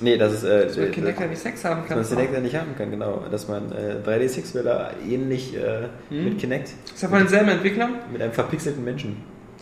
Nee, 0.00 0.16
dass 0.16 0.32
es. 0.32 0.44
Äh, 0.44 0.66
Dass 0.66 0.76
man 0.76 0.90
Kinect 0.92 1.20
ja 1.20 1.26
nicht 1.26 1.40
Sex 1.42 1.64
haben 1.64 1.80
dass 1.80 1.88
kann. 1.88 1.96
man 1.98 2.04
es 2.04 2.10
Kinect 2.10 2.32
ja 2.34 2.40
nicht 2.40 2.54
haben 2.56 2.76
kann, 2.78 2.90
genau. 2.90 3.24
Dass 3.30 3.48
man 3.48 3.72
äh, 3.72 3.96
3D-Six-Bilder 4.08 4.92
ähnlich 5.08 5.56
äh, 5.56 5.88
Hm. 6.10 6.24
mit 6.24 6.38
Kinect, 6.38 6.68
Ist 6.94 7.02
ja 7.02 7.08
von 7.08 7.18
denselben 7.18 7.48
Entwicklern. 7.50 7.94
mit 8.12 8.22
einem 8.22 8.32
verpixelten 8.32 8.84
Menschen. 8.84 9.16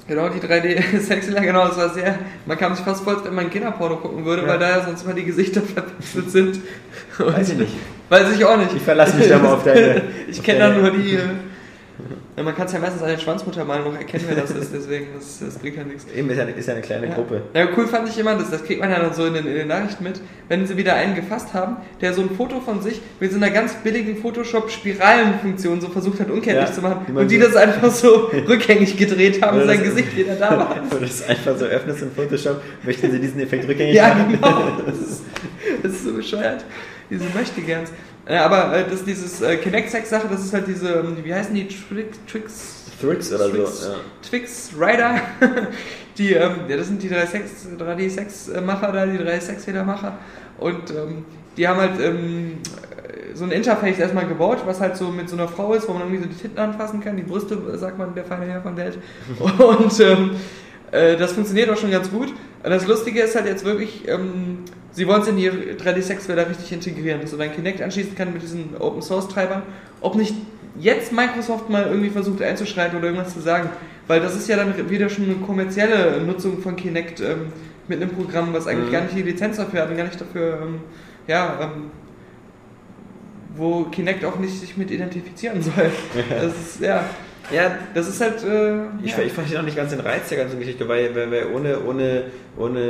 Genau, 0.06 0.28
die 0.28 0.38
3D-Sexler, 0.38 1.40
genau, 1.40 1.66
das 1.66 1.78
war 1.78 1.88
sehr. 1.88 2.16
Man 2.44 2.56
kam 2.58 2.76
sich 2.76 2.84
fast 2.84 3.02
vor, 3.02 3.14
als 3.16 3.24
wenn 3.24 3.34
man 3.34 3.50
Kinderporno 3.50 3.96
gucken 3.96 4.24
würde, 4.24 4.42
Ja. 4.42 4.48
weil 4.48 4.58
da 4.60 4.68
ja 4.78 4.84
sonst 4.84 5.02
immer 5.04 5.14
die 5.14 5.24
Gesichter 5.24 5.62
verpixelt 5.74 6.30
sind. 6.30 6.60
Weiß 7.18 7.48
ich 7.50 7.58
nicht. 7.58 7.72
Weiß 8.10 8.30
ich 8.32 8.44
auch 8.44 8.56
nicht. 8.58 8.72
Ich 8.76 8.82
verlasse 8.82 9.16
mich 9.16 9.28
da 9.28 9.38
mal 9.38 9.54
auf 9.54 9.64
deine. 9.64 10.02
Ich 10.28 10.40
kenne 10.42 10.58
da 10.60 10.68
nur 10.70 10.90
die. 10.92 11.18
Ja, 12.36 12.42
man 12.42 12.54
kann 12.54 12.66
es 12.66 12.72
ja 12.74 12.78
meistens 12.78 13.00
an 13.02 13.08
den 13.08 13.18
Schwanzmuttermalen 13.18 13.84
noch 13.84 13.94
erkennen, 13.96 14.24
wer 14.28 14.36
das 14.36 14.50
ist, 14.50 14.70
deswegen, 14.74 15.06
das, 15.16 15.38
das 15.40 15.54
bringt 15.58 15.76
ja 15.78 15.84
nichts. 15.84 16.04
Eben, 16.14 16.28
ist 16.28 16.36
ja 16.36 16.42
eine, 16.42 16.52
ist 16.52 16.66
ja 16.66 16.74
eine 16.74 16.82
kleine 16.82 17.06
Ja. 17.08 17.14
Gruppe. 17.14 17.40
Ja, 17.54 17.66
cool 17.74 17.86
fand 17.86 18.08
ich 18.10 18.18
immer, 18.18 18.34
das, 18.34 18.50
das 18.50 18.62
kriegt 18.62 18.78
man 18.80 18.90
ja 18.90 18.98
dann 18.98 19.14
so 19.14 19.24
in 19.24 19.32
den, 19.32 19.46
in 19.46 19.54
den 19.54 19.68
Nachrichten 19.68 20.04
mit, 20.04 20.20
wenn 20.48 20.66
sie 20.66 20.76
wieder 20.76 20.94
einen 20.94 21.14
gefasst 21.14 21.54
haben, 21.54 21.78
der 22.02 22.12
so 22.12 22.20
ein 22.20 22.28
Foto 22.30 22.60
von 22.60 22.82
sich 22.82 23.00
mit 23.20 23.30
so 23.32 23.38
einer 23.38 23.48
ganz 23.50 23.72
billigen 23.76 24.18
Photoshop-Spiralenfunktion 24.18 25.80
so 25.80 25.88
versucht 25.88 26.20
hat, 26.20 26.30
unkenntlich 26.30 26.68
Ja, 26.68 26.72
zu 26.72 26.82
machen 26.82 27.06
und 27.16 27.30
die 27.30 27.38
so- 27.40 27.46
das 27.46 27.56
einfach 27.56 27.90
so 27.90 28.30
rückgängig 28.48 28.96
gedreht 28.96 29.40
haben, 29.42 29.56
Oder 29.56 29.66
sein 29.68 29.82
Gesicht 29.82 30.16
wieder 30.16 30.34
da 30.34 30.50
war. 30.58 30.76
Wenn 30.90 30.98
du 31.00 31.06
das 31.06 31.26
einfach 31.28 31.56
so 31.56 31.64
öffnest 31.64 32.02
in 32.02 32.10
Photoshop, 32.12 32.60
möchten 32.84 33.10
sie 33.10 33.18
diesen 33.18 33.40
Effekt 33.40 33.66
rückgängig 33.68 33.94
Ja, 33.94 34.08
machen. 34.08 34.32
genau. 34.32 34.62
Das 34.86 34.98
ist, 34.98 35.22
das 35.82 35.92
ist 35.92 36.04
so 36.04 36.12
bescheuert. 36.12 36.64
Diese 37.10 37.24
Möchtegerns. 37.34 37.90
Äh, 38.26 38.36
aber 38.36 38.76
äh, 38.76 38.84
das, 38.88 39.04
dieses 39.04 39.40
äh, 39.40 39.56
Kinect-Sex-Sache, 39.56 40.26
das 40.28 40.44
ist 40.44 40.52
halt 40.52 40.66
diese, 40.66 40.94
ähm, 40.94 41.16
wie 41.22 41.32
heißen 41.32 41.54
die, 41.54 41.68
Trick, 41.68 42.26
Tricks? 42.26 42.84
Tricks 43.00 43.32
oder 43.32 43.50
Tricks, 43.50 43.82
so. 43.82 43.90
Ja. 43.90 43.96
Twix 44.28 44.70
Rider, 44.76 45.20
die, 46.18 46.32
ähm, 46.32 46.60
ja, 46.68 46.76
das 46.76 46.88
sind 46.88 47.02
die 47.02 47.10
3D-Sex-Macher 47.10 48.92
da, 48.92 49.06
die 49.06 49.18
3D-Sex-Fehlermacher. 49.18 50.18
Und 50.58 50.90
ähm, 50.90 51.24
die 51.56 51.68
haben 51.68 51.78
halt 51.78 52.00
ähm, 52.00 52.58
so 53.34 53.44
ein 53.44 53.52
Interface 53.52 53.98
erstmal 53.98 54.26
gebaut, 54.26 54.62
was 54.66 54.80
halt 54.80 54.96
so 54.96 55.08
mit 55.08 55.28
so 55.28 55.36
einer 55.36 55.46
Frau 55.46 55.74
ist, 55.74 55.88
wo 55.88 55.92
man 55.92 56.02
irgendwie 56.02 56.22
so 56.22 56.28
die 56.28 56.36
Titten 56.36 56.58
anfassen 56.58 57.00
kann, 57.00 57.16
die 57.16 57.22
Brüste, 57.22 57.78
sagt 57.78 57.98
man, 57.98 58.14
der 58.14 58.24
feine 58.24 58.46
Herr 58.46 58.62
von 58.62 58.76
Welt. 58.76 58.98
Und 59.38 60.00
ähm, 60.00 60.30
äh, 60.90 61.16
das 61.16 61.32
funktioniert 61.32 61.70
auch 61.70 61.76
schon 61.76 61.90
ganz 61.90 62.10
gut. 62.10 62.30
Und 62.30 62.70
das 62.70 62.86
Lustige 62.86 63.20
ist 63.20 63.36
halt 63.36 63.46
jetzt 63.46 63.64
wirklich, 63.64 64.08
ähm, 64.08 64.64
sie 64.96 65.06
wollen 65.06 65.20
es 65.22 65.28
in 65.28 65.36
die 65.36 65.50
3D-Sex-Wälder 65.50 66.48
richtig 66.48 66.72
integrieren, 66.72 67.20
dass 67.20 67.30
du 67.30 67.36
dein 67.36 67.54
Kinect 67.54 67.82
anschließen 67.82 68.14
kann 68.14 68.32
mit 68.32 68.42
diesen 68.42 68.76
Open-Source-Treibern. 68.78 69.62
Ob 70.00 70.14
nicht 70.16 70.34
jetzt 70.78 71.12
Microsoft 71.12 71.68
mal 71.70 71.84
irgendwie 71.86 72.10
versucht 72.10 72.40
einzuschreiten 72.42 72.98
oder 72.98 73.08
irgendwas 73.08 73.32
zu 73.34 73.40
sagen, 73.40 73.68
weil 74.08 74.20
das 74.20 74.34
ist 74.34 74.48
ja 74.48 74.56
dann 74.56 74.90
wieder 74.90 75.08
schon 75.08 75.24
eine 75.26 75.34
kommerzielle 75.34 76.20
Nutzung 76.22 76.58
von 76.60 76.76
Kinect 76.76 77.20
ähm, 77.20 77.52
mit 77.88 78.00
einem 78.00 78.10
Programm, 78.10 78.52
was 78.54 78.66
eigentlich 78.66 78.88
Mhm. 78.88 78.92
gar 78.92 79.00
nicht 79.02 79.16
die 79.16 79.22
Lizenz 79.22 79.58
dafür 79.58 79.82
hat 79.82 79.90
und 79.90 79.96
gar 79.96 80.04
nicht 80.04 80.20
dafür, 80.20 80.60
ähm, 80.62 80.80
ja, 81.26 81.58
ähm, 81.62 81.90
wo 83.54 83.84
Kinect 83.84 84.24
auch 84.24 84.38
nicht 84.38 84.58
sich 84.58 84.76
mit 84.76 84.90
identifizieren 84.90 85.62
soll. 85.62 85.90
Das 86.30 86.52
ist, 86.56 86.80
ja, 86.80 87.04
ja, 87.52 87.76
das 87.94 88.08
ist 88.08 88.20
halt, 88.20 88.42
äh, 88.44 88.74
ich, 89.02 89.16
ja. 89.16 89.22
ich 89.24 89.32
verstehe 89.32 89.56
noch 89.58 89.64
nicht 89.64 89.76
ganz 89.76 89.90
den 89.90 90.00
Reiz 90.00 90.28
der 90.28 90.38
ganzen 90.38 90.58
Geschichte, 90.58 90.88
weil, 90.88 91.14
weil, 91.14 91.30
weil 91.30 91.46
ohne, 91.54 91.78
ohne, 91.86 92.24
ohne, 92.56 92.80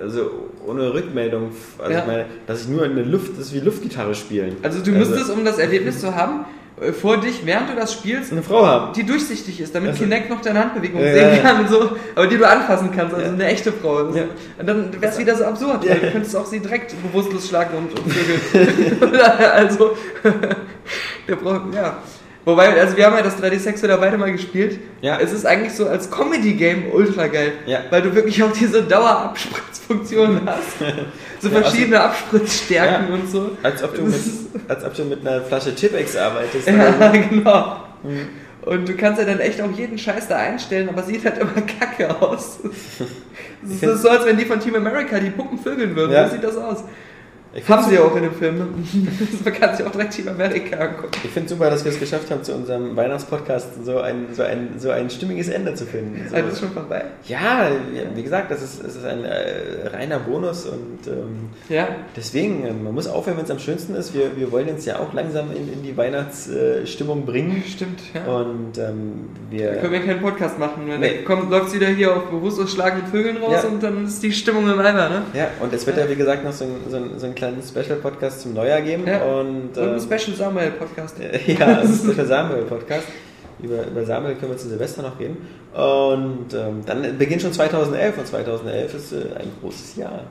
also 0.00 0.48
ohne 0.66 0.92
Rückmeldung, 0.92 1.50
also 1.78 1.92
Ja. 1.92 2.00
ich 2.00 2.06
meine, 2.06 2.26
dass 2.46 2.62
ich 2.62 2.68
nur 2.68 2.84
eine 2.84 3.02
Luft, 3.02 3.32
das 3.32 3.46
ist 3.46 3.54
wie 3.54 3.60
Luftgitarre 3.60 4.14
spielen. 4.14 4.56
Also 4.62 4.82
du 4.82 4.90
müsstest, 4.92 5.30
um 5.30 5.44
das 5.44 5.58
Erlebnis 5.58 6.00
zu 6.00 6.14
haben, 6.14 6.44
äh, 6.80 6.92
vor 6.92 7.18
dich, 7.18 7.44
während 7.44 7.68
du 7.70 7.74
das 7.76 7.92
spielst, 7.92 8.32
eine 8.32 8.42
Frau 8.42 8.66
haben. 8.66 8.92
die 8.94 9.04
durchsichtig 9.04 9.60
ist, 9.60 9.74
damit 9.74 9.90
Also- 9.90 10.02
Kinect 10.04 10.30
noch 10.30 10.40
deine 10.40 10.58
Handbewegung 10.60 11.00
Ja, 11.00 11.12
sehen 11.12 11.42
kann 11.42 11.60
und 11.60 11.68
so, 11.68 11.90
aber 12.14 12.26
die 12.26 12.38
du 12.38 12.48
anfassen 12.48 12.90
kannst, 12.94 13.14
also 13.14 13.26
Ja. 13.26 13.32
eine 13.32 13.46
echte 13.46 13.72
Frau. 13.72 13.96
Also, 13.98 14.18
Ja. 14.18 14.24
Und 14.58 14.66
dann 14.66 14.92
wäre 15.00 15.12
es 15.12 15.18
wieder 15.18 15.36
so 15.36 15.44
absurd, 15.44 15.86
weil 15.88 15.98
du 16.00 16.10
könntest 16.10 16.34
auch 16.36 16.46
sie 16.46 16.60
direkt 16.60 16.94
bewusstlos 17.02 17.48
schlagen 17.48 17.76
und, 17.76 17.98
und 17.98 18.12
vögeln. 18.12 19.20
also, 19.52 19.96
der 21.28 21.36
braucht, 21.36 21.74
ja. 21.74 21.98
Wobei, 22.44 22.80
also 22.80 22.96
wir 22.96 23.06
haben 23.06 23.14
ja 23.14 23.22
das 23.22 23.36
3D-Sex 23.40 23.82
wieder 23.84 23.98
beide 23.98 24.18
mal 24.18 24.32
gespielt. 24.32 24.80
Ja. 25.00 25.18
Es 25.20 25.32
ist 25.32 25.46
eigentlich 25.46 25.74
so 25.74 25.86
als 25.86 26.10
Comedy-Game 26.10 26.86
ultra 26.92 27.28
geil, 27.28 27.52
Ja. 27.66 27.80
weil 27.90 28.02
du 28.02 28.12
wirklich 28.14 28.42
auch 28.42 28.50
diese 28.52 28.82
Dauerabspritzfunktion 28.82 30.40
hast. 30.46 30.62
So 31.40 31.48
Ja, 31.48 31.56
also- 31.56 31.70
verschiedene 31.70 32.00
Abspritzstärken 32.00 33.08
Ja. 33.08 33.14
und 33.14 33.28
so. 33.28 33.50
Als 33.64 33.82
ob, 33.82 33.96
du 33.96 34.02
mit, 34.02 34.14
als 34.68 34.84
ob 34.84 34.94
du 34.94 35.04
mit 35.04 35.26
einer 35.26 35.40
Flasche 35.42 35.74
Tipex 35.74 36.16
arbeitest. 36.16 36.68
Ja, 36.68 37.08
genau. 37.30 37.76
Mhm. 38.04 38.28
Und 38.64 38.88
du 38.88 38.94
kannst 38.96 39.20
ja 39.20 39.26
dann 39.26 39.40
echt 39.40 39.60
auch 39.60 39.70
jeden 39.72 39.98
Scheiß 39.98 40.28
da 40.28 40.36
einstellen, 40.36 40.88
aber 40.88 41.02
sieht 41.02 41.24
halt 41.24 41.38
immer 41.38 41.50
kacke 41.80 42.08
aus. 42.22 42.60
Es 43.64 43.82
ist 43.82 44.02
so, 44.02 44.08
als 44.08 44.24
wenn 44.24 44.36
die 44.36 44.44
von 44.44 44.60
Team 44.60 44.76
America 44.76 45.18
die 45.18 45.30
Puppen 45.30 45.58
vögeln 45.58 45.96
würden. 45.96 46.12
Ja. 46.12 46.28
So 46.28 46.34
sieht 46.36 46.44
das 46.44 46.56
aus. 46.56 46.84
Ich 47.54 47.68
Haben 47.68 47.82
sie 47.84 47.96
super- 47.96 48.08
auch 48.12 48.16
in 48.16 48.22
dem 48.22 48.34
Film. 48.34 48.56
Man 49.44 49.52
kann 49.54 49.76
sich 49.76 49.84
auch 49.86 49.90
direkt 49.90 50.14
Team 50.14 50.28
America 50.28 50.76
angucken. 50.76 51.10
Ich 51.22 51.30
finde 51.30 51.48
super, 51.50 51.68
dass 51.68 51.84
wir 51.84 51.92
es 51.92 52.00
geschafft 52.00 52.30
haben, 52.30 52.42
zu 52.42 52.54
unserem 52.54 52.96
Weihnachtspodcast 52.96 53.84
so 53.84 53.98
ein, 54.00 54.28
so 54.32 54.42
ein, 54.42 54.70
so 54.78 54.90
ein 54.90 55.10
stimmiges 55.10 55.48
Ende 55.48 55.74
zu 55.74 55.84
finden. 55.84 56.26
So. 56.30 56.34
Also 56.36 56.48
ist 56.48 56.60
schon 56.60 56.70
vorbei. 56.72 57.04
Ja, 57.28 57.70
wie 58.14 58.22
gesagt, 58.22 58.50
das 58.50 58.62
ist, 58.62 58.82
das 58.82 58.96
ist 58.96 59.04
ein 59.04 59.24
äh, 59.24 59.88
reiner 59.92 60.18
Bonus 60.18 60.64
und 60.64 61.06
ähm, 61.06 61.50
Ja. 61.68 61.88
deswegen, 62.16 62.64
äh, 62.64 62.72
man 62.72 62.94
muss 62.94 63.06
aufhören, 63.06 63.36
wenn 63.36 63.44
es 63.44 63.50
am 63.50 63.58
schönsten 63.58 63.94
ist. 63.96 64.14
Wir, 64.14 64.34
wir 64.36 64.50
wollen 64.50 64.68
uns 64.68 64.86
ja 64.86 64.98
auch 64.98 65.12
langsam 65.12 65.50
in, 65.50 65.70
in 65.70 65.82
die 65.82 65.94
Weihnachtsstimmung 65.96 67.26
bringen 67.26 67.62
Stimmt, 67.68 68.00
ja. 68.14 68.32
und 68.32 68.78
ähm, 68.78 69.28
Da 69.50 69.56
wir. 69.58 69.72
können 69.76 69.92
wir 69.92 70.00
keinen 70.00 70.20
Podcast 70.22 70.58
machen. 70.58 70.84
Wenn 70.86 71.00
Nee. 71.00 71.18
kommt, 71.24 71.50
läuft 71.50 71.68
es 71.68 71.74
wieder 71.74 71.88
hier 71.88 72.16
auf 72.16 72.30
bewusstlos 72.30 72.72
schlagenden 72.72 73.08
Vögeln 73.10 73.36
raus 73.38 73.58
Ja. 73.62 73.68
und 73.68 73.82
dann 73.82 74.06
ist 74.06 74.22
die 74.22 74.32
Stimmung 74.32 74.64
im 74.70 74.78
Eimer, 74.78 75.08
ne? 75.08 75.22
Ja, 75.34 75.48
und 75.60 75.72
es 75.74 75.86
wird 75.86 75.98
ja, 75.98 76.08
wie 76.08 76.14
gesagt, 76.14 76.44
noch 76.44 76.52
so, 76.52 76.64
ein, 76.64 76.70
so, 76.88 76.96
ein, 76.96 77.10
so 77.18 77.26
einen 77.26 77.34
kleinen 77.42 77.62
Special-Podcast 77.62 78.42
zum 78.42 78.54
Neujahr 78.54 78.80
geben. 78.82 79.04
Ja. 79.06 79.24
Und, 79.24 79.76
Und 79.76 79.78
ein 79.78 79.94
ähm, 79.94 80.00
Special 80.00 80.36
Samuel 80.36 80.70
Podcast. 80.72 81.16
ja, 81.46 81.82
der 81.82 82.26
Samuel-Podcast. 82.26 83.06
Über, 83.60 83.86
über 83.86 84.04
Samuel 84.04 84.36
können 84.36 84.52
wir 84.52 84.58
zu 84.58 84.68
Silvester 84.68 85.02
noch 85.02 85.18
reden. 85.18 85.38
Und 85.72 86.54
ähm, 86.54 86.82
dann 86.86 87.18
beginnt 87.18 87.42
schon 87.42 87.52
2011 87.52 88.18
und 88.18 88.26
2011 88.26 88.94
ist 88.94 89.12
äh, 89.12 89.16
ein 89.38 89.50
großes 89.60 89.96
Jahr. 89.96 90.24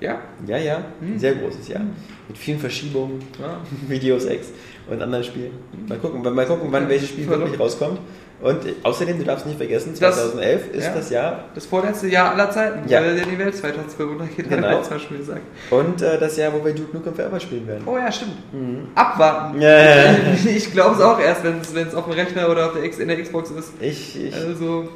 Ja? 0.00 0.20
Ja, 0.46 0.58
ja, 0.58 0.84
ein 1.00 1.18
sehr 1.18 1.36
großes 1.36 1.68
Jahr. 1.68 1.82
Mit 2.28 2.36
vielen 2.36 2.58
Verschiebungen, 2.58 3.20
Ja. 3.40 3.60
Videos 3.88 4.24
X 4.26 4.48
und 4.90 5.00
anderen 5.00 5.24
Spielen. 5.24 5.52
Mal 5.88 5.98
gucken, 5.98 6.22
mal 6.22 6.46
gucken 6.46 6.68
wann 6.70 6.88
welches 6.88 7.10
Spiel 7.10 7.28
wirklich 7.28 7.58
rauskommt. 7.58 7.98
Und 8.42 8.58
außerdem, 8.82 9.18
du 9.18 9.24
darfst 9.24 9.46
nicht 9.46 9.56
vergessen, 9.56 9.94
Das- 9.98 10.14
2011 10.16 10.70
ist 10.74 10.84
ja. 10.84 10.94
das 10.94 11.10
Jahr 11.10 11.44
Das 11.54 11.64
vorletzte 11.66 12.06
Jahr 12.08 12.32
aller 12.32 12.50
Zeiten, 12.50 12.86
Ja. 12.88 13.00
weil 13.00 13.18
die 13.18 13.38
Welt 13.38 13.56
2012 13.56 14.10
untergeht, 14.10 14.48
Genau. 14.50 14.68
hat 14.68 14.90
Mal 14.90 15.00
schon 15.00 15.16
gesagt. 15.18 15.40
und 15.70 16.02
äh, 16.02 16.18
das 16.18 16.36
Jahr, 16.36 16.52
wo 16.52 16.62
wir 16.64 16.74
Duke 16.74 16.94
Nukem 16.96 17.14
Forever 17.14 17.40
spielen 17.40 17.66
werden. 17.66 17.82
Oh 17.86 17.96
ja, 17.96 18.12
stimmt. 18.12 18.32
Abwarten. 18.94 19.56
Mhm. 19.56 19.62
Ja, 19.62 19.78
ja. 20.06 20.14
Ich 20.46 20.70
glaube 20.72 20.96
es 20.96 21.00
auch 21.00 21.18
erst, 21.18 21.42
wenn 21.44 21.60
es 21.86 21.94
auf 21.94 22.04
dem 22.04 22.12
Rechner 22.12 22.50
oder 22.50 22.66
auf 22.66 22.72
der 22.74 22.84
X, 22.84 22.98
in 22.98 23.08
der 23.08 23.20
Xbox 23.22 23.50
ist. 23.50 23.72
Ich, 23.80 24.22
ich, 24.26 24.34
Also, 24.34 24.88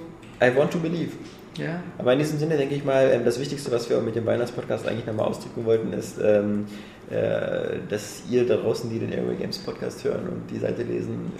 I 0.43 0.55
want 0.57 0.71
to 0.73 0.79
believe. 0.79 1.13
ja. 1.57 1.81
Aber 1.99 2.13
in 2.13 2.19
diesem 2.19 2.39
Sinne 2.39 2.57
denke 2.59 2.75
ich 2.75 2.85
mal, 2.85 3.11
ähm, 3.13 3.25
das 3.25 3.41
Wichtigste, 3.41 3.71
was 3.73 3.89
wir 3.89 4.01
mit 4.01 4.17
dem 4.17 4.27
Weihnachtspodcast 4.27 4.87
eigentlich 4.87 5.07
nochmal 5.07 5.27
ausdrücken 5.27 5.65
wollten, 5.65 5.93
ist, 5.95 6.19
ähm, 6.23 6.67
äh, 7.11 7.79
dass 7.89 8.23
ihr 8.31 8.47
da 8.47 8.57
draußen, 8.57 8.89
die 8.91 8.99
den 8.99 9.13
Airway 9.13 9.35
Games 9.37 9.59
Podcast 9.59 10.05
hören 10.05 10.29
und 10.29 10.43
die 10.51 10.59
Seite 10.59 10.83
lesen, 10.83 11.33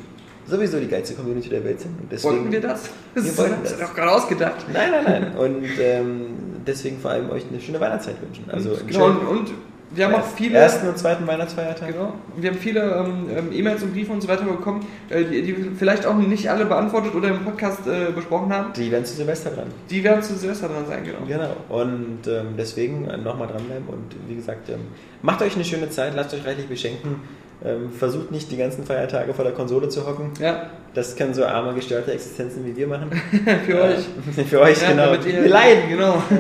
sowieso 0.47 0.79
die 0.81 0.89
geilste 0.89 1.15
Community 1.15 1.49
der 1.49 1.65
Welt 1.65 1.81
sind. 1.81 1.99
Und 2.01 2.11
deswegen, 2.11 2.35
Wollten 2.35 2.53
wir 2.53 2.61
das? 2.61 2.91
Wir 3.15 3.23
Das 3.23 3.39
wollten 3.39 3.55
du 3.63 3.71
das. 3.71 3.79
doch 3.79 3.95
gerade 3.95 4.11
ausgedacht. 4.13 4.67
Nein, 4.73 4.91
nein, 4.91 5.05
nein. 5.05 5.37
Und 5.37 5.65
ähm, 5.81 6.27
deswegen 6.67 6.99
vor 6.99 7.11
allem 7.13 7.31
euch 7.31 7.45
eine 7.51 7.61
schöne 7.61 7.81
Weihnachtszeit 7.81 8.17
wünschen. 8.23 8.45
Also 8.51 8.77
genau, 8.87 9.07
und, 9.07 9.27
und 9.27 9.51
wir 9.93 10.05
haben 10.07 10.15
auch 10.15 10.25
viele. 10.25 10.57
ersten 10.57 10.87
und 10.89 10.97
zweiten 10.99 11.27
Weihnachtsfeiertag. 11.27 11.89
Genau. 11.93 12.13
Wir 12.37 12.51
haben 12.51 12.59
viele 12.59 12.81
ähm, 12.81 13.27
ähm, 13.37 13.53
E-Mails 13.53 13.83
und 13.83 13.93
Briefe 13.93 14.13
und 14.13 14.21
so 14.21 14.29
weiter 14.29 14.45
bekommen, 14.45 14.87
äh, 15.09 15.25
die, 15.25 15.43
die 15.43 15.57
wir 15.57 15.73
vielleicht 15.77 16.07
auch 16.07 16.15
nicht 16.15 16.49
alle 16.49 16.65
beantwortet 16.65 17.13
oder 17.17 17.29
im 17.29 17.41
Podcast 17.45 17.89
äh, 17.89 18.13
besprochen 18.15 18.53
haben. 18.53 18.73
Die 18.75 18.91
werden 18.93 19.05
zu 19.05 19.17
Silvester 19.17 19.51
dran. 19.51 19.67
Die 19.91 20.05
werden 20.05 20.23
zu 20.23 20.37
Silvester 20.37 20.69
dran 20.69 20.87
sein, 20.87 21.03
genau. 21.05 21.19
Genau. 21.27 21.57
Und 21.69 22.21
ähm, 22.29 22.55
deswegen 22.57 23.03
nochmal 23.25 23.49
dranbleiben 23.49 23.89
und 23.89 24.15
wie 24.29 24.37
gesagt, 24.37 24.69
ähm, 24.69 24.79
macht 25.23 25.43
euch 25.43 25.57
eine 25.57 25.65
schöne 25.65 25.91
Zeit, 25.91 26.15
lasst 26.15 26.33
euch 26.35 26.45
reichlich 26.47 26.69
beschenken. 26.69 27.23
Ähm, 27.63 27.91
versucht 27.93 28.31
nicht 28.31 28.51
die 28.51 28.57
ganzen 28.57 28.85
Feiertage 28.85 29.35
vor 29.35 29.45
der 29.45 29.53
Konsole 29.53 29.89
zu 29.91 30.07
hocken. 30.07 30.31
Ja, 30.41 30.71
Das 30.95 31.15
können 31.15 31.35
so 31.35 31.45
arme, 31.45 31.75
gestörte 31.75 32.11
Existenzen 32.13 32.65
wie 32.65 32.75
wir 32.75 32.87
machen. 32.87 33.11
für 33.67 33.73
Äh, 33.73 33.81
euch. 33.97 34.47
Für 34.49 34.61
euch, 34.61 34.81
Ja, 34.81 34.89
genau. 34.91 35.05
damit 35.07 35.25
wir 35.27 35.49
leiden. 35.49 35.83
Genau. 35.91 36.23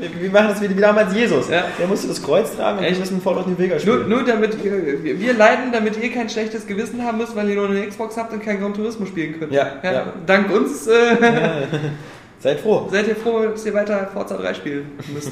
Wir, 0.00 0.10
wir 0.22 0.30
machen 0.32 0.48
das 0.48 0.60
wie, 0.60 0.76
wie 0.76 0.80
damals 0.80 1.14
Jesus. 1.14 1.48
Ja. 1.48 1.64
Der 1.78 1.86
musste 1.86 2.08
das 2.08 2.20
Kreuz 2.20 2.54
tragen 2.56 2.78
und 2.78 2.84
Echt? 2.84 2.94
wir 2.94 3.00
müssen 3.00 3.20
Fallout 3.22 3.46
New 3.46 3.56
Vegas 3.56 3.86
Nur, 3.86 3.94
spielen. 3.94 4.10
nur 4.10 4.24
damit 4.24 4.56
ihr, 4.62 5.02
wir 5.04 5.20
wir 5.20 5.34
leiden, 5.34 5.70
damit 5.72 5.96
ihr 6.02 6.12
kein 6.12 6.28
schlechtes 6.28 6.66
Gewissen 6.66 7.02
haben 7.04 7.16
müsst, 7.18 7.34
weil 7.36 7.48
ihr 7.48 7.54
nur 7.54 7.68
eine 7.70 7.86
Xbox 7.86 8.16
habt 8.16 8.32
und 8.32 8.42
kein 8.42 8.58
Gran 8.60 8.74
Turismo 8.74 9.06
spielen 9.06 9.38
könnt. 9.38 9.52
Ja, 9.52 9.68
ja. 9.84 10.12
Dank 10.26 10.50
uns 10.52 10.88
äh, 10.88 10.92
Seid 12.40 12.58
froh. 12.60 12.88
seid 12.90 13.06
ihr 13.06 13.14
froh, 13.16 13.46
dass 13.46 13.64
ihr 13.64 13.72
weiter 13.72 14.10
Forza 14.12 14.36
3 14.36 14.52
spielen 14.54 14.86
müsst. 15.14 15.30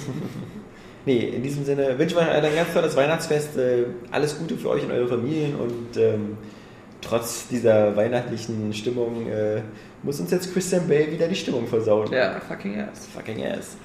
Nee, 1.05 1.19
in 1.35 1.43
diesem 1.43 1.65
Sinne 1.65 1.99
wünschen 1.99 2.17
wir 2.17 2.23
euch 2.23 2.29
ein 2.31 2.55
ganz 2.55 2.73
tolles 2.73 2.95
Weihnachtsfest. 2.97 3.57
Äh, 3.57 3.85
alles 4.13 4.39
Gute 4.39 4.57
für 4.57 4.69
euch 4.71 4.85
und 4.85 4.93
eure 4.93 5.09
Familien 5.09 5.57
und 5.57 5.97
ähm, 5.97 6.37
trotz 7.01 7.49
dieser 7.49 7.97
weihnachtlichen 7.97 8.73
Stimmung 8.73 9.27
äh, 9.29 9.63
muss 10.05 10.21
uns 10.21 10.31
jetzt 10.31 10.53
Christian 10.53 10.87
Bale 10.89 11.11
wieder 11.11 11.27
die 11.27 11.35
Stimmung 11.35 11.67
versauen. 11.67 12.11
ja, 12.13 12.41
fucking 12.49 12.81
ass. 12.81 13.09
Fucking 13.15 13.45
ass. 13.45 13.77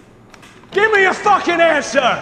Give 0.71 0.85
me 0.95 1.07
a 1.09 1.13
fucking 1.13 1.59
answer! 1.61 2.19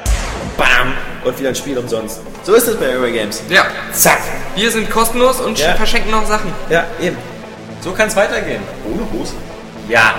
Bam! 0.56 0.94
Und 1.26 1.38
wieder 1.40 1.50
ein 1.50 1.56
Spiel 1.56 1.78
umsonst. 1.78 2.22
So 2.44 2.54
ist 2.54 2.68
es 2.68 2.78
bei 2.78 2.90
Euro 2.90 3.12
Games. 3.12 3.42
Ja, 3.50 3.66
Zack! 3.92 4.20
wir 4.56 4.70
sind 4.72 4.90
kostenlos 4.90 5.42
und 5.42 5.58
Ja. 5.60 5.74
verschenken 5.76 6.12
noch 6.12 6.26
Sachen. 6.26 6.54
Ja, 6.70 6.86
eben. 7.02 7.18
So 7.82 7.92
kann 7.92 8.08
es 8.08 8.16
weitergehen. 8.16 8.62
Ohne 8.90 9.02
Hose? 9.12 9.34
Ja. 9.90 10.14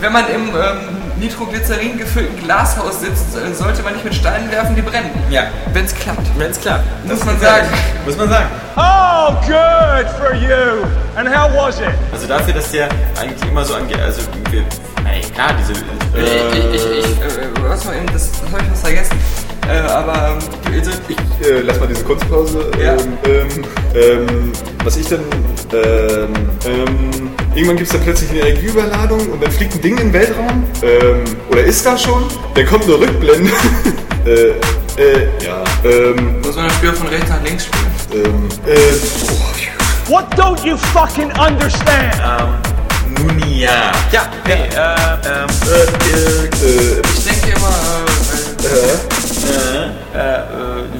Wenn 0.00 0.12
man 0.12 0.24
im 0.30 0.48
ähm, 0.48 1.20
Nitroglycerin 1.20 1.98
gefüllten 1.98 2.42
Glashaus 2.42 3.00
sitzt, 3.00 3.36
äh, 3.36 3.52
sollte 3.54 3.82
man 3.82 3.92
nicht 3.92 4.04
mit 4.04 4.14
Steinen 4.14 4.50
werfen, 4.50 4.74
die 4.74 4.80
brennen. 4.80 5.10
Ja. 5.28 5.42
Wenn 5.74 5.84
es 5.84 5.94
klappt. 5.94 6.26
Wenn's 6.38 6.58
klappt. 6.58 6.84
Muss 7.06 7.22
man 7.24 7.38
sagen. 7.38 7.68
Muss 8.06 8.16
man 8.16 8.28
sagen. 8.30 8.46
Oh, 8.76 9.34
good 9.46 10.08
for 10.18 10.34
you! 10.34 10.86
And 11.16 11.28
how 11.28 11.50
was 11.54 11.80
it? 11.80 11.88
Also 12.12 12.26
dafür, 12.26 12.54
dass 12.54 12.70
der 12.70 12.88
eigentlich 13.20 13.50
immer 13.50 13.64
so 13.64 13.74
angeht, 13.74 14.00
also 14.00 14.22
wir, 14.50 14.60
ey, 15.10 15.20
klar, 15.34 15.50
diese, 15.58 15.72
Ich, 15.72 16.74
ich, 16.74 16.74
ich, 16.74 17.04
ich 17.04 17.20
äh, 17.20 17.48
was 17.62 17.86
war 17.86 17.94
eben, 17.94 18.06
das, 18.12 18.30
das 18.32 18.52
habe 18.52 18.62
ich 18.62 18.70
was 18.72 18.80
vergessen. 18.80 19.18
Äh, 19.68 19.80
aber 19.80 20.38
ähm, 20.38 20.38
also, 20.78 20.90
ich, 21.08 21.46
Äh, 21.46 21.60
lass 21.60 21.78
mal 21.80 21.86
diese 21.88 22.04
Kunstpause. 22.04 22.70
Ja. 22.82 22.92
Ähm, 22.92 23.18
ähm, 23.24 23.64
ähm, 23.94 24.52
was 24.84 24.96
ich 24.96 25.08
dann. 25.08 25.20
Ähm, 25.72 26.32
ähm, 26.66 27.29
irgendwann 27.54 27.76
gibt 27.76 27.88
es 27.88 27.92
dann 27.92 28.02
plötzlich 28.02 28.30
eine 28.30 28.40
Energieüberladung 28.40 29.28
und 29.28 29.42
dann 29.42 29.50
fliegt 29.50 29.74
ein 29.74 29.80
Ding 29.80 29.98
in 29.98 30.06
den 30.08 30.12
Weltraum. 30.12 30.64
Ähm, 30.82 31.24
oder 31.50 31.62
ist 31.62 31.84
da 31.84 31.96
schon? 31.96 32.24
Dann 32.54 32.66
kommt 32.66 32.84
eine 32.84 32.94
Rückblende. 32.94 33.50
äh, 34.24 34.50
äh, 35.00 35.28
ja. 35.44 35.64
Ähm, 35.84 36.40
muss 36.42 36.56
man 36.56 36.66
das 36.66 36.74
Spiel 36.74 36.92
von 36.92 37.06
rechts 37.08 37.28
nach 37.28 37.42
links 37.42 37.64
spielen. 37.66 38.24
ähm, 38.24 38.48
äh, 38.66 38.76
oh, 39.30 40.10
What 40.10 40.26
don't 40.36 40.64
you 40.66 40.76
fucking 40.76 41.30
understand? 41.38 42.16
Nun 43.18 43.38
ja. 43.48 43.92
Ja, 44.12 44.28
hey, 44.44 44.62
äh, 44.62 44.94
ähm, 45.28 45.48
äh, 45.66 45.84
äh, 46.66 47.02
Ich 47.14 47.24
denke 47.24 47.56
immer, 47.56 47.74
äh, 48.64 48.66
äh, 48.66 49.00
äh, 49.46 49.86
äh, 49.86 49.90
ja, 50.14 50.36
äh, 50.36 50.99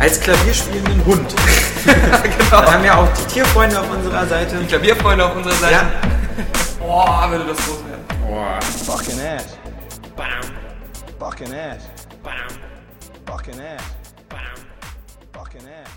Als 0.00 0.18
klavierspielenden 0.20 1.04
Hund. 1.04 1.34
genau. 1.84 2.62
Wir 2.62 2.72
haben 2.72 2.84
ja 2.84 2.96
auch 2.96 3.08
die 3.12 3.34
Tierfreunde 3.34 3.78
auf 3.78 3.90
unserer 3.90 4.26
Seite. 4.26 4.56
Klavierfreunde 4.66 5.24
auf 5.26 5.36
unserer 5.36 5.54
Seite. 5.54 5.72
Ja. 5.74 5.90
Boah, 6.78 7.30
würde 7.30 7.44
das 7.44 7.58
groß 7.58 7.78
werden. 7.84 8.60
Fucking 8.86 9.20
ass. 9.20 9.58
Bam, 10.16 10.28
Fucking 11.18 11.52
ass. 11.54 11.82
bam, 12.22 12.32
Fucking 13.26 13.54
ass. 13.60 13.82
bam. 14.28 14.38
Fucking 15.32 15.60
ass. 15.60 15.90